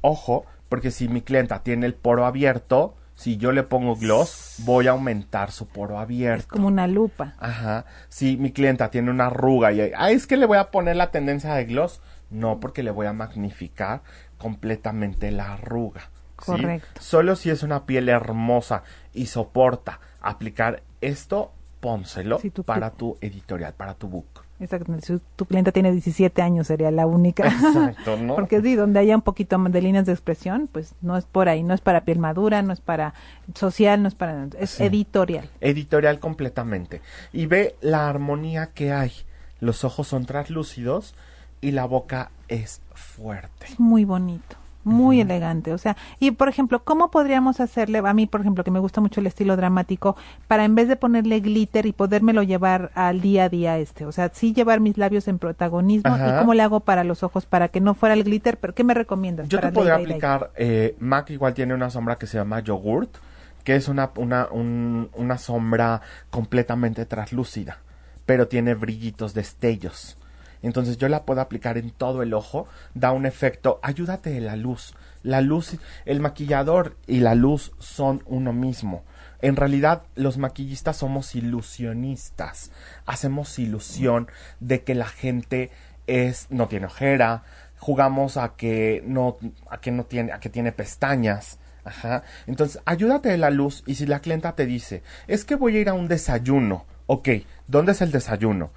Ojo, 0.02 0.44
porque 0.68 0.90
si 0.90 1.08
mi 1.08 1.22
clienta 1.22 1.62
tiene 1.62 1.86
el 1.86 1.94
poro 1.94 2.26
abierto, 2.26 2.94
si 3.14 3.36
yo 3.36 3.50
le 3.50 3.64
pongo 3.64 3.96
gloss, 3.96 4.56
voy 4.58 4.86
a 4.86 4.92
aumentar 4.92 5.50
su 5.50 5.66
poro 5.66 5.98
abierto. 5.98 6.42
Es 6.42 6.46
como 6.46 6.68
una 6.68 6.86
lupa. 6.86 7.34
Ajá. 7.40 7.84
Si 8.08 8.36
mi 8.36 8.52
clienta 8.52 8.90
tiene 8.90 9.10
una 9.10 9.26
arruga 9.26 9.72
y, 9.72 9.80
ah, 9.96 10.10
es 10.10 10.26
que 10.26 10.36
le 10.36 10.46
voy 10.46 10.58
a 10.58 10.70
poner 10.70 10.94
la 10.94 11.10
tendencia 11.10 11.54
de 11.54 11.64
gloss, 11.64 12.00
no, 12.30 12.60
porque 12.60 12.82
le 12.82 12.90
voy 12.90 13.06
a 13.06 13.12
magnificar 13.12 14.02
completamente 14.36 15.32
la 15.32 15.54
arruga. 15.54 16.10
Correcto. 16.44 17.00
Solo 17.00 17.36
si 17.36 17.50
es 17.50 17.62
una 17.62 17.84
piel 17.84 18.08
hermosa 18.08 18.82
y 19.12 19.26
soporta 19.26 20.00
aplicar 20.20 20.82
esto, 21.00 21.52
pónselo 21.80 22.40
para 22.64 22.90
tu 22.90 23.16
editorial, 23.20 23.74
para 23.74 23.94
tu 23.94 24.08
book. 24.08 24.44
Exacto. 24.60 24.92
Si 25.00 25.20
tu 25.36 25.46
cliente 25.46 25.70
tiene 25.70 25.92
17 25.92 26.42
años 26.42 26.66
sería 26.66 26.90
la 26.90 27.06
única. 27.06 27.46
Exacto, 27.46 28.16
¿no? 28.16 28.34
Porque 28.36 28.60
sí, 28.60 28.74
donde 28.74 28.98
haya 28.98 29.14
un 29.14 29.22
poquito 29.22 29.58
más 29.58 29.72
de 29.72 29.82
líneas 29.82 30.06
de 30.06 30.12
expresión, 30.12 30.68
pues 30.70 30.94
no 31.00 31.16
es 31.16 31.24
por 31.24 31.48
ahí, 31.48 31.62
no 31.62 31.74
es 31.74 31.80
para 31.80 32.04
piel 32.04 32.18
madura, 32.18 32.62
no 32.62 32.72
es 32.72 32.80
para 32.80 33.14
social, 33.54 34.02
no 34.02 34.08
es 34.08 34.14
para... 34.14 34.48
es 34.58 34.80
editorial. 34.80 35.48
Editorial 35.60 36.18
completamente. 36.18 37.02
Y 37.32 37.46
ve 37.46 37.76
la 37.80 38.08
armonía 38.08 38.70
que 38.74 38.92
hay. 38.92 39.12
Los 39.60 39.84
ojos 39.84 40.08
son 40.08 40.26
translúcidos 40.26 41.14
y 41.60 41.72
la 41.72 41.84
boca 41.84 42.30
es 42.48 42.80
fuerte. 42.94 43.66
muy 43.78 44.04
bonito 44.04 44.56
muy 44.88 45.20
elegante. 45.20 45.72
O 45.72 45.78
sea, 45.78 45.96
y 46.18 46.32
por 46.32 46.48
ejemplo, 46.48 46.82
¿cómo 46.82 47.10
podríamos 47.10 47.60
hacerle, 47.60 47.98
a 47.98 48.14
mí 48.14 48.26
por 48.26 48.40
ejemplo, 48.40 48.64
que 48.64 48.70
me 48.70 48.80
gusta 48.80 49.00
mucho 49.00 49.20
el 49.20 49.26
estilo 49.26 49.56
dramático, 49.56 50.16
para 50.48 50.64
en 50.64 50.74
vez 50.74 50.88
de 50.88 50.96
ponerle 50.96 51.40
glitter 51.40 51.86
y 51.86 51.92
podérmelo 51.92 52.42
llevar 52.42 52.90
al 52.94 53.20
día 53.20 53.44
a 53.44 53.48
día 53.48 53.78
este? 53.78 54.06
O 54.06 54.12
sea, 54.12 54.30
sí 54.32 54.52
llevar 54.52 54.80
mis 54.80 54.98
labios 54.98 55.28
en 55.28 55.38
protagonismo 55.38 56.16
y 56.16 56.38
cómo 56.38 56.54
le 56.54 56.62
hago 56.62 56.80
para 56.80 57.04
los 57.04 57.22
ojos 57.22 57.46
para 57.46 57.68
que 57.68 57.80
no 57.80 57.94
fuera 57.94 58.14
el 58.14 58.24
glitter, 58.24 58.58
pero 58.58 58.74
¿qué 58.74 58.84
me 58.84 58.94
recomiendas? 58.94 59.48
Yo 59.48 59.60
te 59.60 59.70
podría 59.70 59.96
aplicar, 59.96 60.50
eh, 60.56 60.96
MAC 60.98 61.30
igual 61.30 61.54
tiene 61.54 61.74
una 61.74 61.90
sombra 61.90 62.16
que 62.16 62.26
se 62.26 62.38
llama 62.38 62.60
yogurt, 62.60 63.16
que 63.64 63.76
es 63.76 63.88
una, 63.88 64.10
una, 64.16 64.48
una 64.50 65.38
sombra 65.38 66.00
completamente 66.30 67.04
translúcida, 67.04 67.78
pero 68.24 68.48
tiene 68.48 68.74
brillitos, 68.74 69.34
destellos. 69.34 70.16
Entonces 70.62 70.98
yo 70.98 71.08
la 71.08 71.24
puedo 71.24 71.40
aplicar 71.40 71.78
en 71.78 71.90
todo 71.90 72.22
el 72.22 72.34
ojo, 72.34 72.66
da 72.94 73.12
un 73.12 73.26
efecto, 73.26 73.78
ayúdate 73.82 74.30
de 74.30 74.40
la 74.40 74.56
luz. 74.56 74.94
La 75.22 75.40
luz, 75.40 75.76
el 76.04 76.20
maquillador 76.20 76.96
y 77.06 77.20
la 77.20 77.34
luz 77.34 77.72
son 77.78 78.22
uno 78.26 78.52
mismo. 78.52 79.04
En 79.40 79.56
realidad 79.56 80.02
los 80.14 80.38
maquillistas 80.38 80.96
somos 80.96 81.34
ilusionistas. 81.34 82.70
Hacemos 83.06 83.58
ilusión 83.58 84.28
de 84.60 84.82
que 84.82 84.94
la 84.94 85.06
gente 85.06 85.70
es 86.06 86.46
no 86.50 86.66
tiene 86.68 86.86
ojera, 86.86 87.44
jugamos 87.78 88.36
a 88.36 88.56
que 88.56 89.02
no 89.06 89.36
a 89.70 89.80
que 89.80 89.92
no 89.92 90.04
tiene 90.04 90.32
a 90.32 90.40
que 90.40 90.48
tiene 90.48 90.72
pestañas. 90.72 91.58
Ajá. 91.84 92.22
Entonces, 92.46 92.82
ayúdate 92.84 93.30
de 93.30 93.38
la 93.38 93.50
luz 93.50 93.82
y 93.86 93.94
si 93.94 94.06
la 94.06 94.20
clienta 94.20 94.54
te 94.54 94.66
dice, 94.66 95.02
"Es 95.26 95.44
que 95.44 95.54
voy 95.54 95.76
a 95.76 95.80
ir 95.80 95.88
a 95.88 95.94
un 95.94 96.08
desayuno." 96.08 96.84
Ok, 97.06 97.28
¿dónde 97.66 97.92
es 97.92 98.02
el 98.02 98.12
desayuno? 98.12 98.70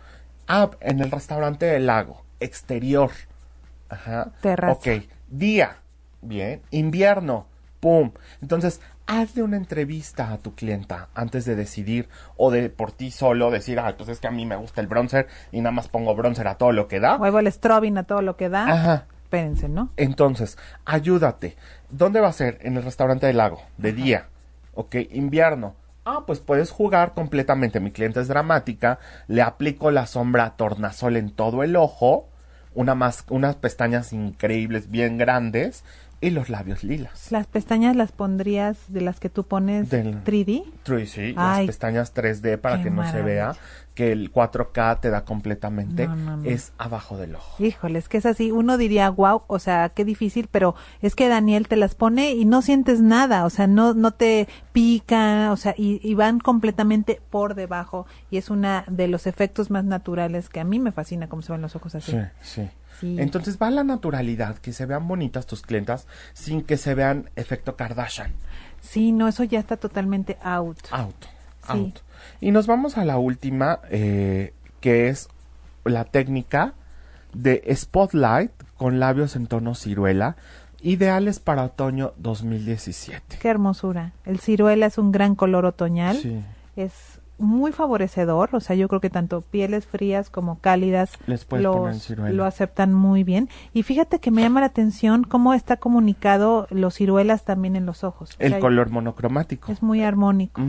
Ah, 0.54 0.70
en 0.82 1.00
el 1.00 1.10
restaurante 1.10 1.66
del 1.66 1.86
lago, 1.88 2.24
exterior. 2.42 3.10
Ajá. 3.88 4.32
Terraza. 4.42 4.74
Ok, 4.74 5.06
día. 5.30 5.78
Bien. 6.22 6.62
Invierno. 6.72 7.46
Pum. 7.80 8.12
Entonces, 8.42 8.82
hazle 9.08 9.44
una 9.44 9.56
entrevista 9.56 10.34
a 10.34 10.40
tu 10.40 10.54
clienta 10.54 11.08
antes 11.16 11.46
de 11.46 11.56
decidir 11.56 12.10
o 12.36 12.52
de 12.52 12.70
por 12.70 12.92
ti 12.92 13.12
solo 13.12 13.50
decir, 13.50 13.80
ah, 13.80 13.96
pues 13.98 14.10
es 14.10 14.20
que 14.20 14.28
a 14.28 14.32
mí 14.32 14.46
me 14.46 14.58
gusta 14.58 14.82
el 14.82 14.88
bronzer 14.88 15.28
y 15.54 15.62
nada 15.62 15.72
más 15.72 15.88
pongo 15.88 16.16
bronzer 16.16 16.50
a 16.50 16.56
todo 16.56 16.74
lo 16.74 16.90
que 16.90 17.00
da. 17.00 17.16
O 17.16 17.40
el 17.40 17.50
strobing 17.50 17.98
a 17.98 18.04
todo 18.04 18.22
lo 18.22 18.36
que 18.36 18.50
da. 18.50 18.66
Ajá. 18.66 19.06
Espérense, 19.24 19.70
¿no? 19.70 19.92
Entonces, 19.96 20.58
ayúdate. 20.84 21.56
¿Dónde 21.90 22.20
va 22.20 22.28
a 22.28 22.34
ser? 22.34 22.60
En 22.64 22.76
el 22.76 22.84
restaurante 22.84 23.26
del 23.26 23.38
lago, 23.38 23.62
de 23.78 23.94
día. 23.94 24.28
Ok, 24.74 24.96
invierno. 25.12 25.76
Ah, 26.04 26.24
pues 26.26 26.40
puedes 26.40 26.72
jugar 26.72 27.14
completamente. 27.14 27.80
Mi 27.80 27.92
cliente 27.92 28.20
es 28.20 28.28
dramática. 28.28 29.00
Le 29.28 29.42
aplico 29.42 29.92
la 29.92 30.08
sombra 30.08 30.56
tornasol 30.58 31.16
en 31.18 31.32
todo 31.32 31.64
el 31.64 31.76
ojo. 31.76 32.28
Una 32.74 32.96
más, 32.96 33.26
unas 33.30 33.56
pestañas 33.58 34.14
increíbles, 34.14 34.90
bien 34.90 35.18
grandes 35.18 35.84
y 36.22 36.30
los 36.30 36.50
labios 36.50 36.84
lilas. 36.84 37.32
¿Las 37.32 37.48
pestañas 37.48 37.96
las 37.96 38.12
pondrías 38.12 38.78
de 38.88 39.02
las 39.02 39.20
que 39.20 39.30
tú 39.30 39.44
pones 39.44 39.92
3D? 39.92 40.64
3D, 40.86 41.06
sí, 41.08 41.34
las 41.34 41.66
pestañas 41.66 42.14
3D 42.14 42.60
para 42.60 42.82
que 42.82 42.92
no 42.92 43.10
se 43.10 43.22
vea 43.24 43.56
que 43.96 44.12
el 44.12 44.32
4K 44.32 45.00
te 45.02 45.10
da 45.10 45.26
completamente 45.26 46.08
es 46.44 46.74
abajo 46.78 47.18
del 47.18 47.36
ojo. 47.36 47.62
Híjole, 47.62 48.00
es 48.00 48.08
que 48.08 48.18
es 48.18 48.26
así, 48.26 48.52
uno 48.52 48.78
diría, 48.78 49.10
wow, 49.10 49.42
o 49.48 49.60
sea, 49.60 49.90
qué 49.90 50.06
difícil, 50.06 50.48
pero 50.50 50.76
es 51.02 51.16
que 51.16 51.28
Daniel 51.28 51.68
te 51.68 51.76
las 51.76 51.96
pone 51.96 52.32
y 52.32 52.46
no 52.46 52.62
sientes 52.62 53.02
nada, 53.02 53.44
o 53.44 53.50
sea, 53.50 53.68
no, 53.68 53.94
no 53.94 54.12
te 54.12 54.48
pica, 54.72 55.52
o 55.52 55.58
sea, 55.58 55.74
y, 55.78 56.00
y 56.08 56.14
van 56.14 56.40
completamente 56.40 57.20
por 57.30 57.56
debajo 57.56 58.06
y 58.30 58.38
es 58.38 58.50
una 58.50 58.86
de 58.88 59.08
los 59.08 59.28
efectos 59.28 59.72
más 59.72 59.84
naturales 59.84 60.50
que 60.50 60.60
a 60.60 60.64
mí 60.64 60.80
me 60.80 60.92
fascina 60.92 61.28
cómo 61.28 61.42
se 61.42 61.52
ven 61.52 61.62
los 61.62 61.76
ojos 61.76 61.96
así. 61.96 62.12
Sí, 62.12 62.20
sí. 62.42 62.70
Entonces 63.02 63.58
va 63.62 63.70
la 63.72 63.84
naturalidad, 63.84 64.58
que 64.58 64.74
se 64.74 64.86
vean 64.86 65.08
bonitas 65.08 65.46
tus 65.46 65.62
clientas 65.62 66.08
sin 66.34 66.62
que 66.62 66.78
se 66.78 66.94
vean 66.94 67.30
efecto 67.36 67.76
Kardashian. 67.76 68.32
Sí, 68.82 69.12
no, 69.12 69.28
eso 69.28 69.44
ya 69.44 69.60
está 69.60 69.78
totalmente 69.78 70.38
out. 70.42 70.78
Out, 70.92 71.26
out. 71.68 72.00
Y 72.40 72.52
nos 72.52 72.68
vamos 72.68 72.98
a 72.98 73.06
la 73.06 73.18
última, 73.18 73.80
eh, 73.90 74.54
que 74.80 75.08
es 75.08 75.30
la 75.86 76.06
técnica 76.06 76.74
de 77.34 77.64
Spotlight 77.76 78.52
con 78.78 79.00
labios 79.00 79.36
en 79.36 79.48
tono 79.48 79.76
ciruela, 79.76 80.36
ideales 80.82 81.40
para 81.40 81.64
otoño 81.64 82.14
2017. 82.18 83.38
Qué 83.40 83.48
hermosura. 83.48 84.14
El 84.26 84.40
ciruela 84.40 84.88
es 84.88 84.98
un 84.98 85.12
gran 85.12 85.36
color 85.36 85.66
otoñal. 85.66 86.18
Sí. 86.18 86.42
Es 86.76 87.21
muy 87.42 87.72
favorecedor, 87.72 88.50
o 88.54 88.60
sea, 88.60 88.76
yo 88.76 88.88
creo 88.88 89.02
que 89.02 89.10
tanto 89.10 89.42
pieles 89.42 89.86
frías 89.86 90.30
como 90.30 90.60
cálidas 90.60 91.18
lo 91.48 92.46
aceptan 92.46 92.94
muy 92.94 93.24
bien. 93.24 93.50
Y 93.74 93.84
fíjate 93.84 94.20
que 94.20 94.32
me 94.32 94.42
llama 94.42 94.62
la 94.62 94.68
atención 94.68 95.24
cómo 95.24 95.54
está 95.54 95.78
comunicado 95.78 96.68
los 96.70 96.96
ciruelas 96.96 97.44
también 97.44 97.76
en 97.76 97.86
los 97.86 98.04
ojos. 98.04 98.36
El 98.40 98.60
color 98.60 98.90
monocromático. 98.90 99.72
Es 99.72 99.82
muy 99.82 100.04
armónico. 100.04 100.62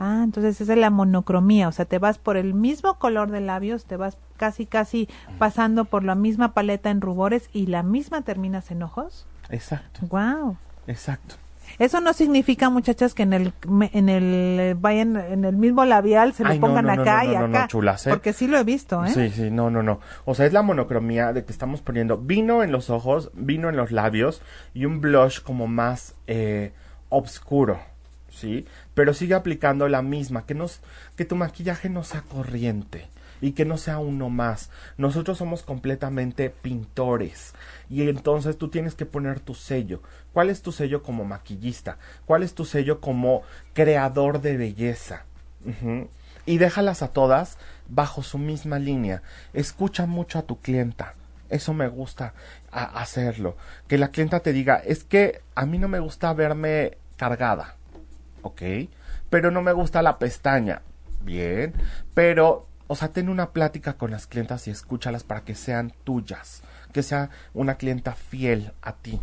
Ah, 0.00 0.22
entonces 0.24 0.60
esa 0.60 0.72
es 0.72 0.78
la 0.78 0.90
monocromía, 0.90 1.68
o 1.68 1.72
sea, 1.72 1.84
te 1.84 1.98
vas 1.98 2.18
por 2.18 2.36
el 2.36 2.54
mismo 2.54 2.98
color 2.98 3.30
de 3.30 3.40
labios, 3.40 3.84
te 3.84 3.96
vas 3.96 4.18
casi, 4.36 4.66
casi 4.66 5.08
pasando 5.38 5.84
por 5.84 6.02
la 6.02 6.14
misma 6.14 6.54
paleta 6.54 6.90
en 6.90 7.00
rubores 7.00 7.48
y 7.52 7.66
la 7.66 7.82
misma 7.82 8.22
terminas 8.22 8.70
en 8.70 8.82
ojos. 8.82 9.26
Exacto. 9.50 10.00
Wow. 10.08 10.56
Exacto. 10.86 11.36
Eso 11.78 12.00
no 12.00 12.12
significa, 12.12 12.70
muchachas, 12.70 13.14
que 13.14 13.22
en 13.22 13.32
el 13.32 13.52
en 13.92 14.08
el 14.08 14.74
vayan 14.74 15.16
en 15.16 15.44
el 15.44 15.56
mismo 15.56 15.84
labial 15.84 16.32
se 16.32 16.44
lo 16.44 16.58
pongan 16.60 16.90
acá 16.90 17.24
y 17.24 17.34
acá. 17.34 17.68
Chulas, 17.68 18.06
¿eh? 18.06 18.10
Porque 18.10 18.32
sí 18.32 18.46
lo 18.46 18.58
he 18.58 18.64
visto, 18.64 19.04
¿eh? 19.04 19.10
Sí, 19.10 19.30
sí, 19.30 19.50
no, 19.50 19.70
no, 19.70 19.82
no. 19.82 20.00
O 20.24 20.34
sea, 20.34 20.46
es 20.46 20.52
la 20.52 20.62
monocromía 20.62 21.32
de 21.32 21.44
que 21.44 21.52
estamos 21.52 21.80
poniendo 21.80 22.18
vino 22.18 22.62
en 22.62 22.72
los 22.72 22.90
ojos, 22.90 23.30
vino 23.34 23.68
en 23.68 23.76
los 23.76 23.90
labios 23.90 24.42
y 24.74 24.84
un 24.84 25.00
blush 25.00 25.40
como 25.40 25.66
más 25.66 26.14
eh, 26.26 26.72
obscuro, 27.08 27.80
¿sí? 28.30 28.66
Pero 28.94 29.14
sigue 29.14 29.34
aplicando 29.34 29.88
la 29.88 30.02
misma, 30.02 30.46
que 30.46 30.54
nos 30.54 30.80
que 31.16 31.24
tu 31.24 31.36
maquillaje 31.36 31.88
no 31.88 32.04
sea 32.04 32.22
corriente 32.22 33.06
y 33.42 33.52
que 33.52 33.66
no 33.66 33.76
sea 33.76 33.98
uno 33.98 34.30
más. 34.30 34.70
Nosotros 34.96 35.36
somos 35.36 35.62
completamente 35.62 36.48
pintores 36.48 37.52
y 37.90 38.08
entonces 38.08 38.56
tú 38.56 38.68
tienes 38.68 38.94
que 38.94 39.04
poner 39.04 39.40
tu 39.40 39.54
sello. 39.54 40.00
¿Cuál 40.32 40.48
es 40.48 40.62
tu 40.62 40.72
sello 40.72 41.02
como 41.02 41.24
maquillista? 41.24 41.98
¿Cuál 42.24 42.44
es 42.44 42.54
tu 42.54 42.64
sello 42.64 43.00
como 43.00 43.42
creador 43.74 44.40
de 44.40 44.56
belleza? 44.56 45.24
Y 46.46 46.58
déjalas 46.58 47.02
a 47.02 47.08
todas 47.08 47.58
bajo 47.88 48.22
su 48.22 48.38
misma 48.38 48.78
línea. 48.78 49.22
Escucha 49.52 50.06
mucho 50.06 50.38
a 50.38 50.42
tu 50.42 50.60
clienta. 50.60 51.14
Eso 51.50 51.74
me 51.74 51.88
gusta 51.88 52.32
hacerlo. 52.70 53.56
Que 53.88 53.98
la 53.98 54.08
clienta 54.08 54.40
te 54.40 54.52
diga, 54.52 54.76
es 54.76 55.04
que 55.04 55.42
a 55.54 55.66
mí 55.66 55.78
no 55.78 55.88
me 55.88 55.98
gusta 55.98 56.32
verme 56.32 56.96
cargada. 57.16 57.74
¿Ok? 58.42 58.62
Pero 59.28 59.50
no 59.50 59.62
me 59.62 59.72
gusta 59.72 60.00
la 60.00 60.18
pestaña. 60.18 60.82
Bien. 61.20 61.74
Pero 62.14 62.66
o 62.92 62.94
sea, 62.94 63.08
ten 63.08 63.30
una 63.30 63.52
plática 63.52 63.94
con 63.94 64.10
las 64.10 64.26
clientas 64.26 64.68
y 64.68 64.70
escúchalas 64.70 65.24
para 65.24 65.44
que 65.44 65.54
sean 65.54 65.94
tuyas, 66.04 66.62
que 66.92 67.02
sea 67.02 67.30
una 67.54 67.76
clienta 67.76 68.12
fiel 68.12 68.72
a 68.82 68.92
ti. 68.92 69.18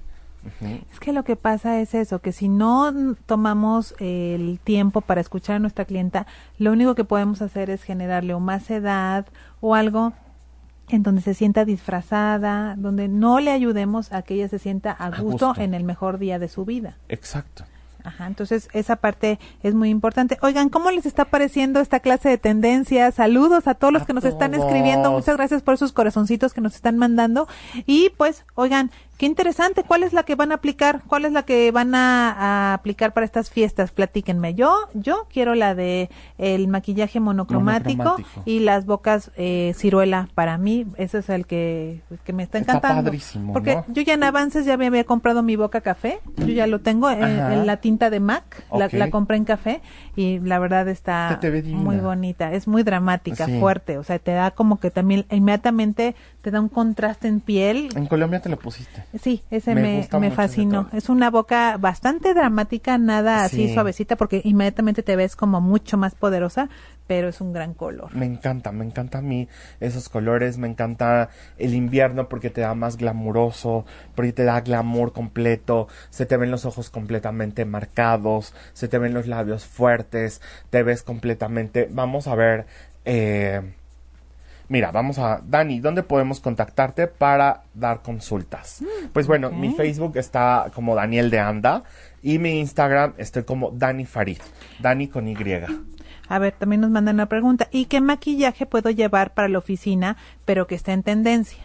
Es 0.91 0.99
que 0.99 1.13
lo 1.13 1.24
que 1.24 1.36
pasa 1.36 1.80
es 1.80 1.93
eso, 1.93 2.17
que 2.17 2.32
si 2.32 2.49
no 2.49 3.15
tomamos 3.28 3.93
el 3.99 4.59
tiempo 4.63 5.01
para 5.01 5.22
escuchar 5.22 5.57
a 5.57 5.59
nuestra 5.59 5.86
clienta, 5.86 6.26
lo 6.57 6.72
único 6.72 6.95
que 6.95 7.03
podemos 7.03 7.43
hacer 7.43 7.70
es 7.70 7.84
generarle 7.84 8.34
o 8.34 8.39
más 8.39 8.72
edad 8.72 9.28
o 9.61 9.76
algo 9.76 10.13
en 10.88 11.03
donde 11.03 11.22
se 11.22 11.36
sienta 11.36 11.63
disfrazada, 11.63 12.74
donde 12.76 13.07
no 13.07 13.39
le 13.39 13.51
ayudemos 13.51 14.11
a 14.11 14.24
que 14.24 14.34
ella 14.34 14.47
se 14.47 14.57
sienta 14.57 14.93
a 14.93 15.11
gusto, 15.22 15.53
en 15.57 15.76
el 15.76 15.84
mejor 15.84 16.17
día 16.17 16.39
de 16.39 16.47
su 16.47 16.65
vida. 16.65 16.97
Exacto. 17.07 17.65
Ajá, 18.04 18.28
entonces 18.28 18.70
esa 18.74 18.95
parte 18.95 19.39
es 19.62 19.74
muy 19.74 19.89
importante. 19.89 20.38
Oigan, 20.41 20.70
¿cómo 20.70 20.89
les 20.89 21.06
está 21.06 21.26
pareciendo 21.26 21.82
esta 21.82 22.00
clase 22.00 22.30
de 22.30 22.38
tendencias? 22.38 23.16
Saludos 23.16 23.68
a 23.68 23.74
todos 23.74 23.91
los 23.91 24.06
que 24.06 24.14
nos 24.14 24.24
están 24.24 24.54
escribiendo. 24.54 25.12
Muchas 25.12 25.36
gracias 25.36 25.62
por 25.62 25.74
esos 25.74 25.91
corazoncitos 25.91 26.54
que 26.54 26.62
nos 26.62 26.76
están 26.76 26.97
mandando. 26.97 27.47
Y 27.86 28.12
pues, 28.12 28.45
oigan, 28.56 28.91
Qué 29.20 29.26
interesante. 29.26 29.84
¿Cuál 29.84 30.03
es 30.03 30.13
la 30.13 30.24
que 30.24 30.36
van 30.36 30.53
a 30.53 30.55
aplicar? 30.55 31.01
¿Cuál 31.05 31.26
es 31.26 31.34
la 31.34 31.43
que 31.43 31.72
van 31.72 31.93
a, 31.93 32.74
aplicar 32.74 33.13
para 33.13 33.26
estas 33.26 33.49
fiestas? 33.49 33.91
Platíquenme. 33.91 34.53
Yo, 34.53 34.74
yo 34.93 35.28
quiero 35.30 35.55
la 35.55 35.76
de 35.76 36.09
el 36.38 36.70
maquillaje 36.70 37.20
monocromático, 37.20 38.15
y 38.45 38.59
las 38.59 38.86
bocas 38.86 39.32
eh, 39.36 39.74
ciruela. 39.76 40.30
Para 40.36 40.57
mí, 40.57 40.88
ese 40.95 41.17
es 41.17 41.28
el 41.28 41.47
que, 41.47 42.01
que 42.24 42.32
me 42.32 42.43
está 42.43 42.59
encantando. 42.59 43.11
porque 43.51 43.84
yo 43.89 44.03
ya 44.03 44.13
en 44.13 44.24
avances 44.24 44.65
ya 44.65 44.78
me 44.78 44.88
había 44.88 45.03
comprado 45.03 45.43
mi 45.43 45.57
boca 45.57 45.82
café. 45.82 46.22
Yo 46.38 46.47
ya 46.47 46.65
lo 46.65 46.80
tengo 46.80 47.09
en, 47.09 47.67
la 47.67 47.76
tinta 47.82 48.09
de 48.09 48.22
MAC. 48.22 48.63
La, 48.72 49.09
compré 49.09 49.36
en 49.36 49.43
café 49.43 49.82
y 50.15 50.39
la 50.39 50.59
verdad 50.59 50.88
está 50.88 51.41
muy 51.65 51.97
bonita. 51.97 52.53
Es 52.53 52.70
muy 52.70 52.84
dramática, 52.84 53.49
fuerte. 53.59 53.97
O 53.97 54.03
sea, 54.05 54.17
te 54.17 54.32
da 54.32 54.51
como 54.51 54.80
que 54.80 54.91
también 54.91 55.26
inmediatamente 55.30 56.15
te 56.42 56.52
da 56.52 56.62
un 56.62 56.70
contraste 56.70 57.28
en 57.28 57.42
piel. 57.42 57.90
En 57.96 58.06
Colombia 58.06 58.40
te 58.40 58.50
lo 58.50 58.58
pusiste. 58.58 59.04
Sí, 59.22 59.44
ese 59.52 59.76
me, 59.76 60.08
me, 60.20 60.32
fascinó. 60.32 60.90
Es 60.94 61.10
una 61.10 61.30
boca 61.30 61.78
bastante 61.78 62.34
dramática, 62.34 62.98
nada 62.98 63.44
así 63.44 63.74
suavecita, 63.74 64.16
porque 64.16 64.42
inmediatamente 64.44 65.04
te 65.04 65.16
ves 65.16 65.36
como 65.36 65.60
mucho 65.60 65.98
más 65.98 66.16
poderosa, 66.16 66.70
pero 67.08 67.28
es 67.28 67.42
un 67.42 67.52
gran 67.52 67.74
color. 67.74 68.16
Me 68.16 68.26
encanta, 68.26 68.72
me 68.72 68.86
encanta 68.86 69.18
a 69.18 69.22
mí 69.22 69.50
esos 69.80 70.10
colores, 70.10 70.58
me 70.58 70.68
encanta 70.68 71.30
el 71.58 71.74
invierno 71.74 72.30
porque 72.30 72.50
te 72.50 72.62
da 72.62 72.74
más 72.76 72.98
glamuroso, 72.98 73.86
porque 74.16 74.32
te 74.32 74.44
da 74.44 74.62
glamour 74.62 75.12
completo, 75.12 75.88
se 76.10 76.26
te 76.26 76.38
ven 76.38 76.52
los 76.52 76.66
ojos 76.66 76.90
completamente 76.90 77.66
marcados, 77.66 78.54
se 78.74 78.88
te 78.88 78.98
ven 78.98 79.14
los 79.14 79.28
labios 79.28 79.66
fuertes, 79.66 80.42
te 80.70 80.84
ves 80.84 81.04
completamente, 81.04 81.90
vamos 81.92 82.28
a 82.28 82.36
ver, 82.36 82.66
eh, 83.06 83.74
Mira, 84.70 84.91
vamos 84.91 85.17
a, 85.17 85.41
Dani, 85.43 85.80
¿dónde 85.80 86.03
podemos 86.03 86.39
contactarte 86.39 87.07
para 87.07 87.63
dar 87.74 88.03
consultas? 88.03 88.82
Mm, 88.82 89.07
pues 89.11 89.26
bueno, 89.26 89.49
mi 89.49 89.74
Facebook 89.74 90.15
está 90.17 90.70
como 90.76 90.93
Daniel 90.93 91.32
de 91.32 91.39
Anda 91.39 91.84
y 92.22 92.38
mi 92.38 92.59
Instagram 92.59 93.13
estoy 93.17 93.43
como 93.43 93.72
Dani 93.72 94.05
Farid, 94.05 94.38
Dani 94.80 95.07
con 95.07 95.28
Y. 95.28 95.36
A 96.30 96.38
ver, 96.38 96.53
también 96.53 96.82
nos 96.82 96.91
mandan 96.91 97.15
una 97.15 97.26
pregunta. 97.26 97.67
¿Y 97.72 97.86
qué 97.86 97.99
maquillaje 97.99 98.67
puedo 98.67 98.91
llevar 98.91 99.34
para 99.34 99.49
la 99.49 99.57
oficina, 99.57 100.17
pero 100.45 100.67
que 100.67 100.76
esté 100.76 100.91
en 100.91 101.01
tendencia? 101.01 101.63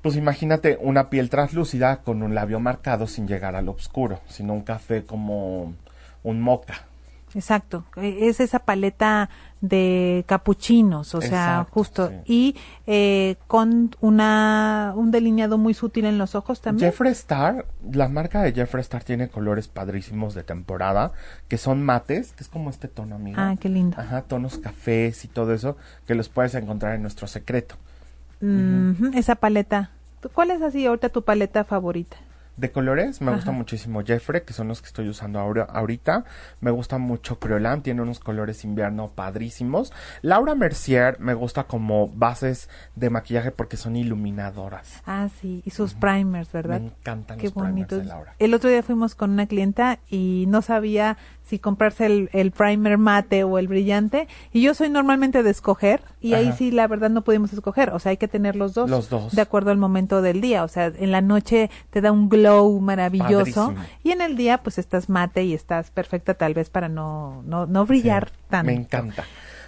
Pues 0.00 0.16
imagínate 0.16 0.78
una 0.80 1.10
piel 1.10 1.28
translúcida 1.28 1.98
con 1.98 2.22
un 2.22 2.34
labio 2.34 2.60
marcado 2.60 3.06
sin 3.06 3.28
llegar 3.28 3.56
al 3.56 3.68
oscuro, 3.68 4.20
sino 4.26 4.54
un 4.54 4.62
café 4.62 5.04
como 5.04 5.74
un 6.22 6.40
moca. 6.40 6.86
Exacto, 7.34 7.84
e, 7.96 8.28
es 8.28 8.40
esa 8.40 8.60
paleta 8.60 9.28
de 9.60 10.24
capuchinos, 10.28 11.14
o 11.14 11.20
sea, 11.20 11.66
justo, 11.70 12.12
y 12.26 12.54
eh, 12.86 13.36
con 13.46 13.96
una 14.00 14.92
un 14.94 15.10
delineado 15.10 15.58
muy 15.58 15.74
sutil 15.74 16.04
en 16.04 16.18
los 16.18 16.34
ojos 16.34 16.60
también. 16.60 16.90
Jeffree 16.90 17.12
Star, 17.12 17.66
la 17.90 18.08
marca 18.08 18.42
de 18.42 18.52
Jeffree 18.52 18.82
Star 18.82 19.02
tiene 19.04 19.28
colores 19.28 19.68
padrísimos 19.68 20.34
de 20.34 20.42
temporada, 20.42 21.12
que 21.48 21.58
son 21.58 21.82
mates, 21.82 22.32
que 22.32 22.44
es 22.44 22.48
como 22.48 22.70
este 22.70 22.88
tono, 22.88 23.16
amiga. 23.16 23.50
Ah, 23.50 23.56
qué 23.58 23.68
lindo. 23.68 23.98
Ajá, 23.98 24.22
tonos 24.22 24.58
cafés 24.58 25.24
y 25.24 25.28
todo 25.28 25.54
eso, 25.54 25.76
que 26.06 26.14
los 26.14 26.28
puedes 26.28 26.54
encontrar 26.54 26.94
en 26.94 27.02
nuestro 27.02 27.26
secreto. 27.26 27.76
Esa 29.14 29.36
paleta. 29.36 29.90
¿Cuál 30.34 30.50
es 30.50 30.62
así 30.62 30.84
ahorita 30.84 31.08
tu 31.08 31.22
paleta 31.22 31.64
favorita? 31.64 32.16
De 32.56 32.70
colores 32.70 33.20
me 33.20 33.32
gusta 33.34 33.50
muchísimo 33.50 34.02
Jeffrey, 34.04 34.42
que 34.42 34.52
son 34.52 34.68
los 34.68 34.80
que 34.80 34.86
estoy 34.86 35.08
usando 35.08 35.40
ahora, 35.40 35.64
ahorita. 35.64 36.24
Me 36.60 36.70
gusta 36.70 36.98
mucho 36.98 37.38
Creolan, 37.38 37.82
tiene 37.82 38.02
unos 38.02 38.20
colores 38.20 38.64
invierno 38.64 39.10
padrísimos. 39.14 39.92
Laura 40.22 40.54
Mercier 40.54 41.18
me 41.20 41.34
gusta 41.34 41.64
como 41.64 42.08
bases 42.08 42.68
de 42.94 43.10
maquillaje 43.10 43.50
porque 43.50 43.76
son 43.76 43.96
iluminadoras. 43.96 45.02
Ah, 45.06 45.28
sí, 45.40 45.62
y 45.64 45.70
sus 45.70 45.94
primers, 45.94 46.52
¿verdad? 46.52 46.80
Me 46.80 46.86
encantan 46.86 47.38
Qué 47.38 47.46
los 47.46 47.52
primers 47.54 47.88
de 47.88 48.04
Laura. 48.04 48.34
El 48.38 48.54
otro 48.54 48.70
día 48.70 48.82
fuimos 48.82 49.14
con 49.14 49.30
una 49.30 49.46
clienta 49.46 49.98
y 50.08 50.44
no 50.48 50.62
sabía 50.62 51.16
si 51.42 51.58
comprarse 51.58 52.28
el, 52.32 52.50
primer 52.52 52.98
mate 52.98 53.44
o 53.44 53.58
el 53.58 53.68
brillante. 53.68 54.28
Y 54.52 54.62
yo 54.62 54.74
soy 54.74 54.88
normalmente 54.88 55.42
de 55.42 55.50
escoger 55.50 56.02
y 56.20 56.34
ahí 56.34 56.52
sí 56.52 56.70
la 56.70 56.86
verdad 56.86 57.10
no 57.10 57.22
pudimos 57.22 57.52
escoger. 57.52 57.90
O 57.90 57.98
sea, 57.98 58.10
hay 58.10 58.16
que 58.16 58.28
tener 58.28 58.56
los 58.56 58.72
dos. 58.72 58.88
Los 58.88 59.10
dos. 59.10 59.34
De 59.34 59.42
acuerdo 59.42 59.70
al 59.70 59.76
momento 59.76 60.22
del 60.22 60.40
día. 60.40 60.64
O 60.64 60.68
sea, 60.68 60.86
en 60.86 61.12
la 61.12 61.20
noche 61.20 61.70
te 61.90 62.00
da 62.00 62.12
un 62.12 62.28
glow 62.28 62.43
maravilloso 62.80 63.74
y 64.02 64.10
en 64.12 64.20
el 64.20 64.36
día 64.36 64.58
pues 64.58 64.78
estás 64.78 65.08
mate 65.08 65.44
y 65.44 65.54
estás 65.54 65.90
perfecta 65.90 66.34
tal 66.34 66.54
vez 66.54 66.70
para 66.70 66.88
no, 66.88 67.42
no, 67.46 67.66
no 67.66 67.86
brillar 67.86 68.30
tanto. 68.48 68.66
Me 68.66 68.74
encanta. 68.74 69.24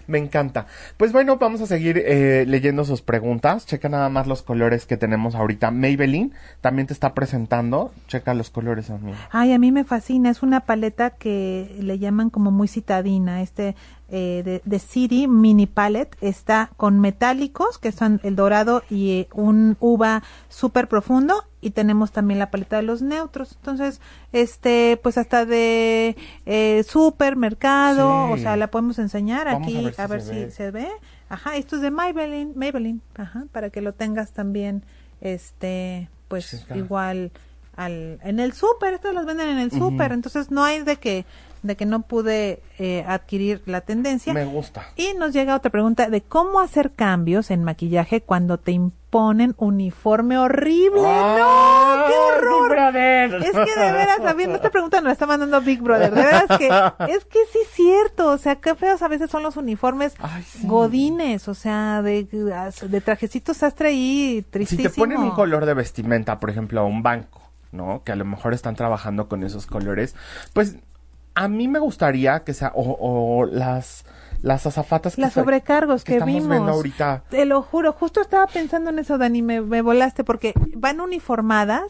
Me 0.07 0.19
encanta. 0.19 0.67
Pues 0.97 1.13
bueno, 1.13 1.37
vamos 1.37 1.61
a 1.61 1.67
seguir 1.67 1.99
eh, 1.99 2.45
leyendo 2.47 2.85
sus 2.85 3.03
preguntas. 3.03 3.67
Checa 3.67 3.89
nada 3.89 4.09
más 4.09 4.27
los 4.27 4.43
colores 4.43 4.87
que 4.87 4.97
tenemos 4.97 5.35
ahorita. 5.35 5.71
Maybelline 5.71 6.33
también 6.61 6.87
te 6.87 6.93
está 6.93 7.13
presentando. 7.13 7.93
Checa 8.07 8.33
los 8.35 8.51
colores, 8.51 8.91
amigo. 8.91 9.17
Ay, 9.31 9.53
a 9.53 9.59
mí 9.59 9.73
me 9.73 9.85
fascina. 9.85 10.31
Es 10.31 10.43
una 10.43 10.61
paleta 10.61 11.11
que 11.11 11.77
le 11.81 11.99
llaman 11.99 12.31
como 12.31 12.53
muy 12.53 12.69
citadina. 12.69 13.43
Este 13.43 13.75
eh, 14.09 14.43
de, 14.45 14.63
de, 14.65 14.79
City 14.79 15.27
Mini 15.27 15.67
Palette. 15.67 16.17
Está 16.21 16.71
con 16.77 17.01
metálicos, 17.01 17.79
que 17.79 17.91
son 17.93 18.21
el 18.23 18.37
dorado 18.37 18.83
y 18.89 19.11
eh, 19.11 19.29
un 19.35 19.77
uva 19.81 20.23
súper 20.49 20.89
profundo. 20.89 21.45
Y 21.61 21.71
tenemos 21.71 22.13
también 22.13 22.39
la 22.39 22.51
paleta 22.51 22.77
de 22.77 22.83
los 22.83 23.03
neutros. 23.03 23.57
Entonces, 23.57 24.01
este, 24.33 25.01
pues 25.03 25.19
hasta 25.19 25.45
de 25.45 26.17
eh, 26.47 26.85
supermercado, 26.87 28.31
o 28.31 28.37
sea, 28.37 28.57
la 28.57 28.71
podemos 28.71 28.99
enseñar 29.01 29.49
aquí, 29.49 29.91
a 29.99 30.07
ver, 30.07 30.23
si, 30.23 30.51
se, 30.53 30.71
ve. 30.71 30.89
Ajá, 31.29 31.57
esto 31.57 31.77
es 31.77 31.83
de 31.83 31.91
Maybelline, 31.91 32.53
Maybelline, 32.55 33.01
ajá, 33.17 33.47
para 33.51 33.71
que 33.71 33.81
lo 33.81 33.95
tengas 33.95 34.33
también, 34.33 34.85
este, 35.21 36.09
pues 36.29 36.67
igual 36.77 37.33
al, 37.77 38.19
en 38.23 38.41
el 38.41 38.53
súper, 38.53 38.95
estos 38.95 39.15
los 39.15 39.27
venden 39.27 39.49
en 39.49 39.59
el 39.59 39.71
súper, 39.71 40.13
entonces 40.13 40.51
no 40.51 40.65
hay 40.65 40.83
de 40.83 40.97
que 40.97 41.27
de 41.63 41.77
que 41.77 41.87
no 41.87 42.03
pude 42.03 42.63
eh, 42.79 43.05
adquirir 43.07 43.63
la 43.67 43.81
tendencia. 43.81 44.33
Me 44.33 44.45
gusta. 44.45 44.87
Y 44.97 45.15
nos 45.19 45.33
llega 45.33 45.57
otra 45.57 45.71
pregunta 45.71 46.09
de 46.09 46.23
cómo 46.23 46.61
hacer 46.61 46.93
cambios 46.93 47.51
en 47.51 47.65
maquillaje 47.65 48.21
cuando 48.23 48.59
te 48.59 48.73
imponen 48.73 49.55
uniforme 49.57 50.39
horrible. 50.39 51.03
¡No! 51.03 52.05
¡Qué 52.07 52.15
horror! 52.15 52.67
Es 52.97 53.53
que 53.53 53.81
de 53.81 53.93
veras, 53.93 54.19
sabiendo 54.23 54.57
esta 54.57 54.71
pregunta 54.71 55.01
nos 55.01 55.13
está 55.13 55.27
mandando 55.27 55.61
Big 55.61 55.81
Brother. 55.81 56.13
De 56.13 56.23
veras 56.23 56.59
que 56.59 56.67
es 57.13 57.25
que 57.25 57.39
sí 57.53 57.59
es 57.63 57.69
cierto. 57.73 58.31
O 58.31 58.39
sea, 58.39 58.57
qué 58.57 58.75
feos 58.75 59.03
a 59.03 59.09
veces 59.09 59.31
son 59.31 59.43
los 59.43 59.57
uniformes 59.57 60.15
godines. 60.63 61.49
O 61.49 61.55
sea, 61.55 62.03
de, 62.03 62.25
de 62.25 63.01
trajecitos 63.01 63.59
sastre 63.59 63.93
y 63.93 64.45
tristísimo. 64.51 64.89
Si 64.89 64.95
te 64.95 65.01
ponen 65.01 65.19
un 65.19 65.31
color 65.31 65.67
de 65.67 65.75
vestimenta, 65.75 66.39
por 66.39 66.51
ejemplo, 66.51 66.81
a 66.81 66.85
un 66.85 67.03
banco. 67.03 67.43
¿no? 67.73 68.03
Que 68.05 68.13
a 68.13 68.17
lo 68.17 68.25
mejor 68.25 68.55
están 68.55 68.75
trabajando 68.75 69.29
con 69.29 69.43
esos 69.43 69.67
colores, 69.67 70.15
pues 70.55 70.77
a 71.37 71.49
mí 71.49 71.69
me 71.69 71.79
gustaría 71.79 72.41
que 72.41 72.55
sea, 72.55 72.73
o, 72.75 73.45
las 73.45 74.05
las 74.43 74.67
azafatas 74.67 75.17
que 75.17 75.23
las 75.23 75.33
sobrecargos 75.33 76.05
que, 76.05 76.21
vimos 76.21 76.69
ahorita. 76.69 77.25
Te 77.31 77.47
lo 77.47 77.63
juro, 77.63 77.93
justo 77.93 78.21
estaba 78.21 78.47
pensando 78.47 78.91
en 78.91 78.99
eso, 78.99 79.19
Dani, 79.19 79.43
me, 79.43 79.61
me 79.61 79.83
volaste 79.83 80.25
porque 80.25 80.53
van 80.75 81.01
uniformadas 81.01 81.85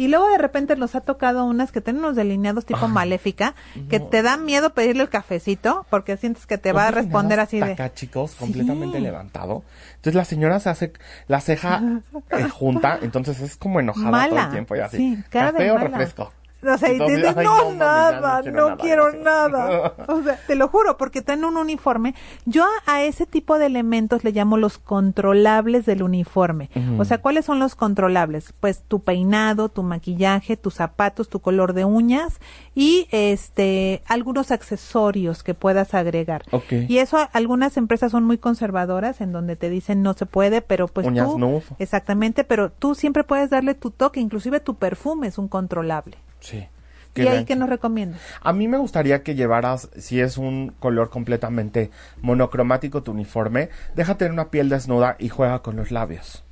y 0.00 0.08
luego 0.08 0.30
de 0.30 0.38
repente 0.38 0.76
nos 0.76 0.94
ha 0.94 1.02
tocado 1.02 1.44
unas 1.44 1.72
que 1.72 1.82
tienen 1.82 2.02
unos 2.02 2.16
delineados 2.16 2.64
tipo 2.64 2.88
maléfica, 2.88 3.54
que 3.90 4.00
te 4.00 4.22
da 4.22 4.38
miedo 4.38 4.72
pedirle 4.72 5.02
el 5.02 5.10
cafecito 5.10 5.84
porque 5.90 6.16
sientes 6.16 6.46
que 6.46 6.56
te 6.56 6.72
va 6.72 6.88
a 6.88 6.90
responder 6.90 7.38
así 7.38 7.60
de... 7.60 7.72
Acá, 7.72 7.92
chicos, 7.92 8.34
completamente 8.34 8.98
levantado. 8.98 9.62
Entonces 9.96 10.14
la 10.14 10.24
señora 10.24 10.58
se 10.58 10.70
hace 10.70 10.92
la 11.28 11.42
ceja 11.42 11.82
eh, 12.30 12.48
junta, 12.48 12.98
entonces 13.02 13.40
es 13.40 13.58
como 13.58 13.78
enojada 13.78 14.26
todo 14.30 14.38
el 14.38 14.50
tiempo 14.50 14.74
y 14.74 14.78
así. 14.78 14.96
Sí, 14.96 15.24
¿Café 15.28 15.70
o 15.70 15.76
refresco? 15.76 16.32
O 16.62 16.78
sea, 16.78 16.92
y 16.92 16.98
no, 16.98 17.72
nada, 17.72 18.42
no, 18.42 18.76
quiero, 18.76 19.12
nada. 19.22 19.94
O 20.08 20.22
sea, 20.22 20.38
te 20.46 20.54
lo 20.54 20.68
juro, 20.68 20.96
porque 20.96 21.22
tienen 21.22 21.44
un 21.44 21.56
uniforme. 21.56 22.14
Yo 22.44 22.64
a, 22.86 23.02
ese 23.02 23.26
tipo 23.26 23.58
de 23.58 23.66
elementos 23.66 24.24
le 24.24 24.32
llamo 24.32 24.56
los 24.56 24.78
controlables 24.78 25.86
del 25.86 26.02
uniforme. 26.02 26.68
O 26.98 27.04
sea, 27.04 27.18
¿cuáles 27.18 27.44
son 27.44 27.58
los 27.58 27.74
controlables? 27.74 28.52
Pues 28.60 28.82
tu 28.86 29.00
peinado, 29.00 29.68
tu 29.68 29.82
maquillaje, 29.82 30.56
tus 30.56 30.74
zapatos, 30.74 31.28
tu 31.28 31.40
color 31.40 31.72
de 31.72 31.84
uñas 31.84 32.40
y 32.74 33.08
este 33.10 34.02
algunos 34.06 34.50
accesorios 34.50 35.42
que 35.42 35.54
puedas 35.54 35.94
agregar. 35.94 36.42
Y 36.88 36.98
eso 36.98 37.18
algunas 37.32 37.76
empresas 37.76 38.12
son 38.12 38.24
muy 38.24 38.38
conservadoras 38.38 39.20
en 39.20 39.32
donde 39.32 39.56
te 39.56 39.70
dicen 39.70 40.02
no 40.02 40.14
se 40.14 40.26
puede, 40.26 40.60
pero 40.62 40.88
pues 40.88 41.06
tú 41.06 41.62
exactamente, 41.78 42.44
pero 42.44 42.70
tú 42.70 42.94
siempre 42.94 43.24
puedes 43.24 43.50
darle 43.50 43.74
tu 43.74 43.90
toque, 43.90 44.20
inclusive 44.20 44.60
tu 44.60 44.74
perfume 44.74 45.28
es 45.28 45.38
un 45.38 45.48
controlable. 45.48 46.16
Sí. 46.40 46.66
¿Y 47.14 47.26
ahí 47.26 47.44
qué 47.44 47.56
nos 47.56 47.68
recomiendas? 47.68 48.20
A 48.40 48.52
mí 48.52 48.68
me 48.68 48.78
gustaría 48.78 49.22
que 49.22 49.34
llevaras, 49.34 49.90
si 49.98 50.20
es 50.20 50.38
un 50.38 50.74
color 50.78 51.10
completamente 51.10 51.90
monocromático 52.22 53.02
tu 53.02 53.12
uniforme, 53.12 53.68
déjate 53.94 54.26
en 54.26 54.32
una 54.32 54.50
piel 54.50 54.68
desnuda 54.68 55.16
y 55.18 55.28
juega 55.28 55.60
con 55.60 55.76
los 55.76 55.90
labios. 55.90 56.44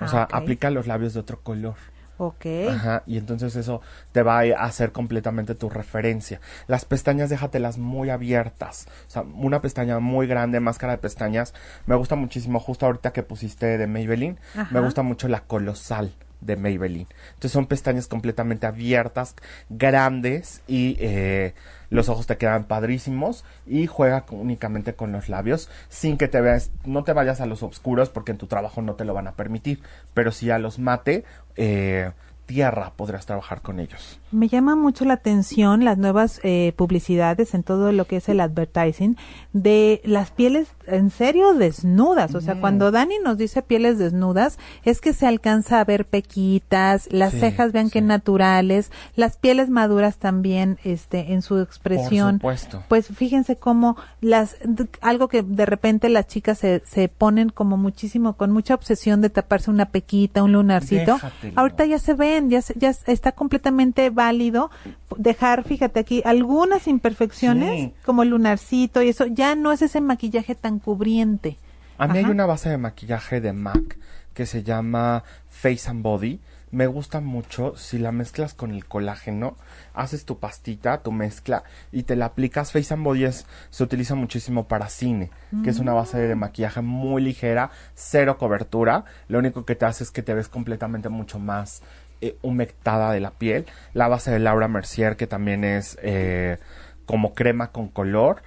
O 0.00 0.08
sea, 0.08 0.22
ah, 0.22 0.38
aplica 0.38 0.70
los 0.70 0.86
labios 0.86 1.14
de 1.14 1.20
otro 1.20 1.40
color. 1.40 1.76
Ok. 2.18 2.46
Ajá, 2.70 3.02
y 3.06 3.18
entonces 3.18 3.56
eso 3.56 3.80
te 4.10 4.22
va 4.22 4.40
a 4.40 4.64
hacer 4.64 4.92
completamente 4.92 5.54
tu 5.54 5.70
referencia. 5.70 6.40
Las 6.66 6.84
pestañas 6.84 7.30
déjatelas 7.30 7.78
muy 7.78 8.10
abiertas. 8.10 8.86
O 9.08 9.10
sea, 9.10 9.22
una 9.22 9.60
pestaña 9.60 9.98
muy 10.00 10.26
grande, 10.26 10.60
máscara 10.60 10.94
de 10.94 10.98
pestañas. 10.98 11.54
Me 11.86 11.94
gusta 11.94 12.16
muchísimo, 12.16 12.58
justo 12.58 12.86
ahorita 12.86 13.12
que 13.12 13.22
pusiste 13.22 13.78
de 13.78 13.86
Maybelline, 13.86 14.38
me 14.70 14.80
gusta 14.80 15.02
mucho 15.02 15.28
la 15.28 15.40
colosal 15.40 16.12
de 16.42 16.56
Maybelline. 16.56 17.08
Entonces 17.28 17.52
son 17.52 17.66
pestañas 17.66 18.06
completamente 18.06 18.66
abiertas, 18.66 19.34
grandes 19.68 20.62
y 20.66 20.96
eh, 21.00 21.54
los 21.90 22.08
ojos 22.08 22.26
te 22.26 22.36
quedan 22.36 22.64
padrísimos 22.64 23.44
y 23.66 23.86
juega 23.86 24.24
únicamente 24.30 24.94
con 24.94 25.12
los 25.12 25.28
labios 25.28 25.70
sin 25.88 26.18
que 26.18 26.28
te 26.28 26.40
veas, 26.40 26.70
no 26.84 27.04
te 27.04 27.12
vayas 27.12 27.40
a 27.40 27.46
los 27.46 27.62
oscuros 27.62 28.10
porque 28.10 28.32
en 28.32 28.38
tu 28.38 28.46
trabajo 28.46 28.82
no 28.82 28.94
te 28.94 29.04
lo 29.04 29.14
van 29.14 29.28
a 29.28 29.32
permitir, 29.32 29.80
pero 30.14 30.32
si 30.32 30.50
a 30.50 30.58
los 30.58 30.78
mate, 30.78 31.24
eh, 31.56 32.10
tierra 32.46 32.92
podrás 32.96 33.26
trabajar 33.26 33.62
con 33.62 33.80
ellos. 33.80 34.21
Me 34.32 34.48
llama 34.48 34.76
mucho 34.76 35.04
la 35.04 35.14
atención 35.14 35.84
las 35.84 35.98
nuevas 35.98 36.40
eh, 36.42 36.72
publicidades 36.76 37.54
en 37.54 37.62
todo 37.62 37.92
lo 37.92 38.06
que 38.06 38.16
es 38.16 38.28
el 38.28 38.40
advertising 38.40 39.16
de 39.52 40.00
las 40.04 40.30
pieles 40.30 40.68
en 40.86 41.10
serio 41.10 41.54
desnudas. 41.54 42.34
O 42.34 42.40
sea, 42.40 42.60
cuando 42.60 42.90
Dani 42.90 43.16
nos 43.22 43.38
dice 43.38 43.62
pieles 43.62 43.98
desnudas, 43.98 44.58
es 44.84 45.00
que 45.00 45.12
se 45.12 45.26
alcanza 45.26 45.80
a 45.80 45.84
ver 45.84 46.06
pequitas, 46.06 47.08
las 47.12 47.32
cejas 47.32 47.72
vean 47.72 47.90
que 47.90 48.00
naturales, 48.00 48.90
las 49.14 49.36
pieles 49.36 49.68
maduras 49.68 50.16
también, 50.16 50.78
este, 50.84 51.32
en 51.32 51.42
su 51.42 51.60
expresión. 51.60 52.38
Por 52.38 52.56
supuesto. 52.56 52.84
Pues 52.88 53.08
fíjense 53.08 53.56
cómo 53.56 53.96
las, 54.20 54.56
algo 55.00 55.28
que 55.28 55.42
de 55.42 55.66
repente 55.66 56.08
las 56.08 56.26
chicas 56.26 56.58
se, 56.58 56.82
se 56.86 57.08
ponen 57.08 57.50
como 57.50 57.76
muchísimo, 57.76 58.34
con 58.34 58.50
mucha 58.50 58.74
obsesión 58.74 59.20
de 59.20 59.30
taparse 59.30 59.70
una 59.70 59.86
pequita, 59.86 60.42
un 60.42 60.52
lunarcito. 60.52 61.18
Ahorita 61.54 61.84
ya 61.84 61.98
se 61.98 62.14
ven, 62.14 62.50
ya, 62.50 62.60
ya 62.76 62.94
está 63.06 63.32
completamente 63.32 64.10
válido 64.22 64.70
dejar, 65.16 65.64
fíjate 65.64 66.00
aquí, 66.00 66.22
algunas 66.24 66.86
imperfecciones 66.86 67.90
como 68.04 68.22
el 68.22 68.30
lunarcito 68.30 69.02
y 69.02 69.08
eso, 69.08 69.26
ya 69.26 69.54
no 69.54 69.72
es 69.72 69.82
ese 69.82 70.00
maquillaje 70.00 70.54
tan 70.54 70.78
cubriente. 70.78 71.56
A 71.98 72.06
mí 72.08 72.18
hay 72.18 72.24
una 72.24 72.46
base 72.46 72.68
de 72.68 72.78
maquillaje 72.78 73.40
de 73.40 73.52
MAC 73.52 73.98
que 74.34 74.46
se 74.46 74.62
llama 74.62 75.24
Face 75.48 75.88
and 75.88 76.02
Body. 76.02 76.40
Me 76.70 76.86
gusta 76.86 77.20
mucho 77.20 77.76
si 77.76 77.98
la 77.98 78.12
mezclas 78.12 78.54
con 78.54 78.70
el 78.70 78.86
colágeno, 78.86 79.56
haces 79.92 80.24
tu 80.24 80.38
pastita, 80.38 81.02
tu 81.02 81.12
mezcla 81.12 81.64
y 81.92 82.04
te 82.04 82.16
la 82.16 82.24
aplicas. 82.24 82.72
Face 82.72 82.94
and 82.94 83.04
Body 83.04 83.26
se 83.68 83.84
utiliza 83.84 84.14
muchísimo 84.14 84.66
para 84.66 84.88
cine, 84.88 85.30
que 85.62 85.68
es 85.68 85.78
una 85.80 85.92
base 85.92 86.18
de 86.18 86.34
maquillaje 86.34 86.80
muy 86.80 87.20
ligera, 87.20 87.70
cero 87.94 88.38
cobertura. 88.38 89.04
Lo 89.28 89.38
único 89.38 89.66
que 89.66 89.74
te 89.74 89.84
hace 89.84 90.02
es 90.02 90.10
que 90.10 90.22
te 90.22 90.32
ves 90.32 90.48
completamente 90.48 91.10
mucho 91.10 91.38
más 91.38 91.82
eh, 92.22 92.36
humectada 92.40 93.12
de 93.12 93.18
la 93.18 93.32
piel. 93.32 93.66
La 93.94 94.06
base 94.06 94.30
de 94.30 94.38
Laura 94.38 94.68
Mercier, 94.68 95.16
que 95.16 95.26
también 95.26 95.64
es 95.64 95.98
eh, 96.02 96.58
como 97.04 97.34
crema 97.34 97.72
con 97.72 97.88
color. 97.88 98.42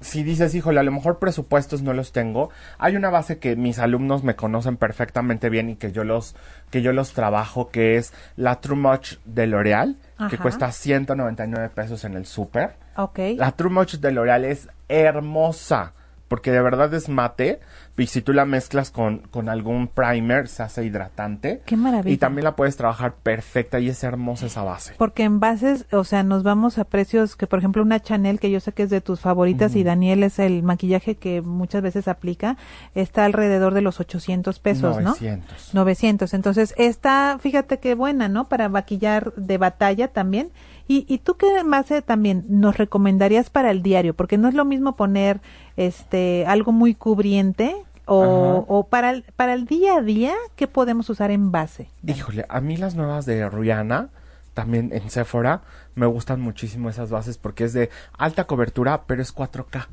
Si 0.00 0.22
dices, 0.22 0.54
híjole, 0.54 0.78
a 0.78 0.82
lo 0.82 0.92
mejor 0.92 1.18
presupuestos 1.18 1.80
no 1.80 1.94
los 1.94 2.12
tengo, 2.12 2.50
hay 2.78 2.96
una 2.96 3.08
base 3.08 3.38
que 3.38 3.56
mis 3.56 3.78
alumnos 3.78 4.22
me 4.22 4.36
conocen 4.36 4.76
perfectamente 4.76 5.48
bien 5.48 5.70
y 5.70 5.76
que 5.76 5.90
yo 5.90 6.04
los, 6.04 6.36
que 6.70 6.82
yo 6.82 6.92
los 6.92 7.14
trabajo, 7.14 7.70
que 7.70 7.96
es 7.96 8.12
la 8.36 8.60
True 8.60 8.76
Much 8.76 9.14
de 9.24 9.46
L'Oreal, 9.46 9.96
que 10.28 10.36
cuesta 10.36 10.70
199 10.70 11.70
pesos 11.70 12.04
en 12.04 12.14
el 12.14 12.26
súper. 12.26 12.76
Okay. 12.94 13.36
La 13.36 13.52
True 13.52 13.72
Much 13.72 13.94
de 13.94 14.12
L'Oreal 14.12 14.44
es 14.44 14.68
hermosa 14.88 15.94
porque 16.28 16.52
de 16.52 16.60
verdad 16.60 16.92
es 16.94 17.08
mate 17.08 17.60
y 17.96 18.06
si 18.06 18.22
tú 18.22 18.32
la 18.32 18.44
mezclas 18.44 18.90
con, 18.90 19.18
con 19.30 19.48
algún 19.48 19.88
primer 19.88 20.46
se 20.48 20.62
hace 20.62 20.84
hidratante. 20.84 21.62
Qué 21.66 21.76
maravilla. 21.76 22.14
Y 22.14 22.18
también 22.18 22.44
la 22.44 22.54
puedes 22.54 22.76
trabajar 22.76 23.14
perfecta 23.14 23.80
y 23.80 23.88
es 23.88 24.04
hermosa 24.04 24.46
esa 24.46 24.62
base. 24.62 24.94
Porque 24.96 25.24
en 25.24 25.40
bases, 25.40 25.86
o 25.90 26.04
sea, 26.04 26.22
nos 26.22 26.42
vamos 26.44 26.78
a 26.78 26.84
precios 26.84 27.34
que 27.34 27.46
por 27.46 27.58
ejemplo 27.58 27.82
una 27.82 28.00
Chanel 28.00 28.38
que 28.38 28.50
yo 28.50 28.60
sé 28.60 28.72
que 28.72 28.84
es 28.84 28.90
de 28.90 29.00
tus 29.00 29.20
favoritas 29.20 29.74
y 29.74 29.82
Daniel 29.82 30.22
es 30.22 30.38
el 30.38 30.62
maquillaje 30.62 31.16
que 31.16 31.42
muchas 31.42 31.82
veces 31.82 32.08
aplica, 32.08 32.56
está 32.94 33.24
alrededor 33.24 33.74
de 33.74 33.80
los 33.80 34.00
800 34.00 34.58
pesos, 34.60 35.00
900. 35.00 35.74
¿no? 35.74 35.80
900. 35.80 36.34
Entonces, 36.34 36.74
está, 36.76 37.38
fíjate 37.40 37.78
qué 37.78 37.94
buena, 37.94 38.28
¿no? 38.28 38.48
Para 38.48 38.68
maquillar 38.68 39.32
de 39.34 39.58
batalla 39.58 40.08
también. 40.08 40.50
Y, 40.86 41.04
y 41.06 41.18
tú 41.18 41.36
qué 41.36 41.46
base 41.64 42.00
también 42.00 42.44
nos 42.48 42.78
recomendarías 42.78 43.50
para 43.50 43.70
el 43.70 43.82
diario, 43.82 44.14
porque 44.14 44.38
no 44.38 44.48
es 44.48 44.54
lo 44.54 44.64
mismo 44.64 44.96
poner 44.96 45.40
este 45.78 46.44
algo 46.46 46.72
muy 46.72 46.94
cubriente 46.94 47.74
o, 48.04 48.64
o, 48.66 48.86
para, 48.86 49.10
el, 49.10 49.22
para 49.36 49.52
el 49.52 49.66
día 49.66 49.96
a 49.96 50.02
día, 50.02 50.34
¿qué 50.56 50.66
podemos 50.66 51.10
usar 51.10 51.30
en 51.30 51.52
base? 51.52 51.90
Híjole, 52.06 52.46
a 52.48 52.60
mí 52.62 52.78
las 52.78 52.94
nuevas 52.94 53.26
de 53.26 53.48
Rihanna, 53.48 54.08
también 54.54 54.90
en 54.94 55.10
Sephora, 55.10 55.60
me 55.94 56.06
gustan 56.06 56.40
muchísimo 56.40 56.88
esas 56.88 57.10
bases 57.10 57.36
porque 57.36 57.64
es 57.64 57.74
de 57.74 57.90
alta 58.16 58.44
cobertura, 58.44 59.02
pero 59.06 59.20
es 59.20 59.34
4K. 59.34 59.88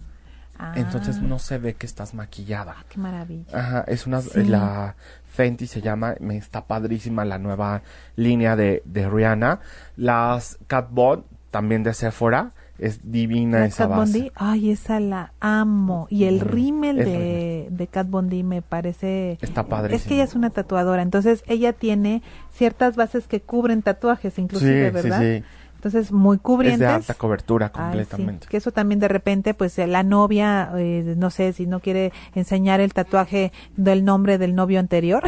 Entonces 0.75 1.17
ah. 1.19 1.23
no 1.23 1.39
se 1.39 1.57
ve 1.57 1.73
que 1.73 1.85
estás 1.85 2.13
maquillada. 2.13 2.77
qué 2.87 2.97
maravilla. 2.97 3.45
Ajá, 3.51 3.83
es 3.87 4.07
una, 4.07 4.21
la 4.35 4.95
Fenty 5.27 5.67
se 5.67 5.81
llama, 5.81 6.15
me 6.21 6.37
está 6.37 6.63
padrísima 6.63 7.25
la 7.25 7.37
nueva 7.37 7.81
línea 8.15 8.55
de, 8.55 8.81
de 8.85 9.09
Rihanna. 9.09 9.59
Las 9.97 10.57
Cat 10.67 10.87
Von, 10.89 11.25
también 11.51 11.83
de 11.83 11.93
Sephora, 11.93 12.53
es 12.77 12.99
divina 13.03 13.65
esa 13.65 13.87
Kat 13.87 13.97
base. 13.97 14.31
ay, 14.35 14.71
esa 14.71 14.99
la 14.99 15.33
amo. 15.39 16.07
Y 16.09 16.25
el 16.25 16.39
rímel 16.39 16.97
de, 16.97 17.67
de 17.69 17.87
Kat 17.87 18.09
Bondi 18.09 18.43
me 18.43 18.61
parece... 18.61 19.37
Está 19.41 19.67
padre. 19.67 19.95
Es 19.95 20.03
que 20.03 20.15
ella 20.15 20.23
es 20.23 20.35
una 20.35 20.49
tatuadora, 20.49 21.01
entonces 21.01 21.43
ella 21.47 21.73
tiene 21.73 22.21
ciertas 22.53 22.95
bases 22.95 23.27
que 23.27 23.41
cubren 23.41 23.81
tatuajes, 23.81 24.37
inclusive, 24.39 24.91
¿verdad? 24.91 25.21
Sí, 25.21 25.37
sí. 25.39 25.43
Entonces, 25.85 26.11
muy 26.11 26.39
cubrientes. 26.39 26.81
Es 26.81 26.87
de 26.87 26.93
alta 26.95 27.13
cobertura 27.13 27.69
completamente. 27.69 28.47
Que 28.47 28.57
eso 28.57 28.71
también 28.71 28.99
de 28.99 29.07
repente, 29.07 29.53
pues 29.53 29.77
la 29.77 30.01
novia, 30.01 30.71
eh, 30.77 31.13
no 31.15 31.29
sé 31.29 31.53
si 31.53 31.67
no 31.67 31.79
quiere 31.79 32.11
enseñar 32.33 32.79
el 32.79 32.91
tatuaje 32.91 33.51
del 33.77 34.03
nombre 34.03 34.39
del 34.39 34.55
novio 34.55 34.79
anterior. 34.79 35.23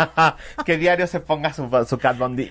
que 0.66 0.76
diario 0.76 1.06
se 1.06 1.20
ponga 1.20 1.52
su, 1.52 1.68
su 1.88 1.98
Cat 1.98 2.18
Bondi. 2.18 2.50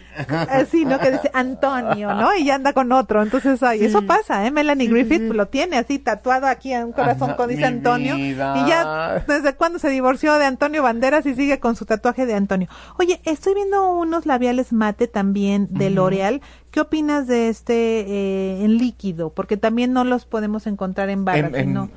Así, 0.50 0.86
¿no? 0.86 0.98
Que 0.98 1.12
dice 1.12 1.30
Antonio, 1.34 2.14
¿no? 2.14 2.34
Y 2.38 2.46
ya 2.46 2.56
anda 2.56 2.72
con 2.72 2.90
otro. 2.94 3.22
Entonces, 3.22 3.62
ay, 3.64 3.84
eso 3.84 4.02
pasa, 4.04 4.48
¿eh? 4.48 4.52
Melanie 4.52 4.88
Griffith 4.88 5.34
lo 5.34 5.50
tiene 5.50 5.78
así 5.78 6.00
tatuado 6.00 6.48
aquí 6.48 6.72
en 6.72 6.86
un 6.86 6.92
corazón 6.94 7.34
con 7.34 7.50
dice 7.50 7.66
Antonio. 7.66 8.18
Y 8.18 8.34
ya, 8.34 9.26
¿desde 9.28 9.56
cuándo 9.56 9.78
se 9.78 9.90
divorció 9.90 10.36
de 10.36 10.46
Antonio 10.46 10.84
Banderas 10.84 11.26
y 11.26 11.36
sigue 11.36 11.60
con 11.60 11.76
su 11.76 11.84
tatuaje 11.84 12.26
de 12.26 12.34
Antonio? 12.34 12.70
Oye, 12.98 13.20
estoy 13.26 13.56
viendo 13.56 13.92
unos 13.92 14.26
labiales 14.26 14.72
mate 14.72 15.10
también 15.10 15.68
de 15.70 15.90
L'Oreal 15.90 16.42
¿Qué 16.72 16.80
opinas 16.80 17.28
de 17.28 17.50
este 17.50 17.74
eh, 17.74 18.64
en 18.64 18.78
líquido? 18.78 19.32
Porque 19.32 19.58
también 19.58 19.92
no 19.92 20.06
los 20.06 20.26
podemos 20.26 20.68
encontrar 20.68 21.10
en 21.10 21.26
barra, 21.26 21.52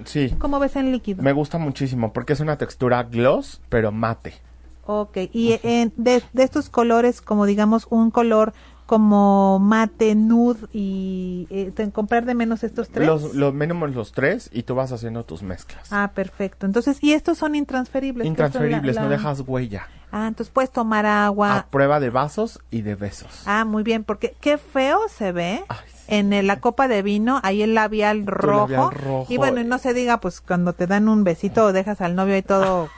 Sí. 0.04 0.34
¿Cómo 0.38 0.58
ves 0.58 0.74
en 0.74 0.90
líquido? 0.90 1.22
Me 1.22 1.32
gusta 1.32 1.58
muchísimo 1.58 2.12
porque 2.12 2.32
es 2.32 2.40
una 2.40 2.58
textura 2.58 3.04
gloss, 3.04 3.60
pero 3.68 3.92
mate. 3.92 4.34
Ok, 4.86 5.16
y 5.32 5.58
de, 5.96 6.22
estos 6.34 6.68
colores, 6.68 7.22
como 7.22 7.46
digamos, 7.46 7.86
un 7.88 8.10
color 8.10 8.52
como 8.86 9.58
mate, 9.60 10.14
nude 10.14 10.66
y 10.72 11.46
eh, 11.48 11.72
comprar 11.92 12.26
de 12.26 12.34
menos 12.34 12.64
estos 12.64 12.90
tres. 12.90 13.06
Los, 13.06 13.34
los 13.34 13.54
mínimos 13.54 13.94
los 13.94 14.12
tres 14.12 14.50
y 14.52 14.64
tú 14.64 14.74
vas 14.74 14.92
haciendo 14.92 15.24
tus 15.24 15.42
mezclas. 15.42 15.90
Ah, 15.90 16.12
perfecto. 16.14 16.66
Entonces, 16.66 16.98
¿y 17.02 17.14
estos 17.14 17.38
son 17.38 17.54
intransferibles? 17.54 18.26
Intransferibles, 18.26 18.96
no 18.96 19.08
dejas 19.08 19.40
huella. 19.46 19.88
Ah, 20.16 20.28
entonces 20.28 20.52
puedes 20.54 20.70
tomar 20.70 21.06
agua. 21.06 21.56
A 21.56 21.66
prueba 21.66 21.98
de 21.98 22.08
vasos 22.08 22.60
y 22.70 22.82
de 22.82 22.94
besos. 22.94 23.42
Ah, 23.46 23.64
muy 23.64 23.82
bien, 23.82 24.04
porque 24.04 24.36
qué 24.40 24.58
feo 24.58 25.00
se 25.08 25.32
ve. 25.32 25.64
En 26.06 26.46
la 26.46 26.60
copa 26.60 26.86
de 26.86 27.02
vino, 27.02 27.40
ahí 27.42 27.62
el 27.62 27.74
labial 27.74 28.24
rojo, 28.24 29.26
Y 29.28 29.38
bueno, 29.38 29.60
y 29.60 29.64
no 29.64 29.78
se 29.78 29.92
diga, 29.92 30.20
pues 30.20 30.40
cuando 30.40 30.72
te 30.72 30.86
dan 30.86 31.08
un 31.08 31.24
besito 31.24 31.64
o 31.64 31.72
dejas 31.72 32.00
al 32.00 32.14
novio 32.14 32.36
y 32.36 32.42
todo. 32.42 32.90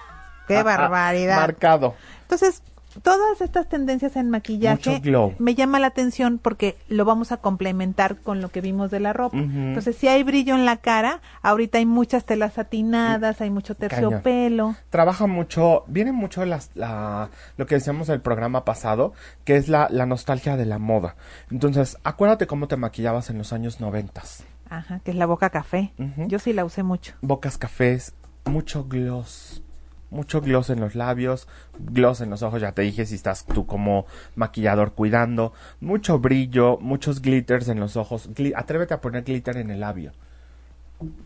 ¡Qué 0.46 0.62
barbaridad! 0.62 1.36
Marcado. 1.36 1.94
Entonces, 2.20 2.62
todas 3.02 3.40
estas 3.40 3.68
tendencias 3.68 4.16
en 4.16 4.30
maquillaje 4.30 5.00
me 5.38 5.54
llama 5.54 5.78
la 5.78 5.88
atención 5.88 6.38
porque 6.38 6.76
lo 6.88 7.04
vamos 7.04 7.32
a 7.32 7.38
complementar 7.38 8.16
con 8.16 8.40
lo 8.40 8.48
que 8.50 8.60
vimos 8.60 8.90
de 8.90 9.00
la 9.00 9.12
ropa. 9.12 9.36
Entonces, 9.36 9.96
si 9.96 10.08
hay 10.08 10.22
brillo 10.22 10.54
en 10.54 10.64
la 10.64 10.78
cara, 10.78 11.20
ahorita 11.42 11.78
hay 11.78 11.86
muchas 11.86 12.24
telas 12.24 12.54
satinadas, 12.54 13.40
hay 13.40 13.50
mucho 13.50 13.74
terciopelo. 13.74 14.76
Trabaja 14.90 15.26
mucho, 15.26 15.84
viene 15.86 16.12
mucho 16.12 16.44
las, 16.44 16.70
la, 16.74 17.30
lo 17.56 17.66
que 17.66 17.76
decíamos 17.76 18.08
el 18.08 18.20
programa 18.20 18.64
pasado, 18.64 19.12
que 19.44 19.56
es 19.56 19.68
la, 19.68 19.88
la 19.90 20.06
nostalgia 20.06 20.56
de 20.56 20.66
la 20.66 20.78
moda. 20.78 21.16
Entonces, 21.50 21.96
acuérdate 22.04 22.46
cómo 22.46 22.68
te 22.68 22.76
maquillabas 22.76 23.30
en 23.30 23.38
los 23.38 23.52
años 23.52 23.80
noventas. 23.80 24.44
Ajá, 24.68 25.00
que 25.00 25.12
es 25.12 25.16
la 25.16 25.26
boca 25.26 25.50
café. 25.50 25.92
Yo 26.26 26.38
sí 26.38 26.52
la 26.52 26.64
usé 26.64 26.82
mucho. 26.82 27.14
Bocas 27.20 27.56
cafés, 27.58 28.14
mucho 28.44 28.84
gloss, 28.84 29.62
mucho 30.10 30.40
gloss 30.40 30.70
en 30.70 30.80
los 30.80 30.94
labios, 30.94 31.48
gloss 31.78 32.20
en 32.20 32.30
los 32.30 32.42
ojos, 32.42 32.60
ya 32.60 32.72
te 32.72 32.82
dije 32.82 33.06
si 33.06 33.14
estás 33.14 33.44
tú 33.44 33.66
como 33.66 34.06
maquillador 34.34 34.92
cuidando, 34.92 35.52
mucho 35.80 36.18
brillo, 36.18 36.78
muchos 36.78 37.20
glitters 37.22 37.68
en 37.68 37.80
los 37.80 37.96
ojos, 37.96 38.28
atrévete 38.54 38.94
a 38.94 39.00
poner 39.00 39.24
glitter 39.24 39.56
en 39.56 39.70
el 39.70 39.80
labio. 39.80 40.12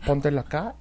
Póntelo 0.05 0.41
acá, 0.41 0.75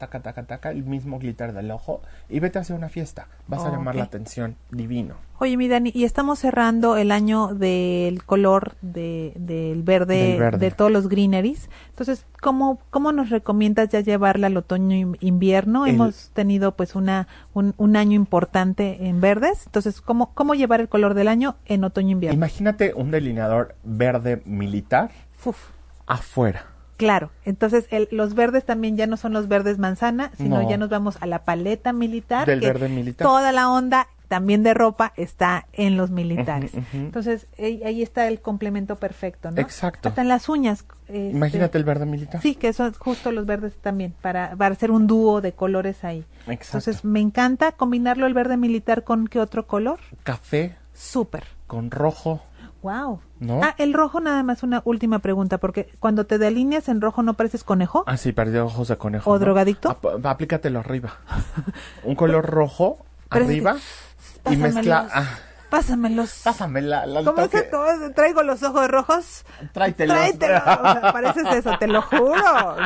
taca, 0.00 0.20
taca, 0.20 0.42
taca, 0.44 0.70
el 0.70 0.82
mismo 0.84 1.18
glitter 1.18 1.52
del 1.52 1.70
ojo 1.70 2.00
y 2.28 2.40
vete 2.40 2.58
a 2.58 2.62
hacer 2.62 2.74
una 2.74 2.88
fiesta. 2.88 3.28
Vas 3.46 3.64
a 3.64 3.70
llamar 3.70 3.94
la 3.94 4.04
atención 4.04 4.56
divino. 4.70 5.14
Oye, 5.38 5.56
mi 5.56 5.68
Dani, 5.68 5.92
y 5.94 6.04
estamos 6.04 6.38
cerrando 6.38 6.96
el 6.96 7.12
año 7.12 7.54
del 7.54 8.24
color 8.24 8.76
de, 8.82 9.32
del, 9.36 9.82
verde, 9.82 10.50
de 10.58 10.70
todos 10.70 10.90
los 10.90 11.08
greeneries. 11.08 11.70
Entonces, 11.90 12.26
¿cómo, 12.40 12.80
¿cómo 12.90 13.12
nos 13.12 13.30
recomiendas 13.30 13.90
ya 13.90 14.00
llevarla 14.00 14.48
al 14.48 14.56
otoño-invierno? 14.56 15.86
Hemos 15.86 16.30
tenido 16.30 16.76
pues 16.76 16.94
una 16.94 17.28
un, 17.54 17.74
un, 17.76 17.96
año 17.96 18.16
importante 18.16 19.06
en 19.06 19.20
verdes. 19.20 19.66
Entonces, 19.66 20.00
¿cómo, 20.00 20.32
¿cómo 20.34 20.54
llevar 20.54 20.80
el 20.80 20.88
color 20.88 21.14
del 21.14 21.28
año 21.28 21.56
en 21.66 21.84
otoño-invierno? 21.84 22.36
Imagínate 22.36 22.94
un 22.94 23.10
delineador 23.10 23.76
verde 23.84 24.42
militar 24.44 25.10
afuera. 26.06 26.69
Claro, 27.00 27.30
entonces 27.44 27.86
los 28.10 28.34
verdes 28.34 28.64
también 28.64 28.96
ya 28.96 29.06
no 29.06 29.16
son 29.16 29.32
los 29.32 29.48
verdes 29.48 29.78
manzana, 29.78 30.30
sino 30.36 30.68
ya 30.68 30.76
nos 30.76 30.90
vamos 30.90 31.16
a 31.20 31.26
la 31.26 31.44
paleta 31.44 31.92
militar. 31.92 32.46
Del 32.46 32.60
verde 32.60 32.88
militar. 32.88 33.26
Toda 33.26 33.52
la 33.52 33.70
onda 33.70 34.08
también 34.28 34.62
de 34.62 34.74
ropa 34.74 35.12
está 35.16 35.66
en 35.72 35.96
los 35.96 36.10
militares. 36.10 36.72
Entonces 36.92 37.48
ahí 37.58 38.02
está 38.02 38.28
el 38.28 38.40
complemento 38.40 38.96
perfecto, 38.96 39.50
¿no? 39.50 39.60
Exacto. 39.60 40.10
Hasta 40.10 40.22
en 40.22 40.28
las 40.28 40.48
uñas. 40.48 40.84
Este, 41.08 41.30
Imagínate 41.30 41.78
el 41.78 41.84
verde 41.84 42.06
militar. 42.06 42.40
Sí, 42.40 42.54
que 42.54 42.72
son 42.72 42.92
justo 42.92 43.32
los 43.32 43.44
verdes 43.44 43.74
también, 43.80 44.14
para, 44.20 44.54
para 44.56 44.74
hacer 44.74 44.92
un 44.92 45.08
dúo 45.08 45.40
de 45.40 45.52
colores 45.52 46.04
ahí. 46.04 46.24
Exacto. 46.46 46.78
Entonces 46.78 47.04
me 47.04 47.20
encanta 47.20 47.72
combinarlo 47.72 48.26
el 48.26 48.34
verde 48.34 48.56
militar 48.56 49.02
con 49.02 49.26
qué 49.26 49.40
otro 49.40 49.66
color? 49.66 49.98
Café. 50.22 50.76
Súper. 50.94 51.44
Con 51.66 51.90
rojo. 51.90 52.42
Wow. 52.82 53.20
¿No? 53.40 53.60
Ah, 53.62 53.74
el 53.78 53.92
rojo 53.92 54.20
nada 54.20 54.42
más 54.42 54.62
una 54.62 54.82
última 54.84 55.18
pregunta, 55.18 55.58
porque 55.58 55.92
cuando 55.98 56.24
te 56.24 56.38
delineas 56.38 56.88
en 56.88 57.00
rojo 57.00 57.22
no 57.22 57.34
pareces 57.34 57.64
conejo. 57.64 58.04
Ah, 58.06 58.16
sí, 58.16 58.32
perdió 58.32 58.66
ojos 58.66 58.88
de 58.88 58.96
conejo. 58.96 59.30
¿O 59.30 59.38
drogadicto? 59.38 59.98
aplícatelo 60.24 60.80
arriba. 60.80 61.16
un 62.04 62.14
color 62.14 62.46
rojo 62.46 62.98
arriba 63.30 63.76
y 64.50 64.56
mezcla. 64.56 65.08
Ah. 65.12 65.24
Pásamelos. 65.70 66.40
Pásame 66.42 66.82
la, 66.82 67.06
¿Cómo 67.24 67.42
es 67.42 67.48
que 67.48 67.70
traigo 68.16 68.42
los 68.42 68.60
ojos 68.64 68.88
rojos? 68.88 69.44
Tráetelos. 69.72 70.16
Tráetelos. 70.16 70.62
pareces 71.12 71.46
eso, 71.52 71.78
te 71.78 71.86
lo 71.86 72.02
juro. 72.02 72.76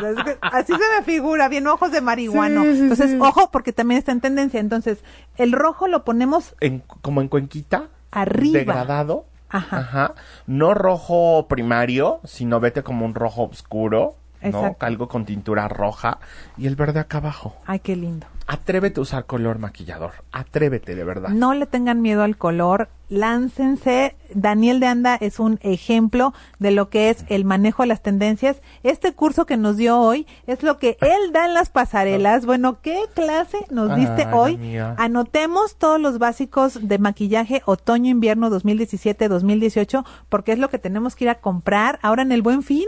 así 0.41 0.71
se 0.71 0.95
me 0.95 1.03
figura, 1.03 1.47
bien 1.49 1.65
ojos 1.65 1.91
de 1.91 2.01
marihuano. 2.01 2.63
Entonces, 2.63 3.19
ojo, 3.19 3.49
porque 3.49 3.73
también 3.73 3.97
está 3.97 4.11
en 4.11 4.21
tendencia. 4.21 4.59
Entonces, 4.59 4.99
el 5.37 5.51
rojo 5.51 5.87
lo 5.87 6.05
ponemos. 6.05 6.53
En, 6.59 6.81
como 7.01 7.21
en 7.21 7.27
cuenquita. 7.27 7.87
Arriba. 8.11 8.59
Degradado. 8.59 9.25
Ajá. 9.55 10.13
No 10.47 10.73
rojo 10.73 11.47
primario, 11.47 12.19
sino 12.23 12.59
vete 12.59 12.83
como 12.83 13.05
un 13.05 13.15
rojo 13.15 13.43
oscuro. 13.43 14.15
¿No? 14.51 14.75
Algo 14.79 15.07
con 15.07 15.25
tintura 15.25 15.67
roja. 15.67 16.19
Y 16.57 16.67
el 16.67 16.75
verde 16.75 16.99
acá 16.99 17.17
abajo. 17.17 17.55
Ay, 17.65 17.79
qué 17.79 17.95
lindo. 17.95 18.27
Atrévete 18.47 18.99
a 18.99 19.03
usar 19.03 19.25
color 19.25 19.57
maquillador. 19.57 20.11
Atrévete, 20.31 20.93
de 20.93 21.03
verdad. 21.03 21.29
No 21.29 21.55
le 21.55 21.65
tengan 21.65 22.01
miedo 22.03 22.21
al 22.21 22.37
color. 22.37 22.89
Láncense. 23.09 24.15
Daniel 24.33 24.79
de 24.79 24.87
Anda 24.87 25.15
es 25.15 25.39
un 25.39 25.59
ejemplo 25.61 26.33
de 26.59 26.71
lo 26.71 26.89
que 26.89 27.09
es 27.09 27.25
el 27.29 27.43
manejo 27.43 27.83
de 27.83 27.87
las 27.87 28.03
tendencias. 28.03 28.61
Este 28.83 29.13
curso 29.13 29.47
que 29.47 29.57
nos 29.57 29.77
dio 29.77 29.99
hoy 29.99 30.27
es 30.45 30.61
lo 30.61 30.77
que 30.77 30.97
él 31.01 31.31
da 31.33 31.45
en 31.45 31.55
las 31.55 31.69
pasarelas. 31.69 32.45
Bueno, 32.45 32.81
¿qué 32.81 32.99
clase 33.15 33.65
nos 33.71 33.95
diste 33.95 34.27
hoy? 34.31 34.77
Anotemos 34.97 35.75
todos 35.77 35.99
los 35.99 36.19
básicos 36.19 36.87
de 36.87 36.99
maquillaje 36.99 37.63
otoño-invierno 37.65 38.51
2017-2018 38.51 40.05
porque 40.29 40.51
es 40.51 40.59
lo 40.59 40.69
que 40.69 40.77
tenemos 40.77 41.15
que 41.15 41.25
ir 41.25 41.29
a 41.29 41.35
comprar 41.35 41.97
ahora 42.03 42.21
en 42.21 42.31
el 42.31 42.43
buen 42.43 42.61
fin. 42.61 42.85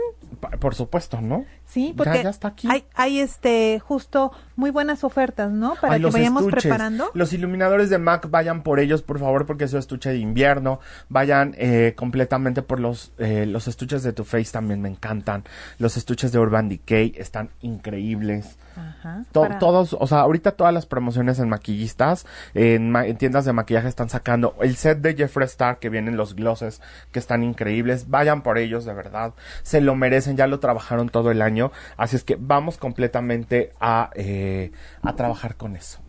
Por 0.59 0.75
supuesto, 0.75 1.21
¿no? 1.21 1.45
Sí, 1.67 1.93
porque 1.95 2.23
Hay, 2.69 2.85
hay 2.95 3.19
este 3.19 3.79
justo 3.79 4.31
muy 4.55 4.71
buenas 4.71 5.03
ofertas, 5.03 5.51
¿no? 5.51 5.75
Para 5.75 5.99
que 5.99 6.05
vayamos 6.05 6.45
preparando. 6.45 7.11
Los 7.13 7.33
iluminadores 7.33 7.89
de 7.89 7.97
MAC 7.97 8.29
vayan 8.29 8.63
por 8.63 8.79
ellos, 8.79 9.01
por 9.01 9.19
favor, 9.19 9.45
porque 9.45 9.65
es 9.65 9.71
su 9.71 9.77
estuche 9.77 10.09
de 10.09 10.17
invierno. 10.17 10.79
Vayan 11.09 11.53
eh, 11.57 11.93
completamente 11.95 12.61
por 12.61 12.79
los 12.79 13.11
eh, 13.17 13.45
los 13.45 13.67
estuches 13.67 14.01
de 14.01 14.13
Too 14.13 14.23
Face 14.23 14.51
también 14.51 14.81
me 14.81 14.87
encantan. 14.87 15.43
Los 15.77 15.97
estuches 15.97 16.31
de 16.31 16.39
Urban 16.39 16.69
Decay 16.69 17.13
están 17.17 17.49
increíbles. 17.61 18.57
Ajá, 18.77 19.25
Todos, 19.31 19.97
o 19.99 20.07
sea, 20.07 20.19
ahorita 20.19 20.51
todas 20.51 20.71
las 20.71 20.85
promociones 20.85 21.39
en 21.39 21.49
maquillistas, 21.49 22.27
en, 22.53 22.93
tiendas 23.17 23.45
de 23.45 23.51
maquillaje 23.51 23.87
están 23.87 24.07
sacando 24.07 24.55
el 24.61 24.75
set 24.75 24.99
de 24.99 25.15
Jeffree 25.15 25.45
Star 25.45 25.79
que 25.79 25.89
vienen 25.89 26.15
los 26.15 26.35
glosses 26.35 26.79
que 27.11 27.17
están 27.17 27.43
increíbles. 27.43 28.09
Vayan 28.09 28.43
por 28.43 28.59
ellos, 28.59 28.85
de 28.85 28.93
verdad. 28.93 29.33
Se 29.63 29.81
lo 29.81 29.95
merecen, 29.95 30.37
ya 30.37 30.45
lo 30.45 30.59
trabajaron 30.59 31.09
todo 31.09 31.31
el 31.31 31.41
año. 31.41 31.56
Así 31.97 32.15
es 32.15 32.23
que 32.23 32.37
vamos 32.39 32.77
completamente 32.77 33.73
a, 33.79 34.11
eh, 34.15 34.71
a 35.01 35.13
trabajar 35.13 35.55
con 35.55 35.75
eso. 35.75 35.99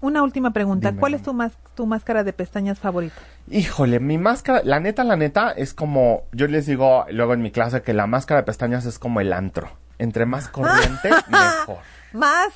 Una 0.00 0.22
última 0.22 0.52
pregunta. 0.52 0.94
¿Cuál 0.98 1.14
es 1.14 1.22
tu, 1.22 1.34
más, 1.34 1.52
tu 1.74 1.86
máscara 1.86 2.24
de 2.24 2.32
pestañas 2.32 2.78
favorita? 2.78 3.14
Híjole, 3.50 4.00
mi 4.00 4.16
máscara, 4.16 4.62
la 4.64 4.80
neta, 4.80 5.04
la 5.04 5.16
neta, 5.16 5.50
es 5.52 5.74
como, 5.74 6.22
yo 6.32 6.46
les 6.46 6.64
digo 6.64 7.04
luego 7.10 7.34
en 7.34 7.42
mi 7.42 7.50
clase 7.50 7.82
que 7.82 7.92
la 7.92 8.06
máscara 8.06 8.40
de 8.40 8.46
pestañas 8.46 8.86
es 8.86 8.98
como 8.98 9.20
el 9.20 9.32
antro. 9.32 9.68
Entre 9.98 10.24
más 10.24 10.48
corriente, 10.52 11.10
mejor. 11.28 11.78
Más, 12.14 12.48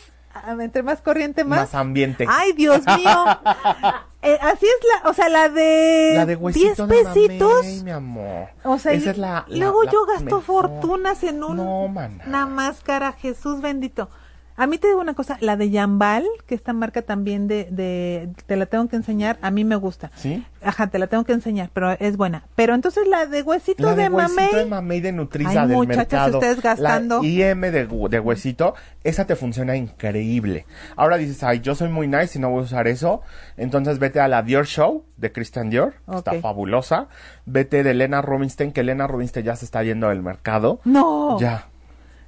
entre 0.58 0.82
más 0.82 1.02
corriente, 1.02 1.44
más. 1.44 1.60
Más 1.60 1.74
ambiente. 1.74 2.24
Ay, 2.28 2.52
Dios 2.52 2.80
mío. 2.86 3.24
Eh, 4.24 4.38
así 4.40 4.64
es 4.64 5.02
la, 5.02 5.10
o 5.10 5.12
sea, 5.12 5.28
la 5.28 5.50
de, 5.50 6.12
la 6.16 6.24
de 6.24 6.36
10 6.36 6.80
pesitos. 6.88 7.66
mi 7.84 7.90
amor. 7.90 8.48
O 8.62 8.78
sea, 8.78 8.92
Esa 8.92 9.10
es 9.10 9.18
la, 9.18 9.44
luego 9.48 9.84
yo 9.84 10.06
gasto 10.06 10.40
fortunas 10.40 11.22
en 11.24 11.44
un, 11.44 11.60
una 11.60 12.46
máscara, 12.46 13.12
Jesús 13.12 13.60
bendito. 13.60 14.08
A 14.56 14.68
mí 14.68 14.78
te 14.78 14.86
digo 14.86 15.00
una 15.00 15.14
cosa, 15.14 15.36
la 15.40 15.56
de 15.56 15.70
Yambal, 15.70 16.24
que 16.46 16.54
esta 16.54 16.72
marca 16.72 17.02
también 17.02 17.48
de, 17.48 17.66
de, 17.70 18.28
te 18.46 18.54
la 18.56 18.66
tengo 18.66 18.86
que 18.88 18.94
enseñar, 18.94 19.36
a 19.42 19.50
mí 19.50 19.64
me 19.64 19.74
gusta. 19.74 20.12
¿Sí? 20.14 20.44
Ajá, 20.62 20.86
te 20.86 20.98
la 20.98 21.08
tengo 21.08 21.24
que 21.24 21.32
enseñar, 21.32 21.70
pero 21.72 21.90
es 21.92 22.16
buena. 22.16 22.44
Pero 22.54 22.74
entonces 22.74 23.08
la 23.08 23.26
de 23.26 23.42
huesito 23.42 23.82
la 23.82 23.96
de, 23.96 24.08
huesito 24.08 24.56
de 24.56 24.64
mamey 24.66 25.00
de 25.00 25.10
Nutriza 25.12 25.62
Ay, 25.62 25.68
del 25.68 25.76
muchachas, 25.76 26.32
ustedes 26.32 26.62
gastando. 26.62 27.20
La 27.20 27.26
IM 27.26 27.60
de, 27.62 27.86
de 27.86 28.20
huesito, 28.20 28.74
esa 29.02 29.26
te 29.26 29.34
funciona 29.34 29.74
increíble. 29.74 30.66
Ahora 30.94 31.16
dices, 31.16 31.42
ay, 31.42 31.60
yo 31.60 31.74
soy 31.74 31.88
muy 31.88 32.06
nice 32.06 32.38
y 32.38 32.40
no 32.40 32.50
voy 32.50 32.60
a 32.60 32.64
usar 32.64 32.86
eso. 32.86 33.22
Entonces 33.56 33.98
vete 33.98 34.20
a 34.20 34.28
la 34.28 34.42
Dior 34.42 34.66
Show 34.66 35.04
de 35.16 35.32
Christian 35.32 35.68
Dior, 35.68 35.94
está 36.16 36.34
fabulosa. 36.40 37.08
Vete 37.44 37.82
de 37.82 37.90
Elena 37.90 38.22
Rubinstein, 38.22 38.70
que 38.70 38.82
Elena 38.82 39.08
Rubinstein 39.08 39.44
ya 39.44 39.56
se 39.56 39.64
está 39.64 39.82
yendo 39.82 40.10
del 40.10 40.22
mercado. 40.22 40.80
No. 40.84 41.40
Ya 41.40 41.66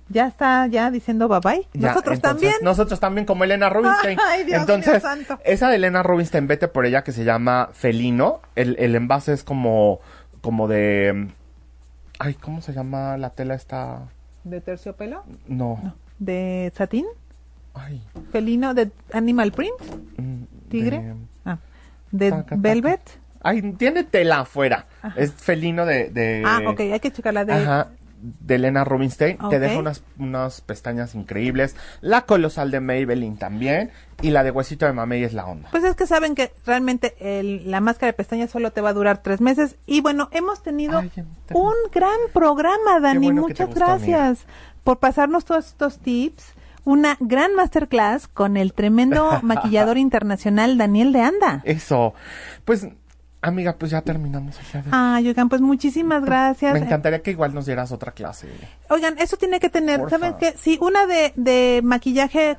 ya 0.09 0.27
está 0.27 0.67
ya 0.67 0.91
diciendo 0.91 1.29
bye 1.29 1.41
bye. 1.41 1.69
nosotros 1.75 2.21
también. 2.21 2.55
Nosotros 2.63 3.01
también 3.01 3.27
como 3.27 3.45
Elena 3.45 3.69
Rubinstein. 3.69 4.19
Ay, 4.27 4.45
Dios 4.45 4.61
entonces, 4.61 5.03
santo. 5.03 5.39
esa 5.45 5.69
de 5.69 5.77
Elena 5.77 6.03
Rubinstein, 6.03 6.47
vete 6.47 6.69
por 6.69 6.87
ella 6.87 7.03
que 7.03 7.13
se 7.13 7.25
llama 7.25 7.71
Felino. 7.73 8.41
El, 8.55 8.77
el 8.79 8.95
envase 8.95 9.33
es 9.33 9.43
como, 9.43 10.01
como 10.41 10.69
de, 10.69 11.29
ay, 12.19 12.35
¿cómo 12.35 12.61
se 12.61 12.73
llama 12.73 13.17
la 13.17 13.31
tela 13.31 13.55
esta? 13.55 14.03
¿De 14.45 14.61
terciopelo? 14.61 15.25
No. 15.49 15.95
¿De 16.19 16.73
satín? 16.77 17.07
Ay. 17.75 18.03
¿Felino 18.33 18.75
de 18.75 18.91
Animal 19.13 19.53
Print? 19.53 19.75
Mm, 20.17 20.43
¿Tigre? 20.71 20.99
De... 21.01 21.15
Ah. 21.45 21.59
¿De 22.11 22.45
Velvet? 22.53 23.01
Ay, 23.43 23.61
tiene 23.73 24.03
tela 24.05 24.41
afuera. 24.41 24.87
Es 25.17 25.33
felino 25.33 25.85
de, 25.85 26.11
de... 26.11 26.43
Ah, 26.45 26.61
ok, 26.67 26.81
hay 26.81 27.01
que 27.01 27.13
checarla 27.13 27.45
de... 27.45 27.53
Ajá 27.53 27.89
de 28.41 28.57
Elena 28.57 28.85
Rubinstein. 28.85 29.39
Te 29.51 29.59
deja 29.59 29.79
unas, 29.79 30.03
unas 30.18 30.61
pestañas 30.61 31.14
increíbles. 31.14 31.77
La 32.01 32.22
colosal 32.22 32.70
de 32.70 32.81
Maybelline 32.81 33.37
también. 33.37 33.91
Y 34.22 34.31
la 34.31 34.43
de 34.43 34.51
huesito 34.51 34.87
de 34.87 34.93
mamey 34.93 35.22
es 35.24 35.35
la 35.35 35.47
onda. 35.47 35.68
Pues 35.70 35.85
es 35.85 35.95
que 35.95 36.07
saben 36.07 36.35
que 36.35 36.53
realmente 36.64 37.14
la 37.66 37.81
máscara 37.81 38.12
de 38.12 38.12
pestañas 38.14 38.51
solo 38.51 38.70
te 38.70 38.81
va 38.81 38.91
a 38.91 38.95
durar 38.95 39.22
tres 39.22 39.41
meses. 39.41 39.77
Y 39.87 40.01
bueno, 40.01 40.29
hemos 40.33 40.62
tenido 40.62 41.03
un 41.53 41.74
gran 41.93 42.18
programa, 42.33 43.01
Dani. 43.01 43.33
Muchas 43.33 43.74
gracias 43.74 44.47
por 44.85 44.99
pasarnos 44.99 45.45
todos 45.45 45.66
estos 45.66 45.99
tips. 45.99 46.55
Una 46.85 47.16
gran 47.18 47.55
masterclass 47.57 48.29
con 48.29 48.57
el 48.57 48.72
tremendo 48.72 49.39
maquillador 49.43 49.99
internacional 49.99 50.79
Daniel 50.79 51.12
de 51.12 51.20
Anda. 51.20 51.62
Eso. 51.64 52.14
Pues 52.64 52.89
Amiga, 53.43 53.76
pues 53.78 53.91
ya 53.91 54.01
terminamos. 54.03 54.57
Ah, 54.91 55.18
oigan, 55.18 55.49
pues 55.49 55.61
muchísimas 55.61 56.24
gracias. 56.24 56.72
Me 56.72 56.80
encantaría 56.80 57.22
que 57.22 57.30
igual 57.30 57.55
nos 57.55 57.66
dieras 57.66 57.93
otra 57.93 58.12
clase. 58.12 58.49
Oigan, 58.89 59.18
eso 59.18 59.37
tiene 59.37 59.61
que 59.61 59.68
tener, 59.68 60.01
¿saben 60.11 60.34
qué? 60.39 60.55
Sí, 60.59 60.78
una 60.80 61.07
de, 61.07 61.32
de 61.37 61.80
maquillaje 61.84 62.57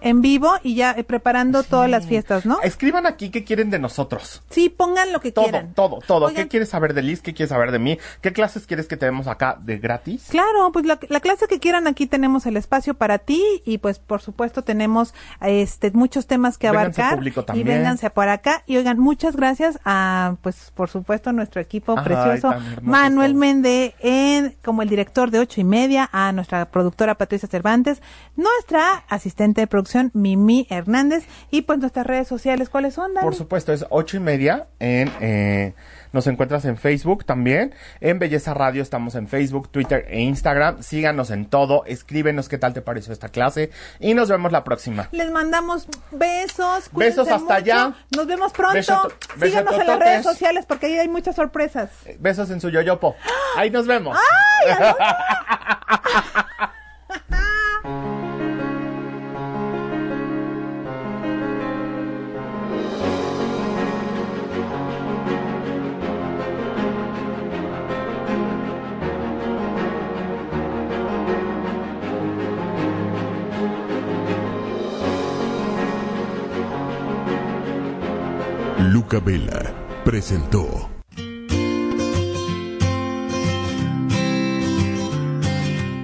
en, 0.00 0.20
vivo 0.20 0.52
y 0.62 0.74
ya 0.74 0.92
eh, 0.92 1.04
preparando 1.04 1.62
todas 1.62 1.88
las 1.88 2.06
fiestas, 2.06 2.44
¿no? 2.44 2.60
Escriban 2.62 3.06
aquí 3.06 3.30
qué 3.30 3.44
quieren 3.44 3.70
de 3.70 3.78
nosotros. 3.78 4.42
Sí, 4.50 4.68
pongan 4.68 5.12
lo 5.12 5.20
que 5.20 5.32
quieran. 5.32 5.72
Todo, 5.74 6.00
todo, 6.06 6.20
todo. 6.20 6.34
¿Qué 6.34 6.48
quieres 6.48 6.68
saber 6.68 6.94
de 6.94 7.02
Liz? 7.02 7.22
¿Qué 7.22 7.34
quieres 7.34 7.50
saber 7.50 7.72
de 7.72 7.78
mí? 7.78 7.98
¿Qué 8.20 8.32
clases 8.32 8.66
quieres 8.66 8.86
que 8.86 8.96
tenemos 8.96 9.26
acá 9.26 9.58
de 9.60 9.78
gratis? 9.78 10.26
Claro, 10.28 10.70
pues 10.72 10.84
la, 10.84 10.96
clase 10.96 11.46
que 11.48 11.58
quieran 11.58 11.86
aquí 11.86 12.06
tenemos 12.06 12.46
el 12.46 12.56
espacio 12.56 12.94
para 12.94 13.18
ti 13.18 13.42
y 13.64 13.78
pues 13.78 13.98
por 13.98 14.20
supuesto 14.20 14.62
tenemos 14.62 15.14
este 15.40 15.90
muchos 15.92 16.26
temas 16.26 16.58
que 16.58 16.68
abarcar. 16.68 17.14
Público 17.14 17.44
también. 17.44 17.66
Y 17.66 17.70
vénganse 17.70 18.10
por 18.10 18.28
acá. 18.28 18.62
Y 18.66 18.76
oigan, 18.76 18.98
muchas 18.98 19.36
gracias 19.36 19.78
a 19.84 20.03
a, 20.04 20.36
pues, 20.42 20.72
por 20.74 20.88
supuesto, 20.90 21.32
nuestro 21.32 21.60
equipo 21.60 21.94
precioso, 22.02 22.54
Manuel 22.82 23.34
Méndez, 23.34 23.94
en, 24.00 24.54
como 24.62 24.82
el 24.82 24.88
director 24.88 25.30
de 25.30 25.38
ocho 25.38 25.60
y 25.60 25.64
media, 25.64 26.08
a 26.12 26.32
nuestra 26.32 26.66
productora 26.66 27.14
Patricia 27.14 27.48
Cervantes, 27.48 28.02
nuestra 28.36 29.04
asistente 29.08 29.62
de 29.62 29.66
producción 29.66 30.10
Mimi 30.14 30.66
Hernández, 30.70 31.26
y 31.50 31.62
pues 31.62 31.78
nuestras 31.78 32.06
redes 32.06 32.28
sociales, 32.28 32.68
¿cuáles 32.68 32.94
son? 32.94 33.12
Por 33.20 33.34
supuesto, 33.34 33.72
es 33.72 33.84
ocho 33.90 34.16
y 34.16 34.20
media 34.20 34.66
en... 34.78 35.10
Eh, 35.20 35.74
nos 36.14 36.28
encuentras 36.28 36.64
en 36.64 36.76
Facebook 36.76 37.24
también. 37.24 37.74
En 38.00 38.20
Belleza 38.20 38.54
Radio 38.54 38.82
estamos 38.82 39.16
en 39.16 39.26
Facebook, 39.26 39.68
Twitter 39.68 40.06
e 40.08 40.20
Instagram. 40.20 40.80
Síganos 40.80 41.30
en 41.30 41.46
todo. 41.46 41.84
Escríbenos 41.86 42.48
qué 42.48 42.56
tal 42.56 42.72
te 42.72 42.80
pareció 42.80 43.12
esta 43.12 43.30
clase. 43.30 43.70
Y 43.98 44.14
nos 44.14 44.28
vemos 44.28 44.52
la 44.52 44.62
próxima. 44.62 45.08
Les 45.10 45.28
mandamos 45.32 45.88
besos. 46.12 46.88
Besos 46.92 47.28
hasta 47.28 47.56
allá. 47.56 47.94
Nos 48.16 48.28
vemos 48.28 48.52
pronto. 48.52 49.10
Síganos 49.42 49.74
en 49.74 49.86
las 49.88 49.98
redes 49.98 50.22
sociales 50.22 50.66
porque 50.66 50.86
ahí 50.86 50.98
hay 50.98 51.08
muchas 51.08 51.34
sorpresas. 51.34 51.90
Besos 52.20 52.48
en 52.50 52.60
su 52.60 52.70
yoyopo. 52.70 53.16
Ahí 53.56 53.70
nos 53.70 53.88
vemos. 53.88 54.16
¡Ay! 54.16 54.74
Luca 78.94 79.18
Vela 79.18 79.74
presentó. 80.04 80.88